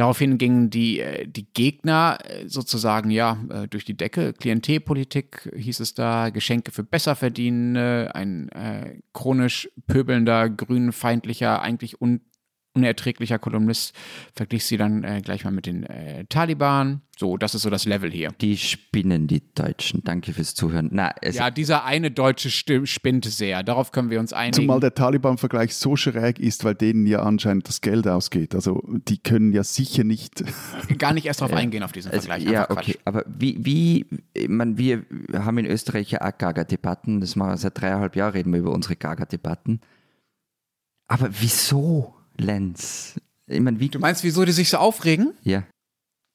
Daraufhin 0.01 0.39
gingen 0.39 0.71
die, 0.71 1.01
äh, 1.01 1.29
die 1.29 1.45
Gegner 1.53 2.17
äh, 2.25 2.49
sozusagen 2.49 3.11
ja 3.11 3.37
äh, 3.51 3.69
durch 3.69 3.85
die 3.85 3.99
Decke. 3.99 4.33
Klientelpolitik 4.33 5.53
hieß 5.55 5.79
es 5.81 5.93
da, 5.93 6.31
Geschenke 6.31 6.73
für 6.73 6.83
Besserverdienende, 6.83 8.11
ein 8.15 8.49
äh, 8.49 9.01
chronisch 9.13 9.69
pöbelnder, 9.87 10.49
grünfeindlicher, 10.49 11.61
eigentlich 11.61 12.01
un 12.01 12.23
unerträglicher 12.75 13.39
Kolumnist 13.39 13.95
verglich 14.35 14.65
sie 14.65 14.77
dann 14.77 15.03
äh, 15.03 15.21
gleich 15.23 15.45
mal 15.45 15.51
mit 15.51 15.67
den 15.67 15.85
äh, 15.85 16.25
Taliban. 16.27 17.03
So, 17.19 17.37
das 17.37 17.55
ist 17.55 17.63
so 17.63 17.71
das 17.71 17.85
Level 17.85 18.11
hier. 18.11 18.31
Die 18.41 18.57
spinnen, 18.57 19.27
die 19.27 19.43
Deutschen. 19.55 20.03
Danke 20.05 20.33
fürs 20.33 20.55
Zuhören. 20.55 20.89
Na, 20.93 21.13
ja, 21.23 21.51
dieser 21.51 21.85
eine 21.85 22.11
Deutsche 22.11 22.49
spinnt 22.51 23.25
sehr. 23.27 23.63
Darauf 23.63 23.93
können 23.93 24.09
wir 24.09 24.21
uns 24.21 24.33
einigen. 24.33 24.55
Zumal 24.55 24.81
der 24.81 24.95
Taliban-Vergleich 24.95 25.75
so 25.75 25.97
schräg 25.97 26.39
ist, 26.39 26.65
weil 26.65 26.75
denen 26.75 27.07
ja 27.07 27.23
anscheinend 27.23 27.69
das 27.69 27.83
Geld 27.83 28.09
ausgeht. 28.09 28.55
Also 28.55 28.83
die 28.87 29.19
können 29.19 29.53
ja 29.53 29.65
sicher 29.65 30.05
nicht. 30.05 30.45
Gar 30.99 31.13
nicht 31.13 31.27
erst 31.27 31.43
darauf 31.43 31.55
eingehen, 31.55 31.83
auf 31.83 31.93
diesen 31.93 32.11
also, 32.11 32.27
Vergleich. 32.27 32.51
Ja, 32.51 32.71
okay. 32.71 32.99
Aber 33.05 33.25
wie, 33.27 33.59
wie 33.65 34.07
ich 34.33 34.49
meine, 34.49 34.79
wir 34.79 35.05
haben 35.35 35.59
in 35.59 35.67
Österreich 35.67 36.11
ja 36.11 36.23
auch 36.23 36.39
Gaga-Debatten. 36.39 37.21
Das 37.21 37.37
machen 37.37 37.51
wir 37.51 37.57
seit 37.59 37.79
dreieinhalb 37.79 38.17
Jahren, 38.17 38.33
reden 38.33 38.53
wir 38.53 38.61
über 38.61 38.73
unsere 38.73 38.97
Gaga-Debatten. 38.97 39.81
Aber 41.07 41.29
wieso? 41.39 42.15
Lenz. 42.41 43.15
Ich 43.47 43.61
mein, 43.61 43.81
wie 43.81 43.89
du 43.89 43.99
meinst, 43.99 44.25
wieso 44.25 44.45
die 44.45 44.53
sich 44.53 44.71
so 44.71 44.79
aufregen? 44.79 45.35
Ja. 45.43 45.65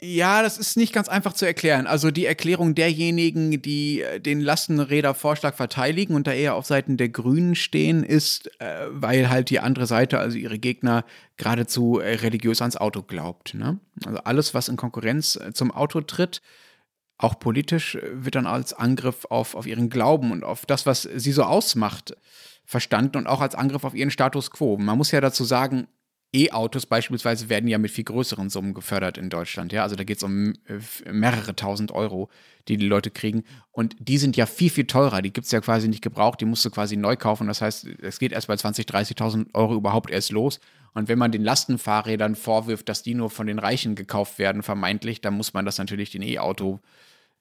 Ja, 0.02 0.42
das 0.42 0.58
ist 0.58 0.76
nicht 0.76 0.92
ganz 0.92 1.08
einfach 1.08 1.32
zu 1.32 1.46
erklären. 1.46 1.88
Also 1.88 2.12
die 2.12 2.26
Erklärung 2.26 2.76
derjenigen, 2.76 3.62
die 3.62 4.02
äh, 4.02 4.20
den 4.20 4.42
Lastenrädervorschlag 4.42 5.56
verteidigen 5.56 6.16
und 6.16 6.28
da 6.28 6.34
eher 6.34 6.56
auf 6.56 6.66
Seiten 6.66 6.98
der 6.98 7.08
Grünen 7.08 7.56
stehen, 7.56 8.04
ist, 8.04 8.50
äh, 8.60 8.88
weil 8.90 9.30
halt 9.30 9.50
die 9.50 9.62
andere 9.62 9.88
Seite, 9.88 10.20
also 10.20 10.38
ihre 10.38 10.60
Gegner, 10.60 11.06
geradezu 11.38 12.00
äh, 12.00 12.16
religiös 12.16 12.62
ans 12.62 12.76
Auto 12.76 13.04
glaubt. 13.04 13.54
Ne? 13.54 13.80
Also 14.06 14.20
alles, 14.20 14.54
was 14.54 14.68
in 14.68 14.76
Konkurrenz 14.76 15.40
zum 15.54 15.72
Auto 15.72 16.02
tritt, 16.02 16.42
auch 17.18 17.40
politisch, 17.40 17.98
wird 18.12 18.36
dann 18.36 18.48
als 18.48 18.74
Angriff 18.74 19.26
auf, 19.30 19.56
auf 19.56 19.66
ihren 19.66 19.90
Glauben 19.90 20.34
und 20.34 20.44
auf 20.44 20.66
das, 20.66 20.86
was 20.86 21.04
sie 21.04 21.32
so 21.32 21.44
ausmacht, 21.44 22.18
verstanden 22.66 23.18
und 23.18 23.28
auch 23.28 23.40
als 23.40 23.56
Angriff 23.56 23.86
auf 23.86 23.96
ihren 23.96 24.12
Status 24.12 24.52
quo. 24.52 24.78
Man 24.78 24.98
muss 24.98 25.12
ja 25.12 25.22
dazu 25.22 25.46
sagen, 25.46 25.88
E-Autos 26.36 26.86
beispielsweise 26.86 27.50
werden 27.50 27.68
ja 27.68 27.78
mit 27.78 27.92
viel 27.92 28.04
größeren 28.04 28.50
Summen 28.50 28.74
gefördert 28.74 29.18
in 29.18 29.30
Deutschland. 29.30 29.72
Ja, 29.72 29.84
also 29.84 29.96
da 29.96 30.04
geht 30.04 30.18
es 30.18 30.24
um 30.24 30.54
äh, 30.68 31.12
mehrere 31.12 31.56
tausend 31.56 31.92
Euro, 31.92 32.30
die 32.68 32.78
die 32.78 32.88
Leute 32.88 33.10
kriegen. 33.10 33.44
Und 33.72 33.96
die 34.00 34.18
sind 34.18 34.36
ja 34.36 34.46
viel, 34.46 34.70
viel 34.70 34.86
teurer. 34.86 35.22
Die 35.22 35.32
gibt 35.32 35.46
es 35.46 35.52
ja 35.52 35.62
quasi 35.62 35.88
nicht 35.88 36.02
gebraucht. 36.02 36.42
Die 36.42 36.46
musst 36.46 36.66
du 36.66 36.70
quasi 36.70 36.98
neu 36.98 37.16
kaufen. 37.16 37.48
Das 37.48 37.62
heißt, 37.62 37.88
es 38.02 38.20
geht 38.20 38.34
erst 38.34 38.48
bei 38.48 38.56
20.000, 38.56 38.88
30.000 38.90 39.48
Euro 39.54 39.76
überhaupt 39.76 40.12
erst 40.12 40.32
los. 40.32 40.60
Und 40.94 41.08
wenn 41.08 41.20
man 41.20 41.32
den 41.32 41.44
Lastenfahrrädern 41.44 42.36
vorwirft, 42.36 42.90
dass 42.90 43.04
die 43.04 43.16
nur 43.16 43.30
von 43.30 43.48
den 43.48 43.60
Reichen 43.60 43.96
gekauft 43.96 44.40
werden, 44.40 44.64
vermeintlich, 44.64 45.22
dann 45.22 45.36
muss 45.36 45.54
man 45.54 45.66
das 45.66 45.78
natürlich 45.78 46.12
den 46.12 46.22
E-Auto 46.22 46.80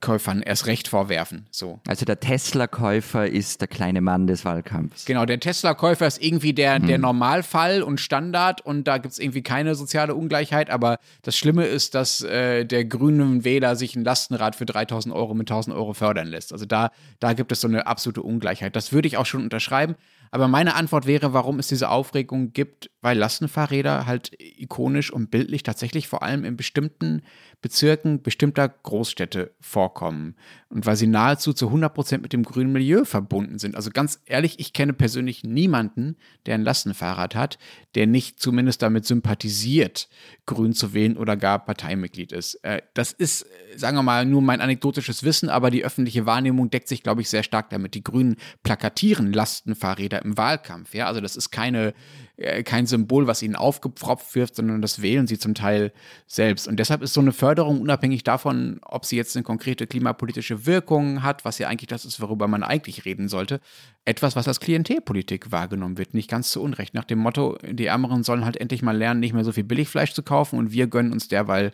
Tesla-Käufern 0.04 0.42
erst 0.42 0.66
recht 0.66 0.88
vorwerfen. 0.88 1.46
So. 1.50 1.80
Also 1.86 2.04
der 2.04 2.20
Tesla-Käufer 2.20 3.26
ist 3.26 3.60
der 3.60 3.68
kleine 3.68 4.00
Mann 4.00 4.26
des 4.26 4.44
Wahlkampfs. 4.44 5.04
Genau, 5.06 5.24
der 5.24 5.40
Tesla-Käufer 5.40 6.06
ist 6.06 6.22
irgendwie 6.22 6.52
der, 6.52 6.78
der 6.78 6.98
Normalfall 6.98 7.82
und 7.82 8.00
Standard 8.00 8.60
und 8.60 8.86
da 8.86 8.98
gibt 8.98 9.12
es 9.12 9.18
irgendwie 9.18 9.42
keine 9.42 9.74
soziale 9.74 10.14
Ungleichheit. 10.14 10.70
Aber 10.70 10.98
das 11.22 11.36
Schlimme 11.36 11.64
ist, 11.64 11.94
dass 11.94 12.22
äh, 12.22 12.64
der 12.64 12.84
grünen 12.84 13.44
Wähler 13.44 13.76
sich 13.76 13.96
ein 13.96 14.04
Lastenrad 14.04 14.56
für 14.56 14.66
3000 14.66 15.14
Euro 15.14 15.34
mit 15.34 15.50
1000 15.50 15.74
Euro 15.74 15.94
fördern 15.94 16.28
lässt. 16.28 16.52
Also 16.52 16.66
da, 16.66 16.90
da 17.20 17.32
gibt 17.32 17.52
es 17.52 17.60
so 17.60 17.68
eine 17.68 17.86
absolute 17.86 18.22
Ungleichheit. 18.22 18.76
Das 18.76 18.92
würde 18.92 19.08
ich 19.08 19.16
auch 19.16 19.26
schon 19.26 19.42
unterschreiben. 19.42 19.94
Aber 20.30 20.48
meine 20.48 20.74
Antwort 20.74 21.06
wäre, 21.06 21.32
warum 21.32 21.58
es 21.58 21.68
diese 21.68 21.90
Aufregung 21.90 22.52
gibt, 22.52 22.90
weil 23.00 23.18
Lastenfahrräder 23.18 24.06
halt 24.06 24.32
ikonisch 24.38 25.12
und 25.12 25.30
bildlich 25.30 25.62
tatsächlich 25.62 26.08
vor 26.08 26.22
allem 26.22 26.44
in 26.44 26.56
bestimmten 26.56 27.22
Bezirken 27.60 28.20
bestimmter 28.20 28.68
Großstädte 28.68 29.54
vorkommen 29.58 30.36
und 30.68 30.84
weil 30.84 30.96
sie 30.96 31.06
nahezu 31.06 31.54
zu 31.54 31.70
100% 31.70 32.18
mit 32.18 32.34
dem 32.34 32.42
grünen 32.42 32.72
Milieu 32.72 33.04
verbunden 33.04 33.58
sind. 33.58 33.74
Also 33.74 33.90
ganz 33.90 34.20
ehrlich, 34.26 34.60
ich 34.60 34.74
kenne 34.74 34.92
persönlich 34.92 35.44
niemanden, 35.44 36.16
der 36.44 36.56
ein 36.56 36.62
Lastenfahrrad 36.62 37.34
hat, 37.34 37.58
der 37.94 38.06
nicht 38.06 38.38
zumindest 38.38 38.82
damit 38.82 39.06
sympathisiert, 39.06 40.10
grün 40.44 40.74
zu 40.74 40.92
wählen 40.92 41.16
oder 41.16 41.38
gar 41.38 41.64
Parteimitglied 41.64 42.32
ist. 42.32 42.56
Äh, 42.64 42.82
das 42.92 43.12
ist, 43.12 43.42
äh, 43.42 43.78
sagen 43.78 43.96
wir 43.96 44.02
mal, 44.02 44.26
nur 44.26 44.42
mein 44.42 44.60
anekdotisches 44.60 45.24
Wissen, 45.24 45.48
aber 45.48 45.70
die 45.70 45.86
öffentliche 45.86 46.26
Wahrnehmung 46.26 46.68
deckt 46.68 46.88
sich, 46.88 47.02
glaube 47.02 47.22
ich, 47.22 47.30
sehr 47.30 47.44
stark 47.44 47.70
damit. 47.70 47.94
Die 47.94 48.04
Grünen 48.04 48.36
plakatieren 48.62 49.32
Lastenfahrräder 49.32 50.13
im 50.18 50.36
Wahlkampf. 50.36 50.94
Ja, 50.94 51.06
also 51.06 51.20
das 51.20 51.36
ist 51.36 51.50
keine, 51.50 51.94
äh, 52.36 52.62
kein 52.62 52.86
Symbol, 52.86 53.26
was 53.26 53.42
ihnen 53.42 53.56
aufgepfropft 53.56 54.34
wird, 54.34 54.54
sondern 54.54 54.82
das 54.82 55.02
wählen 55.02 55.26
sie 55.26 55.38
zum 55.38 55.54
Teil 55.54 55.92
selbst. 56.26 56.68
Und 56.68 56.78
deshalb 56.78 57.02
ist 57.02 57.14
so 57.14 57.20
eine 57.20 57.32
Förderung 57.32 57.80
unabhängig 57.80 58.24
davon, 58.24 58.80
ob 58.82 59.04
sie 59.04 59.16
jetzt 59.16 59.36
eine 59.36 59.42
konkrete 59.42 59.86
klimapolitische 59.86 60.66
Wirkung 60.66 61.22
hat, 61.22 61.44
was 61.44 61.58
ja 61.58 61.68
eigentlich 61.68 61.88
das 61.88 62.04
ist, 62.04 62.20
worüber 62.20 62.48
man 62.48 62.62
eigentlich 62.62 63.04
reden 63.04 63.28
sollte, 63.28 63.60
etwas, 64.04 64.36
was 64.36 64.48
als 64.48 64.60
Klientelpolitik 64.60 65.52
wahrgenommen 65.52 65.98
wird. 65.98 66.14
Nicht 66.14 66.30
ganz 66.30 66.50
zu 66.50 66.62
Unrecht. 66.62 66.94
Nach 66.94 67.04
dem 67.04 67.18
Motto, 67.18 67.58
die 67.62 67.86
Ärmeren 67.86 68.22
sollen 68.22 68.44
halt 68.44 68.56
endlich 68.56 68.82
mal 68.82 68.96
lernen, 68.96 69.20
nicht 69.20 69.32
mehr 69.32 69.44
so 69.44 69.52
viel 69.52 69.64
Billigfleisch 69.64 70.12
zu 70.12 70.22
kaufen 70.22 70.58
und 70.58 70.72
wir 70.72 70.86
gönnen 70.86 71.12
uns 71.12 71.28
derweil 71.28 71.72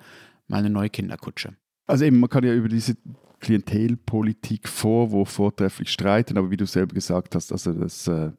mal 0.48 0.58
eine 0.58 0.70
neue 0.70 0.90
Kinderkutsche. 0.90 1.54
Also 1.86 2.04
eben, 2.04 2.20
man 2.20 2.30
kann 2.30 2.44
ja 2.44 2.52
über 2.52 2.68
diese 2.68 2.96
Klientelpolitik 3.40 4.68
Vorwurf 4.68 5.30
vortrefflich 5.30 5.90
streiten, 5.90 6.38
aber 6.38 6.50
wie 6.50 6.56
du 6.56 6.66
selber 6.66 6.94
gesagt 6.94 7.34
hast, 7.34 7.52
also 7.52 7.72
das, 7.72 8.06
äh, 8.06 8.30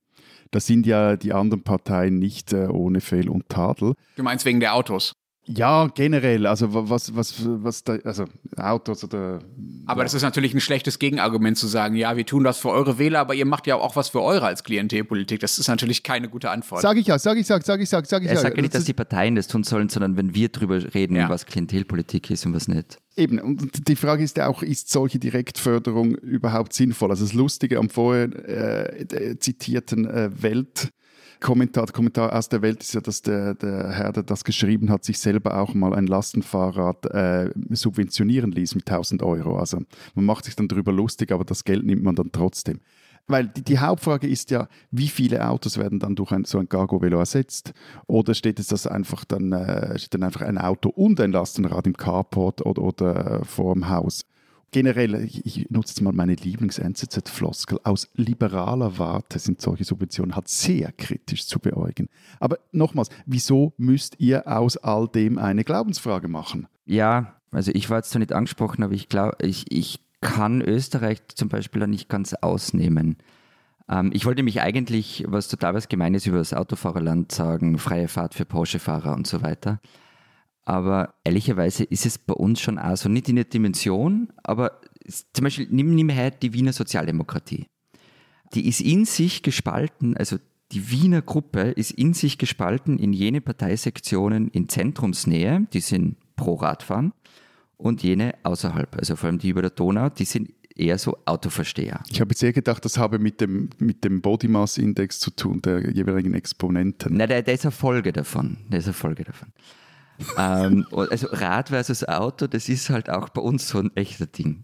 das 0.51 0.67
sind 0.67 0.85
ja 0.85 1.17
die 1.17 1.33
anderen 1.33 1.63
Parteien 1.63 2.19
nicht 2.19 2.53
äh, 2.53 2.67
ohne 2.67 3.01
Fehl 3.01 3.29
und 3.29 3.49
Tadel. 3.49 3.95
Du 4.15 4.23
meinst 4.23 4.45
wegen 4.45 4.59
der 4.59 4.75
Autos? 4.75 5.13
Ja, 5.55 5.87
generell, 5.87 6.45
also 6.47 6.73
wa- 6.73 6.83
was, 6.87 7.15
was, 7.15 7.35
was 7.45 7.83
da, 7.83 7.97
also 8.03 8.25
Autos 8.57 9.03
oder 9.03 9.39
Aber 9.85 10.03
das 10.03 10.13
ist 10.13 10.21
natürlich 10.21 10.53
ein 10.53 10.61
schlechtes 10.61 10.97
Gegenargument 10.99 11.57
zu 11.57 11.67
sagen, 11.67 11.95
ja, 11.95 12.15
wir 12.15 12.25
tun 12.25 12.43
das 12.43 12.57
für 12.59 12.69
eure 12.69 12.97
Wähler, 12.99 13.19
aber 13.19 13.33
ihr 13.33 13.45
macht 13.45 13.67
ja 13.67 13.75
auch 13.75 13.95
was 13.95 14.09
für 14.09 14.21
eure 14.21 14.45
als 14.45 14.63
Klientelpolitik. 14.63 15.39
Das 15.39 15.57
ist 15.59 15.67
natürlich 15.67 16.03
keine 16.03 16.29
gute 16.29 16.49
Antwort. 16.49 16.81
Sag 16.81 16.97
ich 16.97 17.07
ja, 17.07 17.19
sag 17.19 17.37
ich, 17.37 17.47
sag, 17.47 17.63
sag 17.65 17.81
ich, 17.81 17.89
sag, 17.89 18.05
sag 18.05 18.21
ich 18.23 18.29
Er 18.29 18.35
ja. 18.35 18.39
sagt 18.41 18.55
ja 18.55 18.61
nicht, 18.61 18.73
Das 18.73 18.81
dass 18.81 18.85
die 18.85 18.93
Parteien 18.93 19.35
das 19.35 19.47
tun 19.47 19.63
sollen, 19.63 19.89
sondern 19.89 20.17
wenn 20.17 20.33
wir 20.33 20.49
drüber 20.49 20.81
reden, 20.93 21.15
Ja. 21.15 21.29
was 21.29 21.45
Klientelpolitik 21.45 22.29
ist 22.31 22.45
und 22.45 22.53
was 22.53 22.67
nicht. 22.67 22.97
Eben, 23.17 23.39
und 23.39 23.87
die 23.87 23.95
Frage 23.95 24.23
ist 24.23 24.37
ja 24.37 24.47
auch, 24.47 24.63
ist 24.63 24.89
solche 24.89 25.19
Direktförderung 25.19 26.15
überhaupt 26.15 26.73
sinnvoll? 26.73 27.09
Also 27.11 27.25
das 27.25 27.33
Lustige 27.33 27.77
am 27.77 27.89
vorher 27.89 28.29
äh, 28.47 29.37
zitierten 29.39 30.05
äh, 30.09 30.29
Weltkommentar, 30.41 30.91
der 31.41 31.85
Kommentar 31.87 32.33
aus 32.35 32.49
der 32.49 32.61
Welt 32.61 32.81
ist 32.81 32.93
ja, 32.93 33.01
dass 33.01 33.21
der, 33.21 33.55
der 33.55 33.91
Herr, 33.91 34.11
der 34.11 34.23
das 34.23 34.43
geschrieben 34.43 34.89
hat, 34.89 35.03
sich 35.03 35.19
selber 35.19 35.59
auch 35.59 35.73
mal 35.73 35.93
ein 35.93 36.07
Lastenfahrrad 36.07 37.05
äh, 37.07 37.51
subventionieren 37.69 38.51
ließ 38.51 38.75
mit 38.75 38.89
1000 38.89 39.23
Euro. 39.23 39.57
Also 39.57 39.79
man 40.13 40.25
macht 40.25 40.45
sich 40.45 40.55
dann 40.55 40.67
darüber 40.67 40.91
lustig, 40.91 41.31
aber 41.31 41.43
das 41.43 41.63
Geld 41.63 41.85
nimmt 41.85 42.03
man 42.03 42.15
dann 42.15 42.31
trotzdem. 42.31 42.79
Weil 43.27 43.47
die, 43.47 43.63
die 43.63 43.79
Hauptfrage 43.79 44.27
ist 44.27 44.51
ja, 44.51 44.67
wie 44.91 45.07
viele 45.07 45.47
Autos 45.47 45.77
werden 45.77 45.99
dann 45.99 46.15
durch 46.15 46.31
ein, 46.31 46.43
so 46.43 46.59
ein 46.59 46.69
Cargo-Velo 46.69 47.19
ersetzt? 47.19 47.73
Oder 48.07 48.33
steht 48.33 48.59
es 48.59 48.67
das 48.67 48.87
einfach 48.87 49.25
dann, 49.25 49.51
äh, 49.51 49.97
steht 49.97 50.15
dann 50.15 50.23
einfach 50.23 50.41
ein 50.41 50.57
Auto 50.57 50.89
und 50.89 51.19
ein 51.19 51.31
Lastenrad 51.31 51.87
im 51.87 51.95
Carport 51.95 52.65
oder, 52.65 52.81
oder 52.81 53.45
vor 53.45 53.73
dem 53.73 53.89
Haus? 53.89 54.25
Generell, 54.71 55.25
ich, 55.25 55.69
nutze 55.69 55.91
jetzt 55.91 56.01
mal 56.01 56.13
meine 56.13 56.35
Lieblings-NZZ-Floskel. 56.35 57.79
Aus 57.83 58.07
liberaler 58.15 58.97
Warte 58.97 59.37
sind 59.37 59.59
solche 59.61 59.83
Subventionen 59.83 60.33
halt 60.33 60.47
sehr 60.47 60.93
kritisch 60.93 61.45
zu 61.45 61.59
beäugen. 61.59 62.07
Aber 62.39 62.57
nochmals, 62.71 63.09
wieso 63.25 63.73
müsst 63.77 64.15
ihr 64.19 64.47
aus 64.47 64.77
all 64.77 65.09
dem 65.09 65.37
eine 65.37 65.65
Glaubensfrage 65.65 66.29
machen? 66.29 66.67
Ja, 66.85 67.35
also 67.51 67.71
ich 67.73 67.89
war 67.89 67.97
jetzt 67.97 68.11
zwar 68.11 68.19
nicht 68.19 68.31
angesprochen, 68.31 68.83
aber 68.83 68.93
ich 68.93 69.09
glaube, 69.09 69.35
ich, 69.41 69.69
ich 69.69 69.99
kann 70.21 70.61
Österreich 70.61 71.21
zum 71.35 71.49
Beispiel 71.49 71.81
da 71.81 71.87
nicht 71.87 72.07
ganz 72.07 72.33
ausnehmen. 72.33 73.17
Ähm, 73.89 74.11
ich 74.13 74.25
wollte 74.25 74.43
mich 74.43 74.61
eigentlich 74.61 75.25
was 75.27 75.49
total 75.49 75.73
was 75.73 75.89
Gemeines 75.89 76.25
über 76.25 76.37
das 76.37 76.53
Autofahrerland 76.53 77.31
sagen, 77.31 77.77
freie 77.77 78.07
Fahrt 78.07 78.35
für 78.35 78.45
Porsche-Fahrer 78.45 79.13
und 79.13 79.27
so 79.27 79.41
weiter. 79.41 79.81
Aber 80.65 81.15
ehrlicherweise 81.23 81.83
ist 81.83 82.05
es 82.05 82.17
bei 82.17 82.33
uns 82.33 82.59
schon 82.59 82.77
auch 82.77 82.95
so, 82.95 83.09
nicht 83.09 83.29
in 83.29 83.35
der 83.35 83.45
Dimension, 83.45 84.31
aber 84.43 84.79
zum 85.33 85.43
Beispiel 85.43 85.67
nimm, 85.71 85.95
nimm 85.95 86.09
her 86.09 86.31
die 86.31 86.53
Wiener 86.53 86.73
Sozialdemokratie. 86.73 87.65
Die 88.53 88.67
ist 88.67 88.81
in 88.81 89.05
sich 89.05 89.43
gespalten, 89.43 90.15
also 90.17 90.37
die 90.71 90.91
Wiener 90.91 91.21
Gruppe 91.21 91.71
ist 91.71 91.91
in 91.91 92.13
sich 92.13 92.37
gespalten 92.37 92.99
in 92.99 93.13
jene 93.13 93.41
Parteisektionen 93.41 94.49
in 94.49 94.69
Zentrumsnähe, 94.69 95.67
die 95.73 95.79
sind 95.79 96.17
pro 96.35 96.55
Radfahren, 96.55 97.13
und 97.77 98.03
jene 98.03 98.35
außerhalb, 98.43 98.95
also 98.95 99.15
vor 99.15 99.27
allem 99.27 99.39
die 99.39 99.49
über 99.49 99.61
der 99.61 99.71
Donau, 99.71 100.09
die 100.09 100.25
sind 100.25 100.53
eher 100.75 100.97
so 100.97 101.17
Autoversteher. 101.25 102.01
Ich 102.09 102.21
habe 102.21 102.31
jetzt 102.31 102.43
eher 102.43 102.53
gedacht, 102.53 102.85
das 102.85 102.97
habe 102.97 103.19
mit 103.19 103.41
dem, 103.41 103.69
mit 103.79 104.03
dem 104.03 104.21
Body 104.21 104.47
Mass 104.47 104.77
Index 104.77 105.19
zu 105.19 105.31
tun, 105.31 105.61
der 105.61 105.91
jeweiligen 105.91 106.33
Exponenten. 106.33 107.17
Na, 107.17 107.27
der, 107.27 107.41
der 107.41 107.53
ist 107.53 107.65
eine 107.65 107.71
Folge 107.71 108.13
davon. 108.13 108.57
Der 108.69 108.79
ist 108.79 108.85
eine 108.85 108.93
Folge 108.93 109.23
davon. 109.23 109.49
Ähm, 110.37 110.85
also 110.91 111.27
Rad 111.31 111.69
versus 111.69 112.07
Auto, 112.07 112.47
das 112.47 112.69
ist 112.69 112.89
halt 112.89 113.09
auch 113.09 113.29
bei 113.29 113.41
uns 113.41 113.67
so 113.69 113.79
ein 113.79 113.95
echter 113.95 114.25
Ding. 114.27 114.63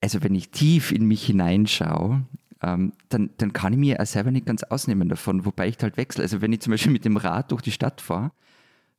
Also 0.00 0.22
wenn 0.22 0.34
ich 0.34 0.50
tief 0.50 0.92
in 0.92 1.06
mich 1.06 1.26
hineinschaue, 1.26 2.24
ähm, 2.62 2.92
dann, 3.08 3.30
dann 3.36 3.52
kann 3.52 3.72
ich 3.72 3.78
mir 3.78 4.00
auch 4.00 4.06
selber 4.06 4.30
nicht 4.30 4.46
ganz 4.46 4.62
ausnehmen 4.62 5.08
davon, 5.08 5.44
wobei 5.44 5.68
ich 5.68 5.78
halt 5.80 5.96
wechsle. 5.96 6.22
Also 6.22 6.40
wenn 6.40 6.52
ich 6.52 6.60
zum 6.60 6.72
Beispiel 6.72 6.92
mit 6.92 7.04
dem 7.04 7.16
Rad 7.16 7.52
durch 7.52 7.62
die 7.62 7.72
Stadt 7.72 8.00
fahre, 8.00 8.32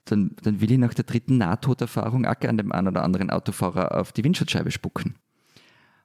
dann, 0.05 0.31
dann 0.43 0.61
will 0.61 0.71
ich 0.71 0.77
nach 0.77 0.93
der 0.93 1.05
dritten 1.05 1.37
Nahtoderfahrung 1.37 2.25
auch 2.25 2.41
an 2.41 2.57
dem 2.57 2.71
einen 2.71 2.87
oder 2.87 3.03
anderen 3.03 3.29
Autofahrer 3.29 3.97
auf 3.97 4.11
die 4.11 4.23
Windschutzscheibe 4.23 4.71
spucken. 4.71 5.15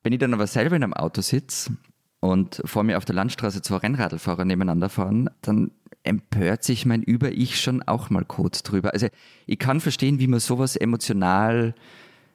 Wenn 0.02 0.12
ich 0.12 0.18
dann 0.18 0.34
aber 0.34 0.46
selber 0.46 0.76
in 0.76 0.82
einem 0.82 0.94
Auto 0.94 1.22
sitze 1.22 1.72
und 2.20 2.60
vor 2.64 2.82
mir 2.82 2.98
auf 2.98 3.04
der 3.04 3.14
Landstraße 3.14 3.62
zwei 3.62 3.76
Rennradlfahrer 3.76 4.44
nebeneinander 4.44 4.88
fahren, 4.88 5.30
dann 5.40 5.70
empört 6.04 6.62
sich 6.62 6.86
mein 6.86 7.02
Über-Ich 7.02 7.60
schon 7.60 7.82
auch 7.82 8.10
mal 8.10 8.24
kurz 8.24 8.62
drüber. 8.62 8.92
Also 8.92 9.08
ich 9.46 9.58
kann 9.58 9.80
verstehen, 9.80 10.20
wie 10.20 10.26
man 10.26 10.40
sowas 10.40 10.76
emotional 10.76 11.74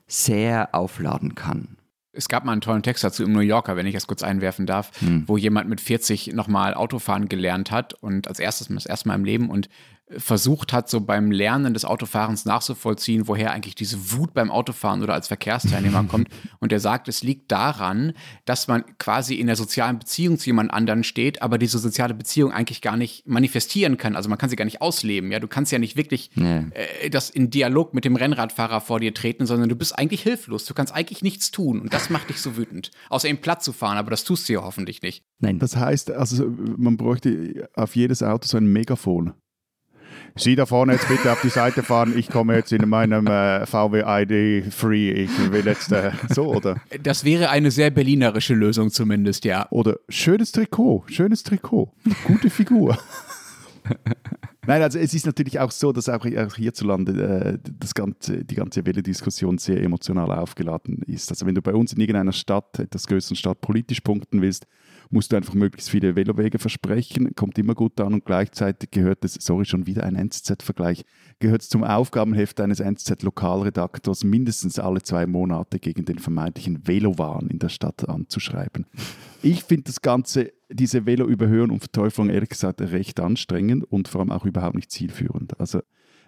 sehr 0.07 0.69
aufladen 0.73 1.35
kann. 1.35 1.77
Es 2.11 2.27
gab 2.27 2.43
mal 2.43 2.51
einen 2.51 2.61
tollen 2.61 2.83
Text 2.83 3.03
dazu 3.03 3.23
im 3.23 3.31
New 3.31 3.39
Yorker, 3.39 3.75
wenn 3.75 3.85
ich 3.85 3.93
das 3.93 4.07
kurz 4.07 4.23
einwerfen 4.23 4.65
darf, 4.65 4.91
wo 5.27 5.37
jemand 5.37 5.69
mit 5.69 5.79
40 5.79 6.33
nochmal 6.33 6.73
Autofahren 6.73 7.29
gelernt 7.29 7.71
hat 7.71 7.93
und 7.93 8.27
als 8.27 8.39
erstes 8.39 8.67
das 8.67 8.87
erste 8.87 9.07
Mal 9.07 9.15
im 9.15 9.23
Leben 9.23 9.49
und 9.49 9.69
versucht 10.17 10.73
hat, 10.73 10.89
so 10.89 11.01
beim 11.01 11.31
Lernen 11.31 11.73
des 11.73 11.85
Autofahrens 11.85 12.45
nachzuvollziehen, 12.45 13.27
woher 13.27 13.51
eigentlich 13.51 13.75
diese 13.75 14.11
Wut 14.13 14.33
beim 14.33 14.49
Autofahren 14.51 15.03
oder 15.03 15.13
als 15.13 15.27
Verkehrsteilnehmer 15.27 16.03
kommt. 16.05 16.29
Und 16.59 16.71
er 16.71 16.79
sagt, 16.79 17.07
es 17.07 17.21
liegt 17.23 17.51
daran, 17.51 18.13
dass 18.45 18.67
man 18.67 18.83
quasi 18.97 19.35
in 19.35 19.47
der 19.47 19.55
sozialen 19.55 19.99
Beziehung 19.99 20.37
zu 20.39 20.47
jemand 20.47 20.73
anderen 20.73 21.03
steht, 21.03 21.41
aber 21.41 21.57
diese 21.57 21.77
soziale 21.79 22.13
Beziehung 22.13 22.51
eigentlich 22.51 22.81
gar 22.81 22.97
nicht 22.97 23.27
manifestieren 23.27 23.97
kann. 23.97 24.15
Also 24.15 24.29
man 24.29 24.37
kann 24.37 24.49
sie 24.49 24.55
gar 24.55 24.65
nicht 24.65 24.81
ausleben. 24.81 25.31
Ja, 25.31 25.39
du 25.39 25.47
kannst 25.47 25.71
ja 25.71 25.79
nicht 25.79 25.95
wirklich 25.95 26.31
Nee. 26.35 26.63
äh, 27.03 27.09
das 27.09 27.29
in 27.29 27.49
Dialog 27.51 27.93
mit 27.93 28.05
dem 28.05 28.15
Rennradfahrer 28.15 28.81
vor 28.81 28.99
dir 28.99 29.13
treten, 29.13 29.45
sondern 29.45 29.69
du 29.69 29.75
bist 29.75 29.97
eigentlich 29.97 30.23
hilflos. 30.23 30.65
Du 30.65 30.73
kannst 30.73 30.93
eigentlich 30.93 31.21
nichts 31.21 31.51
tun 31.51 31.79
und 31.81 31.93
das 31.93 32.09
macht 32.09 32.29
dich 32.29 32.41
so 32.41 32.57
wütend. 32.57 32.91
Außer 33.09 33.29
ihm 33.29 33.37
platt 33.37 33.63
zu 33.63 33.73
fahren, 33.73 33.97
aber 33.97 34.09
das 34.11 34.23
tust 34.23 34.49
du 34.49 34.53
ja 34.53 34.63
hoffentlich 34.63 35.01
nicht. 35.01 35.23
Nein, 35.39 35.59
Das 35.59 35.75
heißt, 35.75 36.11
also 36.11 36.51
man 36.77 36.97
bräuchte 36.97 37.69
auf 37.75 37.95
jedes 37.95 38.23
Auto 38.23 38.47
so 38.47 38.57
ein 38.57 38.65
Megafon. 38.71 39.33
Sie 40.39 40.55
da 40.55 40.65
vorne 40.65 40.93
jetzt 40.93 41.07
bitte 41.09 41.31
auf 41.33 41.41
die 41.41 41.49
Seite 41.49 41.83
fahren, 41.83 42.17
ich 42.17 42.29
komme 42.29 42.55
jetzt 42.55 42.71
in 42.71 42.87
meinem 42.87 43.27
äh, 43.27 43.65
VW 43.65 44.03
ID 44.05 44.73
Free, 44.73 45.11
ich 45.11 45.51
will 45.51 45.65
jetzt 45.65 45.91
äh, 45.91 46.11
so, 46.29 46.55
oder? 46.55 46.77
Das 47.03 47.25
wäre 47.25 47.49
eine 47.49 47.71
sehr 47.71 47.89
berlinerische 47.89 48.53
Lösung 48.53 48.89
zumindest, 48.89 49.43
ja. 49.43 49.67
Oder 49.69 49.97
schönes 50.07 50.53
Trikot, 50.53 51.03
schönes 51.07 51.43
Trikot, 51.43 51.91
gute 52.25 52.49
Figur. 52.49 52.97
Nein, 54.65 54.81
also 54.81 54.97
es 54.97 55.13
ist 55.13 55.25
natürlich 55.25 55.59
auch 55.59 55.71
so, 55.71 55.91
dass 55.91 56.07
auch, 56.07 56.25
hierzulande 56.55 57.59
äh, 57.65 57.69
das 57.77 57.93
ganze, 57.93 58.45
die 58.45 58.55
ganze 58.55 58.85
Wählerdiskussion 58.85 59.57
sehr 59.57 59.81
emotional 59.81 60.31
aufgeladen 60.31 61.01
ist. 61.07 61.31
Also 61.31 61.45
wenn 61.47 61.55
du 61.55 61.61
bei 61.61 61.73
uns 61.73 61.91
in 61.91 61.99
irgendeiner 61.99 62.33
Stadt, 62.33 62.79
etwas 62.79 63.07
größeren 63.07 63.35
Stadt, 63.35 63.59
politisch 63.59 63.99
punkten 63.99 64.41
willst, 64.41 64.67
musst 65.09 65.31
du 65.31 65.35
einfach 65.35 65.55
möglichst 65.55 65.89
viele 65.89 66.15
Velowege 66.15 66.59
versprechen, 66.59 67.35
kommt 67.35 67.57
immer 67.57 67.73
gut 67.73 67.99
an 67.99 68.13
und 68.13 68.25
gleichzeitig 68.25 68.91
gehört 68.91 69.25
es, 69.25 69.35
sorry, 69.35 69.65
schon 69.65 69.87
wieder 69.87 70.03
ein 70.03 70.15
NZZ-Vergleich, 70.15 71.03
gehört 71.39 71.63
es 71.63 71.69
zum 71.69 71.83
Aufgabenheft 71.83 72.61
eines 72.61 72.79
NZZ-Lokalredaktors 72.79 74.23
mindestens 74.23 74.77
alle 74.77 75.01
zwei 75.01 75.25
Monate 75.25 75.79
gegen 75.79 76.05
den 76.05 76.19
vermeintlichen 76.19 76.87
Velowahn 76.87 77.47
in 77.47 77.59
der 77.59 77.69
Stadt 77.69 78.07
anzuschreiben. 78.07 78.85
Ich 79.41 79.63
finde 79.63 79.85
das 79.85 80.01
Ganze, 80.01 80.51
diese 80.69 81.05
Velo-Überhöhung 81.05 81.71
und 81.71 81.79
Verteuflung, 81.79 82.29
ehrlich 82.29 82.49
gesagt, 82.49 82.81
recht 82.81 83.19
anstrengend 83.19 83.85
und 83.85 84.07
vor 84.07 84.21
allem 84.21 84.31
auch 84.31 84.45
überhaupt 84.45 84.75
nicht 84.75 84.91
zielführend. 84.91 85.59
Also 85.59 85.81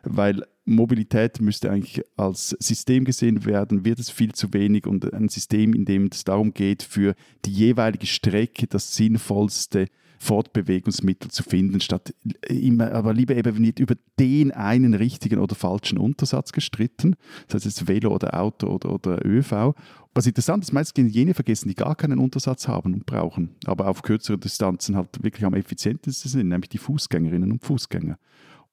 weil 0.03 0.43
Mobilität 0.65 1.41
müsste 1.41 1.71
eigentlich 1.71 2.03
als 2.17 2.49
System 2.59 3.03
gesehen 3.03 3.45
werden, 3.45 3.83
wird 3.83 3.99
es 3.99 4.09
viel 4.09 4.33
zu 4.33 4.53
wenig 4.53 4.85
und 4.85 5.11
ein 5.13 5.29
System, 5.29 5.73
in 5.73 5.85
dem 5.85 6.09
es 6.11 6.23
darum 6.23 6.53
geht, 6.53 6.83
für 6.83 7.15
die 7.45 7.51
jeweilige 7.51 8.05
Strecke 8.05 8.67
das 8.67 8.95
sinnvollste 8.95 9.87
Fortbewegungsmittel 10.21 11.31
zu 11.31 11.41
finden, 11.41 11.81
statt 11.81 12.13
immer, 12.47 12.91
aber 12.91 13.11
lieber 13.11 13.35
eben 13.35 13.59
nicht 13.59 13.79
über 13.79 13.95
den 14.19 14.51
einen 14.51 14.93
richtigen 14.93 15.39
oder 15.39 15.55
falschen 15.55 15.97
Untersatz 15.97 16.51
gestritten, 16.51 17.15
das 17.47 17.55
heißt 17.55 17.65
jetzt 17.65 17.87
Velo 17.87 18.13
oder 18.13 18.39
Auto 18.39 18.67
oder, 18.67 18.93
oder 18.93 19.25
ÖV. 19.25 19.73
Was 20.13 20.27
interessant 20.27 20.63
ist, 20.63 20.73
meistens 20.73 21.11
jene 21.11 21.33
vergessen, 21.33 21.69
die 21.69 21.75
gar 21.75 21.95
keinen 21.95 22.19
Untersatz 22.19 22.67
haben 22.67 22.93
und 22.93 23.07
brauchen, 23.07 23.55
aber 23.65 23.87
auf 23.87 24.03
kürzere 24.03 24.37
Distanzen 24.37 24.95
halt 24.95 25.23
wirklich 25.23 25.43
am 25.43 25.55
effizientesten 25.55 26.29
sind, 26.29 26.49
nämlich 26.49 26.69
die 26.69 26.77
Fußgängerinnen 26.77 27.51
und 27.51 27.65
Fußgänger. 27.65 28.19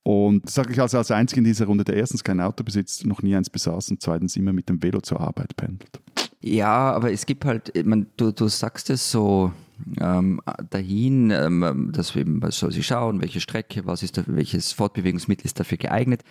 Und 0.03 0.49
sage 0.49 0.73
ich 0.73 0.81
also 0.81 0.99
als 0.99 1.11
Einziger 1.11 1.39
in 1.39 1.45
dieser 1.45 1.67
Runde, 1.67 1.85
der 1.85 1.97
erstens 1.97 2.25
kein 2.25 2.41
Auto 2.41 2.65
besitzt, 2.65 3.05
noch 3.05 3.23
nie 3.23 3.37
eins 3.37 3.51
besaß 3.51 3.91
und 3.91 4.01
zweitens 4.01 4.37
immer 4.37 4.53
mit 4.53 4.69
dem 4.69 4.83
Velo 4.83 5.01
zur 5.01 5.21
Arbeit 5.21 5.57
pendelt. 5.57 6.01
Ja, 6.41 6.93
aber 6.93 7.13
es 7.13 7.27
gibt 7.27 7.45
halt, 7.45 7.73
man, 7.85 8.07
du, 8.17 8.33
du 8.33 8.49
sagst 8.49 8.91
es 8.91 9.11
so 9.11 9.53
ähm, 10.01 10.41
dahin, 10.71 11.31
ähm, 11.31 11.91
dass 11.93 12.15
wir 12.15 12.23
eben, 12.23 12.41
was 12.43 12.59
soll 12.59 12.73
sie 12.73 12.83
schauen, 12.83 13.21
welche 13.21 13.41
Strecke, 13.41 13.87
was 13.87 14.03
ist 14.03 14.19
da, 14.19 14.25
welches 14.27 14.73
Fortbewegungsmittel 14.73 15.47
ist 15.47 15.59
dafür 15.59 15.79
geeignet. 15.79 16.23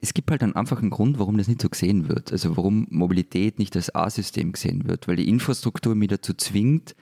Es 0.00 0.12
gibt 0.12 0.30
halt 0.30 0.42
einen 0.42 0.56
einfachen 0.56 0.90
Grund, 0.90 1.18
warum 1.18 1.38
das 1.38 1.48
nicht 1.48 1.62
so 1.62 1.70
gesehen 1.70 2.08
wird. 2.08 2.32
Also 2.32 2.56
warum 2.56 2.86
Mobilität 2.90 3.58
nicht 3.58 3.74
als 3.76 3.94
A-System 3.94 4.52
gesehen 4.52 4.86
wird, 4.86 5.08
weil 5.08 5.16
die 5.16 5.28
Infrastruktur 5.28 5.94
mich 5.94 6.08
dazu 6.08 6.34
zwingt, 6.34 6.94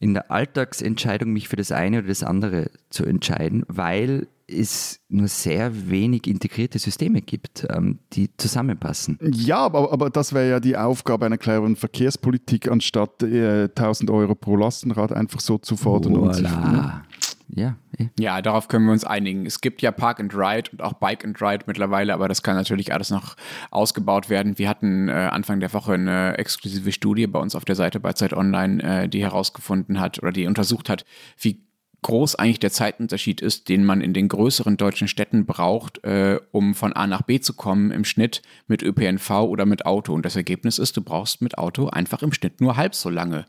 in 0.00 0.14
der 0.14 0.30
Alltagsentscheidung 0.30 1.32
mich 1.32 1.48
für 1.48 1.56
das 1.56 1.72
eine 1.72 1.98
oder 1.98 2.08
das 2.08 2.22
andere 2.22 2.70
zu 2.90 3.04
entscheiden, 3.04 3.64
weil 3.68 4.28
es 4.48 5.00
nur 5.08 5.28
sehr 5.28 5.90
wenig 5.90 6.26
integrierte 6.26 6.78
Systeme 6.78 7.20
gibt, 7.20 7.66
ähm, 7.70 7.98
die 8.12 8.30
zusammenpassen. 8.36 9.18
Ja, 9.32 9.58
aber, 9.58 9.92
aber 9.92 10.10
das 10.10 10.32
wäre 10.32 10.48
ja 10.48 10.60
die 10.60 10.76
Aufgabe 10.76 11.26
einer 11.26 11.38
cleveren 11.38 11.76
Verkehrspolitik, 11.76 12.70
anstatt 12.70 13.22
äh, 13.22 13.64
1000 13.64 14.10
Euro 14.10 14.34
pro 14.34 14.56
Lastenrad 14.56 15.12
einfach 15.12 15.40
so 15.40 15.58
zu 15.58 15.76
fordern. 15.76 16.14
Voilà. 16.14 16.26
Und 16.26 16.34
sich, 16.34 16.50
ne? 16.50 17.02
Ja, 17.50 17.76
eh. 17.98 18.08
Ja, 18.18 18.42
darauf 18.42 18.68
können 18.68 18.84
wir 18.84 18.92
uns 18.92 19.04
einigen. 19.04 19.46
Es 19.46 19.60
gibt 19.62 19.80
ja 19.80 19.90
Park 19.90 20.20
and 20.20 20.34
Ride 20.34 20.70
und 20.72 20.82
auch 20.82 20.92
Bike 20.94 21.24
and 21.24 21.40
Ride 21.40 21.64
mittlerweile, 21.66 22.12
aber 22.12 22.28
das 22.28 22.42
kann 22.42 22.56
natürlich 22.56 22.92
alles 22.92 23.10
noch 23.10 23.36
ausgebaut 23.70 24.28
werden. 24.28 24.58
Wir 24.58 24.68
hatten 24.68 25.08
äh, 25.08 25.12
Anfang 25.12 25.60
der 25.60 25.72
Woche 25.72 25.94
eine 25.94 26.36
exklusive 26.36 26.92
Studie 26.92 27.26
bei 27.26 27.38
uns 27.38 27.54
auf 27.54 27.64
der 27.64 27.74
Seite 27.74 28.00
bei 28.00 28.12
Zeit 28.12 28.34
Online, 28.34 28.82
äh, 28.82 29.08
die 29.08 29.22
herausgefunden 29.22 29.98
hat 29.98 30.22
oder 30.22 30.30
die 30.30 30.46
untersucht 30.46 30.90
hat, 30.90 31.06
wie 31.38 31.62
groß 32.02 32.36
eigentlich 32.36 32.60
der 32.60 32.70
Zeitunterschied 32.70 33.40
ist, 33.40 33.68
den 33.68 33.84
man 33.84 34.00
in 34.00 34.12
den 34.12 34.28
größeren 34.28 34.76
deutschen 34.76 35.08
Städten 35.08 35.46
braucht, 35.46 36.04
äh, 36.04 36.38
um 36.52 36.74
von 36.74 36.92
A 36.92 37.06
nach 37.06 37.22
B 37.22 37.40
zu 37.40 37.54
kommen 37.54 37.90
im 37.90 38.04
Schnitt 38.04 38.42
mit 38.66 38.82
ÖPNV 38.82 39.30
oder 39.30 39.66
mit 39.66 39.84
Auto. 39.84 40.14
Und 40.14 40.24
das 40.24 40.36
Ergebnis 40.36 40.78
ist, 40.78 40.96
du 40.96 41.02
brauchst 41.02 41.42
mit 41.42 41.58
Auto 41.58 41.88
einfach 41.88 42.22
im 42.22 42.32
Schnitt 42.32 42.60
nur 42.60 42.76
halb 42.76 42.94
so 42.94 43.10
lange 43.10 43.46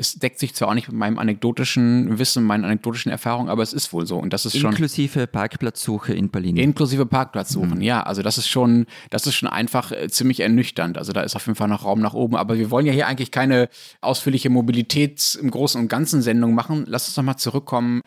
es 0.00 0.14
deckt 0.14 0.38
sich 0.38 0.54
zwar 0.54 0.68
auch 0.68 0.74
nicht 0.74 0.88
mit 0.88 0.96
meinem 0.96 1.18
anekdotischen 1.18 2.18
Wissen, 2.18 2.42
meinen 2.44 2.64
anekdotischen 2.64 3.12
Erfahrungen, 3.12 3.50
aber 3.50 3.62
es 3.62 3.74
ist 3.74 3.92
wohl 3.92 4.06
so. 4.06 4.16
Und 4.16 4.32
das 4.32 4.46
ist 4.46 4.56
schon. 4.56 4.70
Inklusive 4.70 5.26
Parkplatzsuche 5.26 6.14
in 6.14 6.30
Berlin. 6.30 6.56
Inklusive 6.56 7.04
Parkplatzsuchen, 7.04 7.76
mhm. 7.76 7.82
ja. 7.82 8.02
Also 8.02 8.22
das 8.22 8.38
ist 8.38 8.48
schon, 8.48 8.86
das 9.10 9.26
ist 9.26 9.34
schon 9.34 9.48
einfach 9.48 9.92
äh, 9.92 10.08
ziemlich 10.08 10.40
ernüchternd. 10.40 10.96
Also 10.96 11.12
da 11.12 11.20
ist 11.20 11.36
auf 11.36 11.46
jeden 11.46 11.56
Fall 11.56 11.68
noch 11.68 11.84
Raum 11.84 12.00
nach 12.00 12.14
oben. 12.14 12.36
Aber 12.36 12.56
wir 12.56 12.70
wollen 12.70 12.86
ja 12.86 12.94
hier 12.94 13.08
eigentlich 13.08 13.30
keine 13.30 13.68
ausführliche 14.00 14.48
Mobilitäts 14.48 15.34
im 15.34 15.50
Großen 15.50 15.78
und 15.78 15.88
Ganzen 15.88 16.22
Sendung 16.22 16.54
machen. 16.54 16.84
Lass 16.88 17.06
uns 17.06 17.16
nochmal 17.18 17.36
zurückkommen 17.36 18.00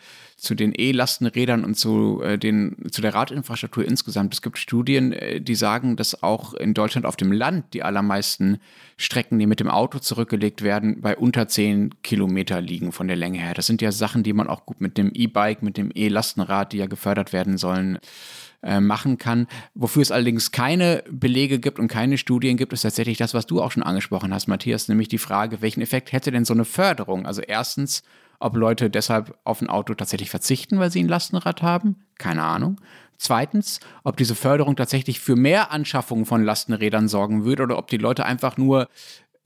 zu 0.43 0.55
den 0.55 0.73
E-Lastenrädern 0.75 1.63
und 1.63 1.75
zu, 1.75 2.21
äh, 2.21 2.37
den, 2.37 2.75
zu 2.91 3.01
der 3.01 3.13
Radinfrastruktur 3.13 3.85
insgesamt. 3.85 4.33
Es 4.33 4.41
gibt 4.41 4.57
Studien, 4.57 5.13
äh, 5.13 5.39
die 5.39 5.55
sagen, 5.55 5.95
dass 5.95 6.21
auch 6.21 6.53
in 6.53 6.73
Deutschland 6.73 7.05
auf 7.05 7.15
dem 7.15 7.31
Land 7.31 7.73
die 7.73 7.83
allermeisten 7.83 8.57
Strecken, 8.97 9.39
die 9.39 9.45
mit 9.45 9.59
dem 9.59 9.69
Auto 9.69 9.99
zurückgelegt 9.99 10.61
werden, 10.61 11.01
bei 11.01 11.15
unter 11.15 11.47
10 11.89 12.01
Kilometer 12.03 12.61
liegen 12.61 12.91
von 12.91 13.07
der 13.07 13.17
Länge 13.17 13.39
her. 13.39 13.53
Das 13.53 13.67
sind 13.67 13.81
ja 13.81 13.91
Sachen, 13.91 14.23
die 14.23 14.33
man 14.33 14.47
auch 14.47 14.65
gut 14.65 14.81
mit 14.81 14.97
dem 14.97 15.11
E-Bike, 15.13 15.63
mit 15.63 15.77
dem 15.77 15.91
E-Lastenrad, 15.93 16.73
die 16.73 16.77
ja 16.77 16.85
gefördert 16.85 17.33
werden 17.33 17.57
sollen, 17.57 17.99
äh, 18.61 18.79
machen 18.79 19.17
kann. 19.17 19.47
Wofür 19.73 20.01
es 20.01 20.11
allerdings 20.11 20.51
keine 20.51 21.03
Belege 21.09 21.59
gibt 21.59 21.79
und 21.79 21.87
keine 21.87 22.17
Studien 22.17 22.57
gibt, 22.57 22.73
ist 22.73 22.81
tatsächlich 22.81 23.17
das, 23.17 23.33
was 23.33 23.45
du 23.45 23.61
auch 23.61 23.71
schon 23.71 23.83
angesprochen 23.83 24.33
hast, 24.33 24.47
Matthias, 24.47 24.87
nämlich 24.87 25.07
die 25.07 25.17
Frage, 25.17 25.61
welchen 25.61 25.81
Effekt 25.81 26.11
hätte 26.11 26.31
denn 26.31 26.45
so 26.45 26.53
eine 26.53 26.65
Förderung? 26.65 27.25
Also 27.25 27.41
erstens, 27.41 28.03
ob 28.39 28.55
Leute 28.55 28.89
deshalb 28.89 29.37
auf 29.43 29.61
ein 29.61 29.69
Auto 29.69 29.93
tatsächlich 29.93 30.29
verzichten, 30.29 30.79
weil 30.79 30.91
sie 30.91 31.03
ein 31.03 31.09
Lastenrad 31.09 31.61
haben, 31.61 32.05
keine 32.17 32.43
Ahnung. 32.43 32.79
Zweitens, 33.17 33.79
ob 34.03 34.17
diese 34.17 34.35
Förderung 34.35 34.75
tatsächlich 34.75 35.19
für 35.19 35.35
mehr 35.35 35.71
Anschaffungen 35.71 36.25
von 36.25 36.43
Lastenrädern 36.43 37.07
sorgen 37.07 37.45
würde 37.45 37.63
oder 37.63 37.77
ob 37.77 37.87
die 37.87 37.97
Leute 37.97 38.25
einfach 38.25 38.57
nur 38.57 38.89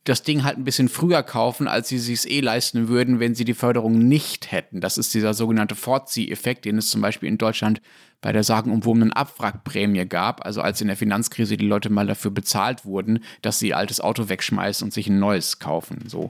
das 0.07 0.23
Ding 0.23 0.43
halt 0.43 0.57
ein 0.57 0.63
bisschen 0.63 0.87
früher 0.87 1.21
kaufen, 1.21 1.67
als 1.67 1.89
sie 1.89 1.97
es 1.97 2.25
eh 2.25 2.39
leisten 2.39 2.87
würden, 2.87 3.19
wenn 3.19 3.35
sie 3.35 3.43
die 3.43 3.53
Förderung 3.53 3.99
nicht 3.99 4.51
hätten. 4.51 4.79
Das 4.79 4.97
ist 4.97 5.13
dieser 5.13 5.33
sogenannte 5.33 5.75
Vorzieheffekt, 5.75 6.63
den 6.63 6.77
es 6.77 6.89
zum 6.89 7.01
Beispiel 7.01 7.27
in 7.27 7.37
Deutschland 7.37 7.81
bei 8.21 8.31
der 8.31 8.43
sagenumwobenen 8.43 9.11
Abwrackprämie 9.11 10.05
gab, 10.05 10.45
also 10.45 10.61
als 10.61 10.79
in 10.81 10.87
der 10.87 10.95
Finanzkrise 10.95 11.57
die 11.57 11.67
Leute 11.67 11.89
mal 11.89 12.07
dafür 12.07 12.31
bezahlt 12.31 12.85
wurden, 12.85 13.19
dass 13.41 13.59
sie 13.59 13.69
ihr 13.69 13.77
altes 13.77 13.99
Auto 13.99 14.29
wegschmeißen 14.29 14.85
und 14.85 14.93
sich 14.93 15.07
ein 15.07 15.19
neues 15.19 15.59
kaufen. 15.59 16.05
So. 16.07 16.29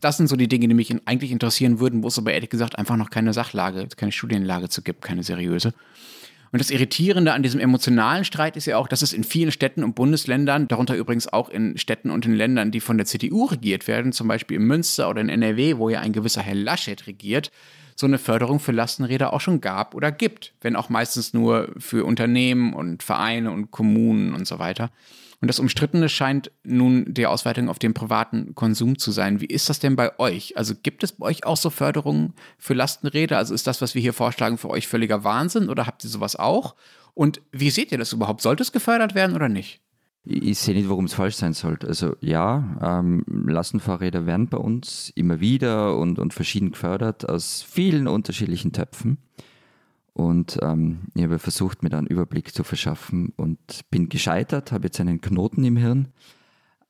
Das 0.00 0.16
sind 0.16 0.28
so 0.28 0.36
die 0.36 0.48
Dinge, 0.48 0.68
die 0.68 0.74
mich 0.74 0.94
eigentlich 1.06 1.32
interessieren 1.32 1.80
würden, 1.80 2.02
wo 2.02 2.08
es 2.08 2.18
aber 2.18 2.32
ehrlich 2.32 2.50
gesagt 2.50 2.78
einfach 2.78 2.96
noch 2.96 3.10
keine 3.10 3.32
Sachlage, 3.32 3.88
keine 3.96 4.12
Studienlage 4.12 4.68
zu 4.68 4.82
gibt, 4.82 5.02
keine 5.02 5.24
seriöse. 5.24 5.74
Und 6.50 6.60
das 6.60 6.70
Irritierende 6.70 7.32
an 7.32 7.42
diesem 7.42 7.60
emotionalen 7.60 8.24
Streit 8.24 8.56
ist 8.56 8.66
ja 8.66 8.78
auch, 8.78 8.88
dass 8.88 9.02
es 9.02 9.12
in 9.12 9.24
vielen 9.24 9.52
Städten 9.52 9.84
und 9.84 9.94
Bundesländern, 9.94 10.68
darunter 10.68 10.96
übrigens 10.96 11.30
auch 11.30 11.48
in 11.48 11.76
Städten 11.76 12.10
und 12.10 12.24
in 12.26 12.34
Ländern, 12.34 12.70
die 12.70 12.80
von 12.80 12.96
der 12.96 13.06
CDU 13.06 13.44
regiert 13.46 13.86
werden, 13.86 14.12
zum 14.12 14.28
Beispiel 14.28 14.56
in 14.56 14.64
Münster 14.64 15.10
oder 15.10 15.20
in 15.20 15.28
NRW, 15.28 15.76
wo 15.76 15.90
ja 15.90 16.00
ein 16.00 16.12
gewisser 16.12 16.42
Herr 16.42 16.54
Laschet 16.54 17.06
regiert, 17.06 17.50
so 17.96 18.06
eine 18.06 18.18
Förderung 18.18 18.60
für 18.60 18.72
Lastenräder 18.72 19.32
auch 19.32 19.40
schon 19.40 19.60
gab 19.60 19.94
oder 19.94 20.12
gibt, 20.12 20.54
wenn 20.60 20.76
auch 20.76 20.88
meistens 20.88 21.34
nur 21.34 21.68
für 21.78 22.04
Unternehmen 22.04 22.72
und 22.72 23.02
Vereine 23.02 23.50
und 23.50 23.70
Kommunen 23.70 24.34
und 24.34 24.46
so 24.46 24.58
weiter. 24.58 24.90
Und 25.40 25.46
das 25.46 25.60
Umstrittene 25.60 26.08
scheint 26.08 26.50
nun 26.64 27.14
die 27.14 27.26
Ausweitung 27.26 27.68
auf 27.68 27.78
den 27.78 27.94
privaten 27.94 28.54
Konsum 28.56 28.98
zu 28.98 29.12
sein. 29.12 29.40
Wie 29.40 29.46
ist 29.46 29.68
das 29.68 29.78
denn 29.78 29.94
bei 29.94 30.18
euch? 30.18 30.56
Also 30.56 30.74
gibt 30.74 31.04
es 31.04 31.12
bei 31.12 31.26
euch 31.26 31.46
auch 31.46 31.56
so 31.56 31.70
Förderungen 31.70 32.34
für 32.58 32.74
Lastenräder? 32.74 33.38
Also 33.38 33.54
ist 33.54 33.66
das, 33.66 33.80
was 33.80 33.94
wir 33.94 34.02
hier 34.02 34.12
vorschlagen, 34.12 34.58
für 34.58 34.70
euch 34.70 34.88
völliger 34.88 35.22
Wahnsinn 35.22 35.68
oder 35.68 35.86
habt 35.86 36.02
ihr 36.02 36.10
sowas 36.10 36.34
auch? 36.34 36.74
Und 37.14 37.40
wie 37.52 37.70
seht 37.70 37.92
ihr 37.92 37.98
das 37.98 38.12
überhaupt? 38.12 38.42
Sollte 38.42 38.62
es 38.62 38.72
gefördert 38.72 39.14
werden 39.14 39.36
oder 39.36 39.48
nicht? 39.48 39.80
Ich 40.24 40.58
sehe 40.58 40.74
nicht, 40.74 40.88
warum 40.88 41.04
es 41.04 41.14
falsch 41.14 41.36
sein 41.36 41.52
sollte. 41.52 41.86
Also 41.86 42.16
ja, 42.20 42.76
ähm, 42.82 43.24
Lastenfahrräder 43.26 44.26
werden 44.26 44.48
bei 44.48 44.58
uns 44.58 45.10
immer 45.14 45.40
wieder 45.40 45.96
und, 45.96 46.18
und 46.18 46.34
verschieden 46.34 46.72
gefördert 46.72 47.28
aus 47.28 47.62
vielen 47.62 48.08
unterschiedlichen 48.08 48.72
Töpfen. 48.72 49.18
Und 50.18 50.58
ähm, 50.62 51.02
ich 51.14 51.22
habe 51.22 51.38
versucht, 51.38 51.84
mir 51.84 51.90
da 51.90 51.98
einen 51.98 52.08
Überblick 52.08 52.52
zu 52.52 52.64
verschaffen 52.64 53.32
und 53.36 53.58
bin 53.88 54.08
gescheitert, 54.08 54.72
habe 54.72 54.88
jetzt 54.88 54.98
einen 54.98 55.20
Knoten 55.20 55.62
im 55.62 55.76
Hirn. 55.76 56.08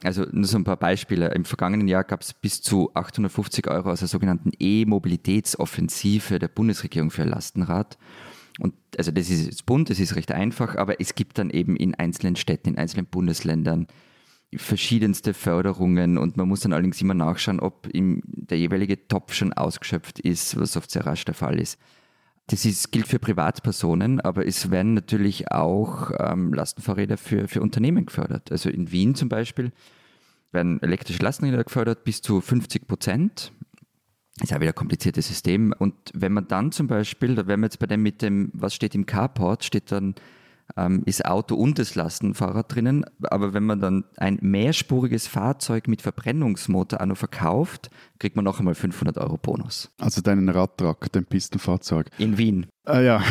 Also 0.02 0.24
nur 0.30 0.46
so 0.46 0.56
ein 0.56 0.64
paar 0.64 0.78
Beispiele. 0.78 1.28
Im 1.34 1.44
vergangenen 1.44 1.88
Jahr 1.88 2.04
gab 2.04 2.22
es 2.22 2.32
bis 2.32 2.62
zu 2.62 2.90
850 2.94 3.68
Euro 3.68 3.90
aus 3.90 3.98
der 3.98 4.08
sogenannten 4.08 4.52
E-Mobilitätsoffensive 4.58 6.38
der 6.38 6.48
Bundesregierung 6.48 7.10
für 7.10 7.24
Lastenrad. 7.24 7.98
Und 8.60 8.72
also 8.96 9.10
das 9.10 9.28
ist 9.28 9.44
jetzt 9.44 9.66
bunt, 9.66 9.90
das 9.90 10.00
ist 10.00 10.16
recht 10.16 10.32
einfach, 10.32 10.76
aber 10.76 10.98
es 10.98 11.14
gibt 11.14 11.36
dann 11.36 11.50
eben 11.50 11.76
in 11.76 11.94
einzelnen 11.94 12.34
Städten, 12.34 12.70
in 12.70 12.78
einzelnen 12.78 13.04
Bundesländern 13.04 13.88
verschiedenste 14.56 15.34
Förderungen 15.34 16.16
und 16.16 16.38
man 16.38 16.48
muss 16.48 16.60
dann 16.60 16.72
allerdings 16.72 17.02
immer 17.02 17.12
nachschauen, 17.12 17.60
ob 17.60 17.90
der 17.92 18.58
jeweilige 18.58 19.06
Topf 19.06 19.34
schon 19.34 19.52
ausgeschöpft 19.52 20.18
ist, 20.18 20.58
was 20.58 20.78
oft 20.78 20.90
sehr 20.90 21.04
rasch 21.04 21.26
der 21.26 21.34
Fall 21.34 21.60
ist. 21.60 21.78
Das 22.48 22.64
ist, 22.64 22.92
gilt 22.92 23.06
für 23.06 23.18
Privatpersonen, 23.18 24.20
aber 24.20 24.46
es 24.46 24.70
werden 24.70 24.94
natürlich 24.94 25.52
auch 25.52 26.10
ähm, 26.18 26.54
Lastenfahrräder 26.54 27.18
für, 27.18 27.46
für 27.46 27.60
Unternehmen 27.60 28.06
gefördert. 28.06 28.50
Also 28.50 28.70
in 28.70 28.90
Wien 28.90 29.14
zum 29.14 29.28
Beispiel 29.28 29.70
werden 30.50 30.82
elektrische 30.82 31.22
Lastenräder 31.22 31.62
gefördert 31.62 32.04
bis 32.04 32.22
zu 32.22 32.40
50 32.40 32.88
Prozent. 32.88 33.52
Ist 34.40 34.50
ja 34.50 34.60
wieder 34.60 34.70
ein 34.70 34.74
kompliziertes 34.74 35.28
System. 35.28 35.74
Und 35.78 35.94
wenn 36.14 36.32
man 36.32 36.48
dann 36.48 36.72
zum 36.72 36.86
Beispiel, 36.86 37.34
da 37.34 37.46
wären 37.46 37.60
wir 37.60 37.66
jetzt 37.66 37.80
bei 37.80 37.86
dem 37.86 38.02
mit 38.02 38.22
dem, 38.22 38.50
was 38.54 38.74
steht 38.74 38.94
im 38.94 39.04
Carport, 39.04 39.62
steht 39.64 39.92
dann 39.92 40.14
ähm, 40.76 41.02
ist 41.06 41.24
Auto 41.24 41.54
und 41.54 41.78
das 41.78 41.94
Lastenfahrrad 41.94 42.74
drinnen. 42.74 43.04
Aber 43.22 43.54
wenn 43.54 43.64
man 43.64 43.80
dann 43.80 44.04
ein 44.16 44.38
mehrspuriges 44.40 45.26
Fahrzeug 45.26 45.88
mit 45.88 46.02
Verbrennungsmotor 46.02 47.00
auch 47.00 47.06
noch 47.06 47.16
verkauft, 47.16 47.90
kriegt 48.18 48.36
man 48.36 48.44
noch 48.44 48.58
einmal 48.58 48.74
500 48.74 49.18
Euro 49.18 49.38
Bonus. 49.38 49.90
Also 49.98 50.20
deinen 50.20 50.48
Radtrack, 50.48 51.10
dein 51.12 51.24
Pistenfahrzeug. 51.24 52.10
In 52.18 52.38
Wien. 52.38 52.66
Ah 52.84 53.00
ja. 53.00 53.22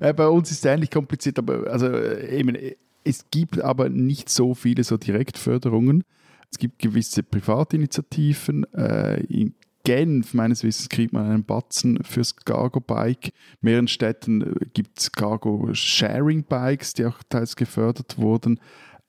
äh, 0.00 0.12
bei 0.12 0.28
uns 0.28 0.50
ist 0.50 0.58
es 0.58 0.64
ähnlich 0.64 0.90
kompliziert, 0.90 1.38
aber 1.38 1.70
also 1.70 1.86
äh, 1.86 2.38
eben, 2.38 2.56
es 3.04 3.26
gibt 3.30 3.60
aber 3.60 3.88
nicht 3.88 4.28
so 4.28 4.54
viele 4.54 4.84
so 4.84 4.96
Direktförderungen. 4.96 6.04
Es 6.50 6.58
gibt 6.58 6.78
gewisse 6.78 7.22
Privatinitiativen. 7.22 8.64
Äh, 8.74 9.20
in 9.24 9.54
Genf, 9.84 10.34
meines 10.34 10.64
Wissens, 10.64 10.88
kriegt 10.88 11.12
man 11.12 11.26
einen 11.26 11.44
Batzen 11.44 12.02
fürs 12.02 12.36
Cargo-Bike. 12.36 13.26
In 13.26 13.32
mehreren 13.60 13.88
Städten 13.88 14.42
äh, 14.42 14.66
gibt 14.72 14.98
es 14.98 15.12
Cargo-Sharing-Bikes, 15.12 16.94
die 16.94 17.06
auch 17.06 17.22
teils 17.28 17.54
gefördert 17.56 18.18
wurden. 18.18 18.58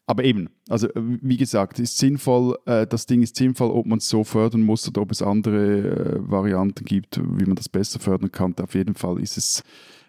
Aber 0.07 0.23
eben, 0.23 0.49
also 0.69 0.87
äh, 0.87 0.91
wie 0.95 1.37
gesagt, 1.37 1.79
ist 1.79 1.97
sinnvoll, 1.97 2.57
äh, 2.65 2.85
das 2.85 3.05
Ding 3.05 3.23
ist 3.23 3.35
sinnvoll, 3.35 3.71
ob 3.71 3.85
man 3.85 3.97
es 3.97 4.09
so 4.09 4.23
fördern 4.23 4.61
muss 4.61 4.87
oder 4.87 5.01
ob 5.01 5.11
es 5.11 5.21
andere 5.21 6.17
äh, 6.17 6.31
Varianten 6.31 6.85
gibt, 6.85 7.19
wie 7.19 7.45
man 7.45 7.55
das 7.55 7.69
besser 7.69 7.99
fördern 7.99 8.31
kann. 8.31 8.55
Auf 8.59 8.75
jeden 8.75 8.95
Fall 8.95 9.19
ist 9.19 9.37
es, 9.37 9.63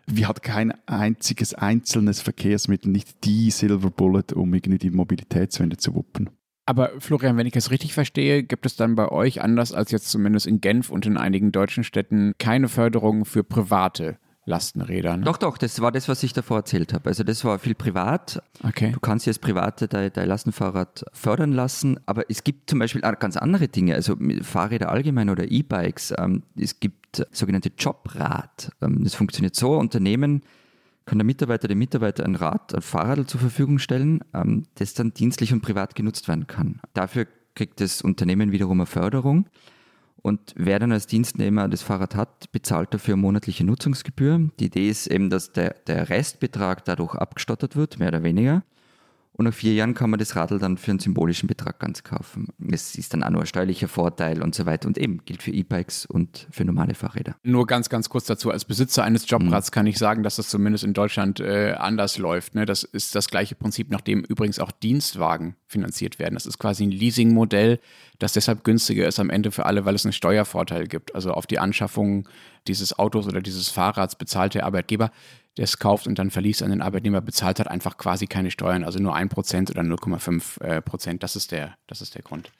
wie 0.06 0.26
hat 0.26 0.42
kein 0.42 0.72
einziges 0.86 1.54
einzelnes 1.54 2.20
Verkehrsmittel 2.20 2.90
nicht 2.90 3.24
die 3.24 3.50
Silver 3.50 3.90
Bullet, 3.90 4.34
um 4.34 4.52
irgendwie 4.52 4.78
die 4.78 4.90
Mobilitätswende 4.90 5.78
zu 5.78 5.94
wuppen. 5.94 6.30
Aber 6.66 6.90
Florian, 6.98 7.36
wenn 7.36 7.46
ich 7.46 7.54
es 7.54 7.70
richtig 7.70 7.94
verstehe, 7.94 8.42
gibt 8.42 8.66
es 8.66 8.74
dann 8.74 8.96
bei 8.96 9.08
euch, 9.08 9.40
anders 9.40 9.72
als 9.72 9.92
jetzt 9.92 10.10
zumindest 10.10 10.46
in 10.46 10.60
Genf 10.60 10.90
und 10.90 11.06
in 11.06 11.16
einigen 11.16 11.52
deutschen 11.52 11.84
Städten, 11.84 12.34
keine 12.38 12.68
Förderung 12.68 13.24
für 13.24 13.44
private 13.44 14.18
Lastenräder. 14.46 15.16
Ne? 15.16 15.24
Doch, 15.24 15.36
doch, 15.36 15.58
das 15.58 15.80
war 15.80 15.92
das, 15.92 16.08
was 16.08 16.22
ich 16.22 16.32
davor 16.32 16.58
erzählt 16.58 16.92
habe. 16.92 17.08
Also 17.08 17.24
das 17.24 17.44
war 17.44 17.58
viel 17.58 17.74
privat. 17.74 18.42
Okay. 18.62 18.92
Du 18.92 19.00
kannst 19.00 19.26
jetzt 19.26 19.40
Private 19.40 19.88
dein, 19.88 20.12
dein 20.12 20.28
Lastenfahrrad 20.28 21.04
fördern 21.12 21.52
lassen, 21.52 21.98
aber 22.06 22.30
es 22.30 22.44
gibt 22.44 22.70
zum 22.70 22.78
Beispiel 22.78 23.00
ganz 23.00 23.36
andere 23.36 23.68
Dinge, 23.68 23.94
also 23.94 24.16
Fahrräder 24.42 24.90
allgemein 24.90 25.30
oder 25.30 25.50
E-Bikes. 25.50 26.14
Ähm, 26.16 26.44
es 26.56 26.78
gibt 26.78 27.26
sogenannte 27.32 27.72
Jobrad. 27.76 28.70
Ähm, 28.80 29.02
das 29.02 29.14
funktioniert 29.14 29.56
so, 29.56 29.76
Unternehmen 29.76 30.42
kann 31.06 31.18
der 31.18 31.24
Mitarbeiter 31.24 31.68
dem 31.68 31.78
Mitarbeiter 31.78 32.24
ein 32.24 32.34
Rad, 32.34 32.74
ein 32.74 32.82
Fahrrad 32.82 33.30
zur 33.30 33.40
Verfügung 33.40 33.78
stellen, 33.78 34.20
ähm, 34.34 34.64
das 34.74 34.94
dann 34.94 35.14
dienstlich 35.14 35.52
und 35.52 35.62
privat 35.62 35.94
genutzt 35.94 36.28
werden 36.28 36.46
kann. 36.46 36.80
Dafür 36.92 37.26
kriegt 37.54 37.80
das 37.80 38.02
Unternehmen 38.02 38.52
wiederum 38.52 38.80
eine 38.80 38.86
Förderung. 38.86 39.46
Und 40.20 40.54
wer 40.56 40.80
dann 40.80 40.90
als 40.90 41.06
Dienstnehmer 41.06 41.68
das 41.68 41.82
Fahrrad 41.82 42.16
hat, 42.16 42.50
bezahlt 42.50 42.92
dafür 42.92 43.16
monatliche 43.16 43.64
Nutzungsgebühr. 43.64 44.50
Die 44.58 44.66
Idee 44.66 44.88
ist 44.88 45.06
eben, 45.06 45.30
dass 45.30 45.52
der, 45.52 45.76
der 45.86 46.08
Restbetrag 46.08 46.84
dadurch 46.84 47.14
abgestattet 47.14 47.76
wird, 47.76 48.00
mehr 48.00 48.08
oder 48.08 48.24
weniger. 48.24 48.64
Und 49.38 49.44
nach 49.44 49.52
vier 49.52 49.74
Jahren 49.74 49.92
kann 49.92 50.08
man 50.08 50.18
das 50.18 50.34
Radl 50.34 50.58
dann 50.58 50.78
für 50.78 50.92
einen 50.92 50.98
symbolischen 50.98 51.46
Betrag 51.46 51.78
ganz 51.78 52.02
kaufen. 52.02 52.48
Es 52.72 52.94
ist 52.94 53.12
dann 53.12 53.22
auch 53.22 53.28
nur 53.28 53.42
ein 53.42 53.46
steuerlicher 53.46 53.86
Vorteil 53.86 54.42
und 54.42 54.54
so 54.54 54.64
weiter. 54.64 54.88
Und 54.88 54.96
eben 54.96 55.26
gilt 55.26 55.42
für 55.42 55.50
E-Bikes 55.50 56.06
und 56.06 56.46
für 56.50 56.64
normale 56.64 56.94
Fahrräder. 56.94 57.36
Nur 57.42 57.66
ganz, 57.66 57.90
ganz 57.90 58.08
kurz 58.08 58.24
dazu. 58.24 58.50
Als 58.50 58.64
Besitzer 58.64 59.04
eines 59.04 59.28
Jobrads 59.28 59.70
mhm. 59.70 59.74
kann 59.74 59.86
ich 59.86 59.98
sagen, 59.98 60.22
dass 60.22 60.36
das 60.36 60.48
zumindest 60.48 60.84
in 60.84 60.94
Deutschland 60.94 61.40
äh, 61.40 61.74
anders 61.76 62.16
läuft. 62.16 62.54
Ne? 62.54 62.64
Das 62.64 62.82
ist 62.82 63.14
das 63.14 63.28
gleiche 63.28 63.54
Prinzip, 63.54 63.90
nach 63.90 64.00
dem 64.00 64.24
übrigens 64.24 64.58
auch 64.58 64.70
Dienstwagen 64.70 65.54
finanziert 65.66 66.18
werden. 66.18 66.34
Das 66.34 66.46
ist 66.46 66.58
quasi 66.58 66.84
ein 66.84 66.90
Leasingmodell, 66.90 67.78
das 68.18 68.32
deshalb 68.32 68.64
günstiger 68.64 69.06
ist 69.06 69.20
am 69.20 69.28
Ende 69.28 69.50
für 69.50 69.66
alle, 69.66 69.84
weil 69.84 69.94
es 69.94 70.06
einen 70.06 70.14
Steuervorteil 70.14 70.86
gibt. 70.86 71.14
Also 71.14 71.32
auf 71.32 71.46
die 71.46 71.58
Anschaffung 71.58 72.26
dieses 72.68 72.98
Autos 72.98 73.26
oder 73.26 73.42
dieses 73.42 73.68
Fahrrads 73.68 74.16
bezahlt 74.16 74.54
der 74.54 74.64
Arbeitgeber 74.64 75.10
der 75.56 75.64
es 75.64 75.78
kauft 75.78 76.06
und 76.06 76.18
dann 76.18 76.30
verließ 76.30 76.62
an 76.62 76.70
den 76.70 76.82
Arbeitnehmer, 76.82 77.20
bezahlt 77.20 77.58
hat 77.58 77.68
einfach 77.68 77.96
quasi 77.96 78.26
keine 78.26 78.50
Steuern, 78.50 78.84
also 78.84 78.98
nur 78.98 79.16
1% 79.16 79.70
oder 79.70 79.82
0,5 79.82 80.60
äh, 80.62 80.82
Prozent. 80.82 81.22
Das 81.22 81.36
das 81.86 82.00
ist 82.00 82.14
der 82.14 82.22
Grund. 82.22 82.50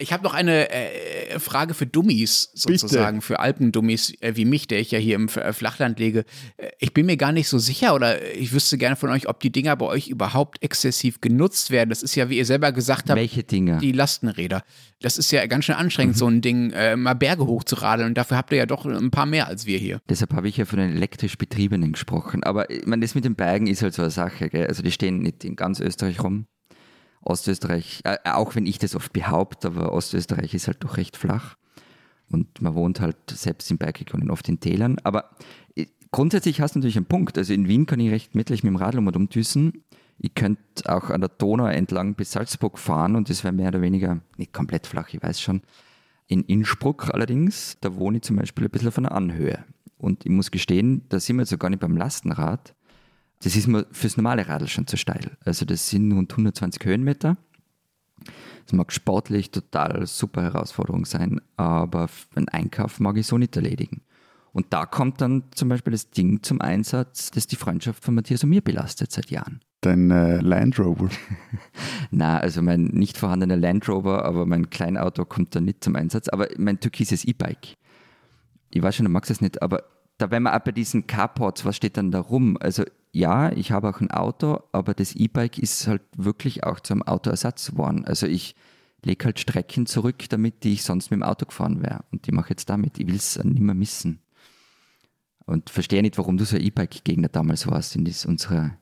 Ich 0.00 0.14
habe 0.14 0.24
noch 0.24 0.32
eine 0.32 0.70
äh, 0.70 1.38
Frage 1.38 1.74
für 1.74 1.86
Dummies 1.86 2.50
sozusagen, 2.54 3.18
Bitte. 3.18 3.26
für 3.26 3.40
Alpendummies 3.40 4.14
äh, 4.20 4.34
wie 4.34 4.46
mich, 4.46 4.66
der 4.66 4.80
ich 4.80 4.90
ja 4.90 4.98
hier 4.98 5.14
im 5.14 5.28
äh, 5.28 5.52
Flachland 5.52 5.98
lege. 5.98 6.24
Äh, 6.56 6.70
ich 6.78 6.94
bin 6.94 7.04
mir 7.04 7.18
gar 7.18 7.32
nicht 7.32 7.48
so 7.48 7.58
sicher 7.58 7.94
oder 7.94 8.34
ich 8.34 8.52
wüsste 8.54 8.78
gerne 8.78 8.96
von 8.96 9.10
euch, 9.10 9.28
ob 9.28 9.40
die 9.40 9.52
Dinger 9.52 9.76
bei 9.76 9.84
euch 9.84 10.08
überhaupt 10.08 10.62
exzessiv 10.62 11.20
genutzt 11.20 11.70
werden. 11.70 11.90
Das 11.90 12.02
ist 12.02 12.14
ja, 12.14 12.30
wie 12.30 12.38
ihr 12.38 12.46
selber 12.46 12.72
gesagt 12.72 13.10
habt, 13.10 13.18
Welche 13.18 13.42
Dinger? 13.42 13.78
die 13.78 13.92
Lastenräder. 13.92 14.62
Das 15.02 15.18
ist 15.18 15.30
ja 15.32 15.44
ganz 15.46 15.66
schön 15.66 15.74
anstrengend, 15.74 16.16
mhm. 16.16 16.18
so 16.18 16.26
ein 16.28 16.40
Ding 16.40 16.70
äh, 16.70 16.96
mal 16.96 17.14
Berge 17.14 17.46
hochzuradeln 17.46 18.08
und 18.08 18.16
dafür 18.16 18.38
habt 18.38 18.52
ihr 18.52 18.58
ja 18.58 18.66
doch 18.66 18.86
ein 18.86 19.10
paar 19.10 19.26
mehr 19.26 19.48
als 19.48 19.66
wir 19.66 19.78
hier. 19.78 20.00
Deshalb 20.08 20.32
habe 20.32 20.48
ich 20.48 20.56
ja 20.56 20.64
von 20.64 20.78
den 20.78 20.96
elektrisch 20.96 21.36
Betriebenen 21.36 21.92
gesprochen. 21.92 22.42
Aber 22.42 22.70
ich 22.70 22.86
meine, 22.86 23.02
das 23.02 23.14
mit 23.14 23.26
den 23.26 23.34
Bergen 23.34 23.66
ist 23.66 23.82
halt 23.82 23.92
so 23.92 24.00
eine 24.00 24.10
Sache. 24.10 24.48
Gell? 24.48 24.66
Also 24.66 24.82
die 24.82 24.92
stehen 24.92 25.18
nicht 25.18 25.44
in 25.44 25.56
ganz 25.56 25.78
Österreich 25.78 26.22
rum. 26.22 26.46
Ostösterreich, 27.22 28.00
äh, 28.04 28.16
auch 28.24 28.54
wenn 28.54 28.66
ich 28.66 28.78
das 28.78 28.94
oft 28.94 29.12
behaupte, 29.12 29.68
aber 29.68 29.92
Ostösterreich 29.92 30.54
ist 30.54 30.66
halt 30.66 30.82
doch 30.82 30.96
recht 30.96 31.16
flach. 31.16 31.56
Und 32.30 32.62
man 32.62 32.74
wohnt 32.74 33.00
halt 33.00 33.16
selbst 33.30 33.70
in 33.70 33.78
Bergregionen 33.78 34.30
oft 34.30 34.48
in 34.48 34.60
Tälern. 34.60 34.98
Aber 35.02 35.30
äh, 35.74 35.86
grundsätzlich 36.12 36.60
hast 36.60 36.74
du 36.74 36.78
natürlich 36.78 36.96
einen 36.96 37.06
Punkt. 37.06 37.36
Also 37.36 37.52
in 37.52 37.68
Wien 37.68 37.86
kann 37.86 38.00
ich 38.00 38.10
recht 38.10 38.34
mittlerweile 38.34 38.70
mit 38.70 38.80
dem 38.80 38.84
Radl 38.84 39.00
mal 39.00 39.16
umdüsen. 39.16 39.84
Ich 40.18 40.34
könnte 40.34 40.60
auch 40.84 41.10
an 41.10 41.22
der 41.22 41.30
Donau 41.30 41.66
entlang 41.66 42.14
bis 42.14 42.32
Salzburg 42.32 42.78
fahren 42.78 43.16
und 43.16 43.30
das 43.30 43.42
wäre 43.42 43.54
mehr 43.54 43.68
oder 43.68 43.80
weniger 43.80 44.20
nicht 44.36 44.52
komplett 44.52 44.86
flach, 44.86 45.08
ich 45.12 45.22
weiß 45.22 45.40
schon. 45.40 45.62
In 46.26 46.44
Innsbruck 46.44 47.12
allerdings, 47.12 47.78
da 47.80 47.96
wohne 47.96 48.18
ich 48.18 48.22
zum 48.22 48.36
Beispiel 48.36 48.66
ein 48.66 48.70
bisschen 48.70 48.88
auf 48.88 48.98
einer 48.98 49.12
Anhöhe. 49.12 49.64
Und 49.96 50.24
ich 50.26 50.30
muss 50.30 50.50
gestehen, 50.50 51.06
da 51.08 51.18
sind 51.18 51.36
wir 51.36 51.42
jetzt 51.42 51.58
gar 51.58 51.70
nicht 51.70 51.80
beim 51.80 51.96
Lastenrad, 51.96 52.74
das 53.42 53.56
ist 53.56 53.66
mir 53.66 53.86
fürs 53.90 54.16
normale 54.16 54.46
Radl 54.48 54.68
schon 54.68 54.86
zu 54.86 54.96
steil. 54.96 55.36
Also 55.44 55.64
das 55.64 55.88
sind 55.88 56.12
rund 56.12 56.30
120 56.32 56.84
Höhenmeter. 56.84 57.36
Das 58.64 58.72
mag 58.74 58.92
sportlich 58.92 59.50
total 59.50 60.06
super 60.06 60.42
Herausforderung 60.42 61.06
sein, 61.06 61.40
aber 61.56 62.08
einen 62.34 62.48
Einkauf 62.48 63.00
mag 63.00 63.16
ich 63.16 63.26
so 63.26 63.38
nicht 63.38 63.56
erledigen. 63.56 64.02
Und 64.52 64.72
da 64.72 64.84
kommt 64.84 65.20
dann 65.20 65.44
zum 65.52 65.68
Beispiel 65.68 65.92
das 65.92 66.10
Ding 66.10 66.42
zum 66.42 66.60
Einsatz, 66.60 67.30
das 67.30 67.46
die 67.46 67.56
Freundschaft 67.56 68.04
von 68.04 68.14
Matthias 68.14 68.44
und 68.44 68.50
mir 68.50 68.60
belastet 68.60 69.12
seit 69.12 69.30
Jahren. 69.30 69.60
Dein 69.80 70.10
äh, 70.10 70.40
Land 70.40 70.78
Rover? 70.78 71.08
Na, 72.10 72.38
also 72.38 72.60
mein 72.60 72.84
nicht 72.84 73.16
vorhandener 73.16 73.56
Land 73.56 73.88
Rover, 73.88 74.24
aber 74.24 74.44
mein 74.44 74.68
Kleinauto 74.68 75.24
kommt 75.24 75.54
da 75.54 75.60
nicht 75.60 75.82
zum 75.82 75.96
Einsatz. 75.96 76.28
Aber 76.28 76.48
mein 76.58 76.80
türkises 76.80 77.24
E-Bike. 77.24 77.76
Ich 78.70 78.82
weiß 78.82 78.96
schon, 78.96 79.06
du 79.06 79.10
magst 79.10 79.30
es 79.30 79.40
nicht, 79.40 79.62
aber 79.62 79.84
da 80.18 80.30
wenn 80.30 80.42
man 80.42 80.52
auch 80.52 80.60
bei 80.64 80.72
diesen 80.72 81.06
Carports, 81.06 81.64
was 81.64 81.76
steht 81.76 81.96
dann 81.96 82.10
da 82.10 82.20
rum? 82.20 82.58
Also 82.60 82.84
ja, 83.12 83.50
ich 83.52 83.72
habe 83.72 83.88
auch 83.88 84.00
ein 84.00 84.10
Auto, 84.10 84.60
aber 84.72 84.94
das 84.94 85.14
E-Bike 85.14 85.58
ist 85.58 85.86
halt 85.86 86.02
wirklich 86.16 86.64
auch 86.64 86.80
zum 86.80 87.02
Autoersatz 87.02 87.72
geworden. 87.72 88.04
Also 88.04 88.26
ich 88.26 88.54
lege 89.04 89.24
halt 89.24 89.40
Strecken 89.40 89.86
zurück, 89.86 90.28
damit 90.28 90.62
die 90.62 90.74
ich 90.74 90.84
sonst 90.84 91.10
mit 91.10 91.18
dem 91.18 91.22
Auto 91.22 91.46
gefahren 91.46 91.82
wäre. 91.82 92.04
Und 92.12 92.26
die 92.26 92.32
mache 92.32 92.50
jetzt 92.50 92.70
damit. 92.70 92.98
Ich 92.98 93.06
will 93.06 93.16
es 93.16 93.42
nicht 93.42 93.60
mehr 93.60 93.74
missen. 93.74 94.20
Und 95.46 95.70
verstehe 95.70 96.02
nicht, 96.02 96.18
warum 96.18 96.36
du 96.36 96.44
so 96.44 96.56
ein 96.56 96.62
E-Bike-Gegner 96.62 97.28
damals 97.28 97.66
warst 97.66 97.96
in 97.96 98.06
unserer 98.06 98.76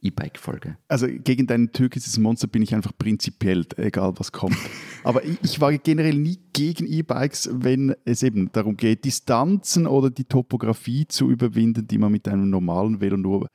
E-Bike-Folge. 0.00 0.76
Also 0.88 1.06
gegen 1.06 1.46
dein 1.46 1.70
türkisches 1.70 2.18
Monster 2.18 2.48
bin 2.48 2.62
ich 2.62 2.74
einfach 2.74 2.92
prinzipiell, 2.98 3.64
egal 3.76 4.14
was 4.16 4.32
kommt. 4.32 4.56
Aber 5.04 5.22
ich 5.24 5.60
war 5.60 5.72
generell 5.78 6.16
nie 6.16 6.40
gegen 6.52 6.86
E-Bikes, 6.86 7.50
wenn 7.52 7.94
es 8.04 8.22
eben 8.22 8.50
darum 8.52 8.76
geht, 8.76 9.04
Distanzen 9.04 9.86
oder 9.86 10.10
die 10.10 10.24
Topografie 10.24 11.06
zu 11.06 11.30
überwinden, 11.30 11.86
die 11.86 11.98
man 11.98 12.12
mit 12.12 12.28
einem 12.28 12.50
normalen 12.50 13.00
Velo 13.00 13.16
nur 13.16 13.48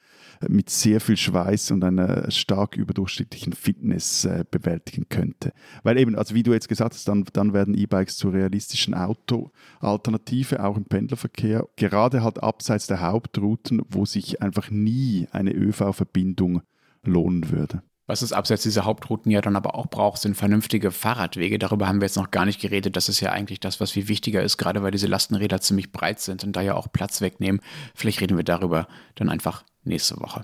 mit 0.47 0.69
sehr 0.69 1.01
viel 1.01 1.17
Schweiß 1.17 1.71
und 1.71 1.83
einer 1.83 2.29
stark 2.31 2.75
überdurchschnittlichen 2.77 3.53
Fitness 3.53 4.25
äh, 4.25 4.43
bewältigen 4.49 5.07
könnte. 5.09 5.51
Weil 5.83 5.97
eben, 5.97 6.15
also 6.15 6.35
wie 6.35 6.43
du 6.43 6.53
jetzt 6.53 6.69
gesagt 6.69 6.93
hast, 6.93 7.07
dann, 7.07 7.25
dann 7.33 7.53
werden 7.53 7.73
E-Bikes 7.73 8.17
zur 8.17 8.33
realistischen 8.33 8.93
Auto-Alternative, 8.93 10.63
auch 10.63 10.77
im 10.77 10.85
Pendlerverkehr, 10.85 11.67
gerade 11.75 12.23
halt 12.23 12.41
abseits 12.43 12.87
der 12.87 13.01
Hauptrouten, 13.01 13.81
wo 13.89 14.05
sich 14.05 14.41
einfach 14.41 14.69
nie 14.69 15.27
eine 15.31 15.53
ÖV-Verbindung 15.53 16.61
lohnen 17.03 17.51
würde. 17.51 17.81
Was 18.09 18.21
es 18.21 18.31
abseits 18.31 18.63
dieser 18.63 18.85
Hauptrouten 18.85 19.29
ja 19.33 19.41
dann 19.41 19.57
aber 19.57 19.75
auch 19.75 19.87
braucht, 19.87 20.21
sind 20.21 20.37
vernünftige 20.37 20.91
Fahrradwege. 20.91 21.59
Darüber 21.59 21.89
haben 21.89 21.99
wir 21.99 22.05
jetzt 22.05 22.15
noch 22.15 22.31
gar 22.31 22.45
nicht 22.45 22.61
geredet. 22.61 22.95
Das 22.95 23.09
ist 23.09 23.19
ja 23.19 23.33
eigentlich 23.33 23.59
das, 23.59 23.81
was 23.81 23.91
viel 23.91 24.07
wichtiger 24.07 24.41
ist, 24.41 24.55
gerade 24.55 24.81
weil 24.81 24.91
diese 24.91 25.07
Lastenräder 25.07 25.59
ziemlich 25.59 25.91
breit 25.91 26.21
sind 26.21 26.45
und 26.45 26.55
da 26.55 26.61
ja 26.61 26.75
auch 26.75 26.89
Platz 26.89 27.19
wegnehmen. 27.19 27.59
Vielleicht 27.95 28.21
reden 28.21 28.37
wir 28.37 28.45
darüber 28.45 28.87
dann 29.15 29.27
einfach 29.27 29.65
nächste 29.83 30.15
Woche. 30.21 30.43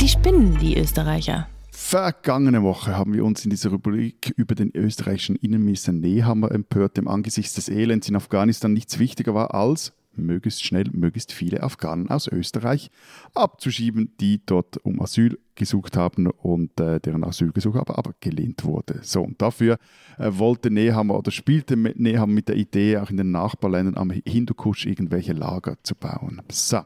Die 0.00 0.08
spinnen, 0.08 0.58
die 0.58 0.76
Österreicher. 0.76 1.46
Vergangene 1.70 2.64
Woche 2.64 2.96
haben 2.96 3.14
wir 3.14 3.24
uns 3.24 3.44
in 3.44 3.50
dieser 3.50 3.70
Rubrik 3.70 4.34
über 4.36 4.56
den 4.56 4.72
österreichischen 4.74 5.36
Innenminister 5.36 5.92
Nehammer 5.92 6.50
empört, 6.50 6.96
dem 6.96 7.06
angesichts 7.06 7.54
des 7.54 7.68
Elends 7.68 8.08
in 8.08 8.16
Afghanistan 8.16 8.72
nichts 8.72 8.98
wichtiger 8.98 9.34
war 9.34 9.54
als 9.54 9.92
möglichst 10.16 10.64
schnell 10.64 10.90
möglichst 10.92 11.32
viele 11.32 11.62
Afghanen 11.62 12.08
aus 12.08 12.28
Österreich 12.28 12.90
abzuschieben, 13.34 14.14
die 14.20 14.44
dort 14.44 14.78
um 14.84 15.00
Asyl 15.00 15.38
gesucht 15.54 15.96
haben 15.96 16.26
und 16.26 16.78
äh, 16.80 17.00
deren 17.00 17.24
Asylgesuch 17.24 17.76
aber 17.76 17.98
abgelehnt 17.98 18.64
wurde. 18.64 19.00
So, 19.02 19.22
und 19.22 19.40
dafür 19.40 19.78
äh, 20.18 20.30
wollte 20.32 20.70
Nehammer 20.70 21.18
oder 21.18 21.30
spielte 21.30 21.76
Nehammer 21.76 22.32
mit 22.32 22.48
der 22.48 22.56
Idee, 22.56 22.98
auch 22.98 23.10
in 23.10 23.16
den 23.16 23.30
Nachbarländern 23.30 23.96
am 23.96 24.10
Hindukusch 24.10 24.86
irgendwelche 24.86 25.32
Lager 25.32 25.76
zu 25.82 25.94
bauen. 25.94 26.42
So. 26.50 26.80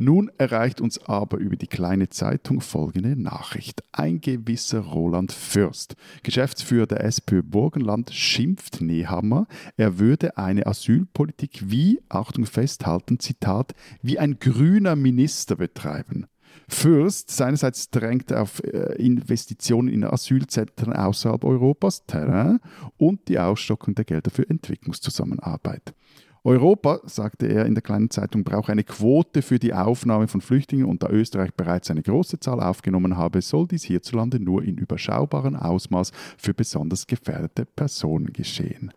Nun 0.00 0.30
erreicht 0.38 0.80
uns 0.80 1.04
aber 1.06 1.38
über 1.38 1.56
die 1.56 1.66
kleine 1.66 2.08
Zeitung 2.08 2.60
folgende 2.60 3.20
Nachricht. 3.20 3.82
Ein 3.90 4.20
gewisser 4.20 4.78
Roland 4.78 5.32
Fürst, 5.32 5.96
Geschäftsführer 6.22 6.86
der 6.86 7.02
SPÖ 7.02 7.42
Burgenland, 7.42 8.14
schimpft 8.14 8.80
Nehammer, 8.80 9.48
er 9.76 9.98
würde 9.98 10.38
eine 10.38 10.66
Asylpolitik 10.66 11.64
wie, 11.64 12.00
Achtung 12.08 12.46
festhalten, 12.46 13.18
Zitat, 13.18 13.74
wie 14.00 14.20
ein 14.20 14.38
grüner 14.38 14.94
Minister 14.94 15.56
betreiben. 15.56 16.26
Fürst 16.68 17.30
seinerseits 17.30 17.90
drängt 17.90 18.32
auf 18.32 18.62
äh, 18.62 18.94
Investitionen 19.02 19.88
in 19.88 20.04
Asylzentren 20.04 20.92
außerhalb 20.92 21.42
Europas, 21.42 22.06
Terrain 22.06 22.60
und 22.98 23.26
die 23.28 23.40
Ausstockung 23.40 23.96
der 23.96 24.04
Gelder 24.04 24.30
für 24.30 24.48
Entwicklungszusammenarbeit. 24.48 25.94
Europa, 26.48 27.00
sagte 27.04 27.46
er 27.46 27.66
in 27.66 27.74
der 27.74 27.82
kleinen 27.82 28.08
Zeitung, 28.08 28.42
braucht 28.42 28.70
eine 28.70 28.82
Quote 28.82 29.42
für 29.42 29.58
die 29.58 29.74
Aufnahme 29.74 30.28
von 30.28 30.40
Flüchtlingen 30.40 30.86
und 30.86 31.02
da 31.02 31.10
Österreich 31.10 31.52
bereits 31.52 31.90
eine 31.90 32.00
große 32.00 32.40
Zahl 32.40 32.60
aufgenommen 32.60 33.18
habe, 33.18 33.42
soll 33.42 33.68
dies 33.68 33.84
hierzulande 33.84 34.40
nur 34.40 34.62
in 34.64 34.78
überschaubarem 34.78 35.56
Ausmaß 35.56 36.10
für 36.38 36.54
besonders 36.54 37.06
gefährdete 37.06 37.66
Personen 37.66 38.32
geschehen. 38.32 38.92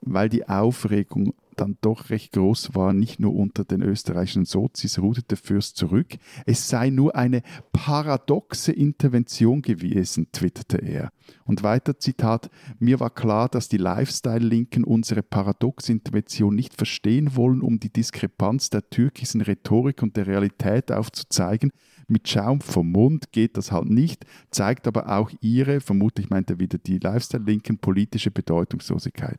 Weil 0.00 0.28
die 0.28 0.48
Aufregung 0.48 1.34
dann 1.60 1.76
doch 1.80 2.10
recht 2.10 2.32
groß 2.32 2.74
war, 2.74 2.92
nicht 2.92 3.20
nur 3.20 3.34
unter 3.34 3.64
den 3.64 3.82
österreichischen 3.82 4.44
Sozis, 4.44 4.98
ruderte 4.98 5.36
Fürst 5.36 5.76
zurück. 5.76 6.16
Es 6.46 6.68
sei 6.68 6.90
nur 6.90 7.14
eine 7.16 7.42
paradoxe 7.72 8.72
Intervention 8.72 9.62
gewesen, 9.62 10.28
twitterte 10.32 10.78
er. 10.78 11.10
Und 11.44 11.62
weiter 11.62 11.98
Zitat, 11.98 12.50
mir 12.78 13.00
war 13.00 13.10
klar, 13.10 13.48
dass 13.48 13.68
die 13.68 13.76
Lifestyle-Linken 13.76 14.84
unsere 14.84 15.22
paradoxe 15.22 15.92
Intervention 15.92 16.54
nicht 16.54 16.74
verstehen 16.74 17.36
wollen, 17.36 17.60
um 17.60 17.80
die 17.80 17.92
Diskrepanz 17.92 18.70
der 18.70 18.88
türkischen 18.88 19.40
Rhetorik 19.40 20.02
und 20.02 20.16
der 20.16 20.26
Realität 20.26 20.92
aufzuzeigen. 20.92 21.70
Mit 22.10 22.26
Schaum 22.26 22.62
vom 22.62 22.90
Mund 22.90 23.32
geht 23.32 23.58
das 23.58 23.70
halt 23.70 23.90
nicht, 23.90 24.24
zeigt 24.50 24.86
aber 24.86 25.14
auch 25.14 25.30
ihre, 25.42 25.80
vermutlich 25.80 26.30
meint 26.30 26.48
er 26.48 26.58
wieder 26.58 26.78
die 26.78 26.98
Lifestyle-Linken, 26.98 27.78
politische 27.78 28.30
Bedeutungslosigkeit. 28.30 29.38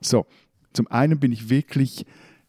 So, 0.00 0.24
zum 0.76 0.86
einen 0.88 1.18
bin 1.18 1.32
ich 1.32 1.50
wirklich 1.50 2.06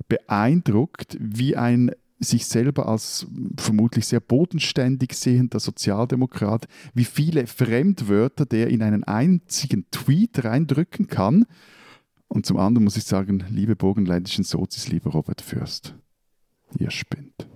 beeindruckt, 0.08 1.18
wie 1.20 1.56
ein 1.56 1.92
sich 2.20 2.48
selber 2.48 2.88
als 2.88 3.28
vermutlich 3.58 4.08
sehr 4.08 4.20
bodenständig 4.20 5.14
sehender 5.14 5.60
Sozialdemokrat, 5.60 6.68
wie 6.94 7.06
viele 7.06 7.46
Fremdwörter 7.46 8.46
der 8.46 8.70
in 8.70 8.82
einen 8.82 9.04
einzigen 9.04 9.86
Tweet 9.92 10.44
reindrücken 10.44 11.08
kann. 11.08 11.46
Und 12.28 12.46
zum 12.46 12.58
anderen 12.58 12.84
muss 12.84 12.98
ich 12.98 13.04
sagen, 13.04 13.44
liebe 13.50 13.76
burgenländischen 13.76 14.44
Sozis, 14.44 14.88
lieber 14.90 15.12
Robert 15.12 15.42
Fürst, 15.42 15.96
ihr 16.78 16.92
spinnt. 16.92 17.48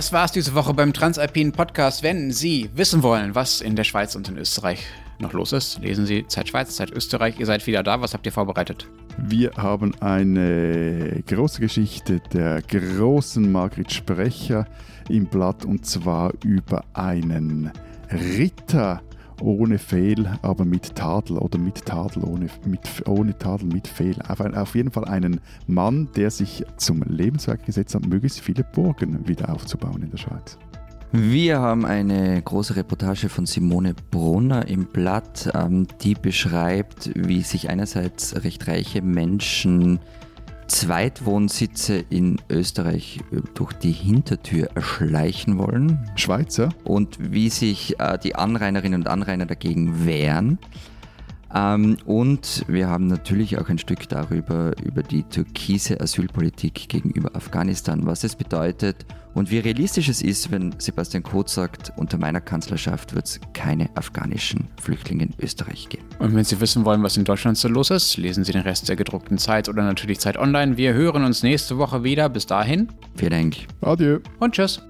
Das 0.00 0.14
war's 0.14 0.32
diese 0.32 0.54
Woche 0.54 0.72
beim 0.72 0.94
Transalpinen 0.94 1.52
Podcast. 1.52 2.02
Wenn 2.02 2.30
Sie 2.30 2.70
wissen 2.72 3.02
wollen, 3.02 3.34
was 3.34 3.60
in 3.60 3.76
der 3.76 3.84
Schweiz 3.84 4.16
und 4.16 4.30
in 4.30 4.38
Österreich 4.38 4.86
noch 5.18 5.34
los 5.34 5.52
ist, 5.52 5.78
lesen 5.80 6.06
Sie 6.06 6.26
Zeit 6.26 6.48
Schweiz, 6.48 6.74
Zeit 6.74 6.90
Österreich. 6.90 7.38
Ihr 7.38 7.44
seid 7.44 7.66
wieder 7.66 7.82
da. 7.82 8.00
Was 8.00 8.14
habt 8.14 8.24
ihr 8.24 8.32
vorbereitet? 8.32 8.88
Wir 9.18 9.50
haben 9.58 9.94
eine 10.00 11.22
große 11.26 11.60
Geschichte 11.60 12.22
der 12.32 12.62
großen 12.62 13.52
Margrit 13.52 13.92
Sprecher 13.92 14.64
im 15.10 15.26
Blatt 15.26 15.66
und 15.66 15.84
zwar 15.84 16.32
über 16.46 16.82
einen 16.94 17.70
Ritter, 18.10 19.02
ohne 19.40 19.78
Fehl, 19.78 20.26
aber 20.42 20.64
mit 20.64 20.94
Tadel 20.94 21.38
oder 21.38 21.58
mit 21.58 21.84
Tadel, 21.84 22.24
ohne, 22.24 22.46
mit, 22.66 22.80
ohne 23.06 23.36
Tadel, 23.38 23.68
mit 23.68 23.88
Fehl. 23.88 24.16
Auf, 24.28 24.40
auf 24.40 24.74
jeden 24.74 24.90
Fall 24.90 25.04
einen 25.06 25.40
Mann, 25.66 26.08
der 26.16 26.30
sich 26.30 26.64
zum 26.76 27.02
Lebenswerk 27.02 27.64
gesetzt 27.66 27.94
hat, 27.94 28.06
möglichst 28.06 28.40
viele 28.40 28.64
Burgen 28.64 29.26
wieder 29.26 29.52
aufzubauen 29.52 30.02
in 30.02 30.10
der 30.10 30.18
Schweiz. 30.18 30.58
Wir 31.12 31.58
haben 31.58 31.84
eine 31.84 32.40
große 32.40 32.76
Reportage 32.76 33.28
von 33.28 33.44
Simone 33.44 33.94
Brunner 34.12 34.68
im 34.68 34.86
Blatt, 34.86 35.50
ähm, 35.54 35.88
die 36.02 36.14
beschreibt, 36.14 37.10
wie 37.16 37.42
sich 37.42 37.68
einerseits 37.68 38.44
recht 38.44 38.68
reiche 38.68 39.02
Menschen 39.02 39.98
Zweitwohnsitze 40.70 42.04
in 42.10 42.40
Österreich 42.48 43.20
äh, 43.32 43.40
durch 43.54 43.72
die 43.72 43.90
Hintertür 43.90 44.68
erschleichen 44.74 45.58
wollen. 45.58 46.08
Schweizer. 46.14 46.68
Und 46.84 47.32
wie 47.32 47.50
sich 47.50 47.98
äh, 47.98 48.18
die 48.18 48.36
Anrainerinnen 48.36 49.00
und 49.00 49.08
Anrainer 49.08 49.46
dagegen 49.46 50.06
wehren. 50.06 50.58
Ähm, 51.54 51.96
und 52.04 52.64
wir 52.68 52.88
haben 52.88 53.06
natürlich 53.06 53.58
auch 53.58 53.68
ein 53.68 53.78
Stück 53.78 54.08
darüber, 54.08 54.72
über 54.82 55.02
die 55.02 55.24
türkise 55.24 56.00
Asylpolitik 56.00 56.88
gegenüber 56.88 57.34
Afghanistan, 57.34 58.06
was 58.06 58.24
es 58.24 58.36
bedeutet 58.36 59.04
und 59.34 59.50
wie 59.50 59.58
realistisch 59.58 60.08
es 60.08 60.22
ist, 60.22 60.50
wenn 60.50 60.74
Sebastian 60.78 61.22
Kurz 61.22 61.54
sagt, 61.54 61.92
unter 61.96 62.18
meiner 62.18 62.40
Kanzlerschaft 62.40 63.14
wird 63.14 63.26
es 63.26 63.40
keine 63.52 63.88
afghanischen 63.96 64.68
Flüchtlinge 64.80 65.24
in 65.24 65.34
Österreich 65.40 65.88
geben. 65.88 66.04
Und 66.18 66.34
wenn 66.34 66.44
Sie 66.44 66.60
wissen 66.60 66.84
wollen, 66.84 67.02
was 67.02 67.16
in 67.16 67.24
Deutschland 67.24 67.56
so 67.56 67.68
los 67.68 67.90
ist, 67.90 68.16
lesen 68.16 68.44
Sie 68.44 68.52
den 68.52 68.62
Rest 68.62 68.88
der 68.88 68.96
gedruckten 68.96 69.38
Zeit 69.38 69.68
oder 69.68 69.82
natürlich 69.82 70.18
Zeit 70.18 70.36
online. 70.36 70.76
Wir 70.76 70.94
hören 70.94 71.24
uns 71.24 71.42
nächste 71.42 71.78
Woche 71.78 72.02
wieder. 72.02 72.28
Bis 72.28 72.46
dahin. 72.46 72.88
Vielen 73.14 73.30
Dank. 73.30 73.56
Adieu. 73.82 74.18
Und 74.40 74.54
tschüss. 74.54 74.89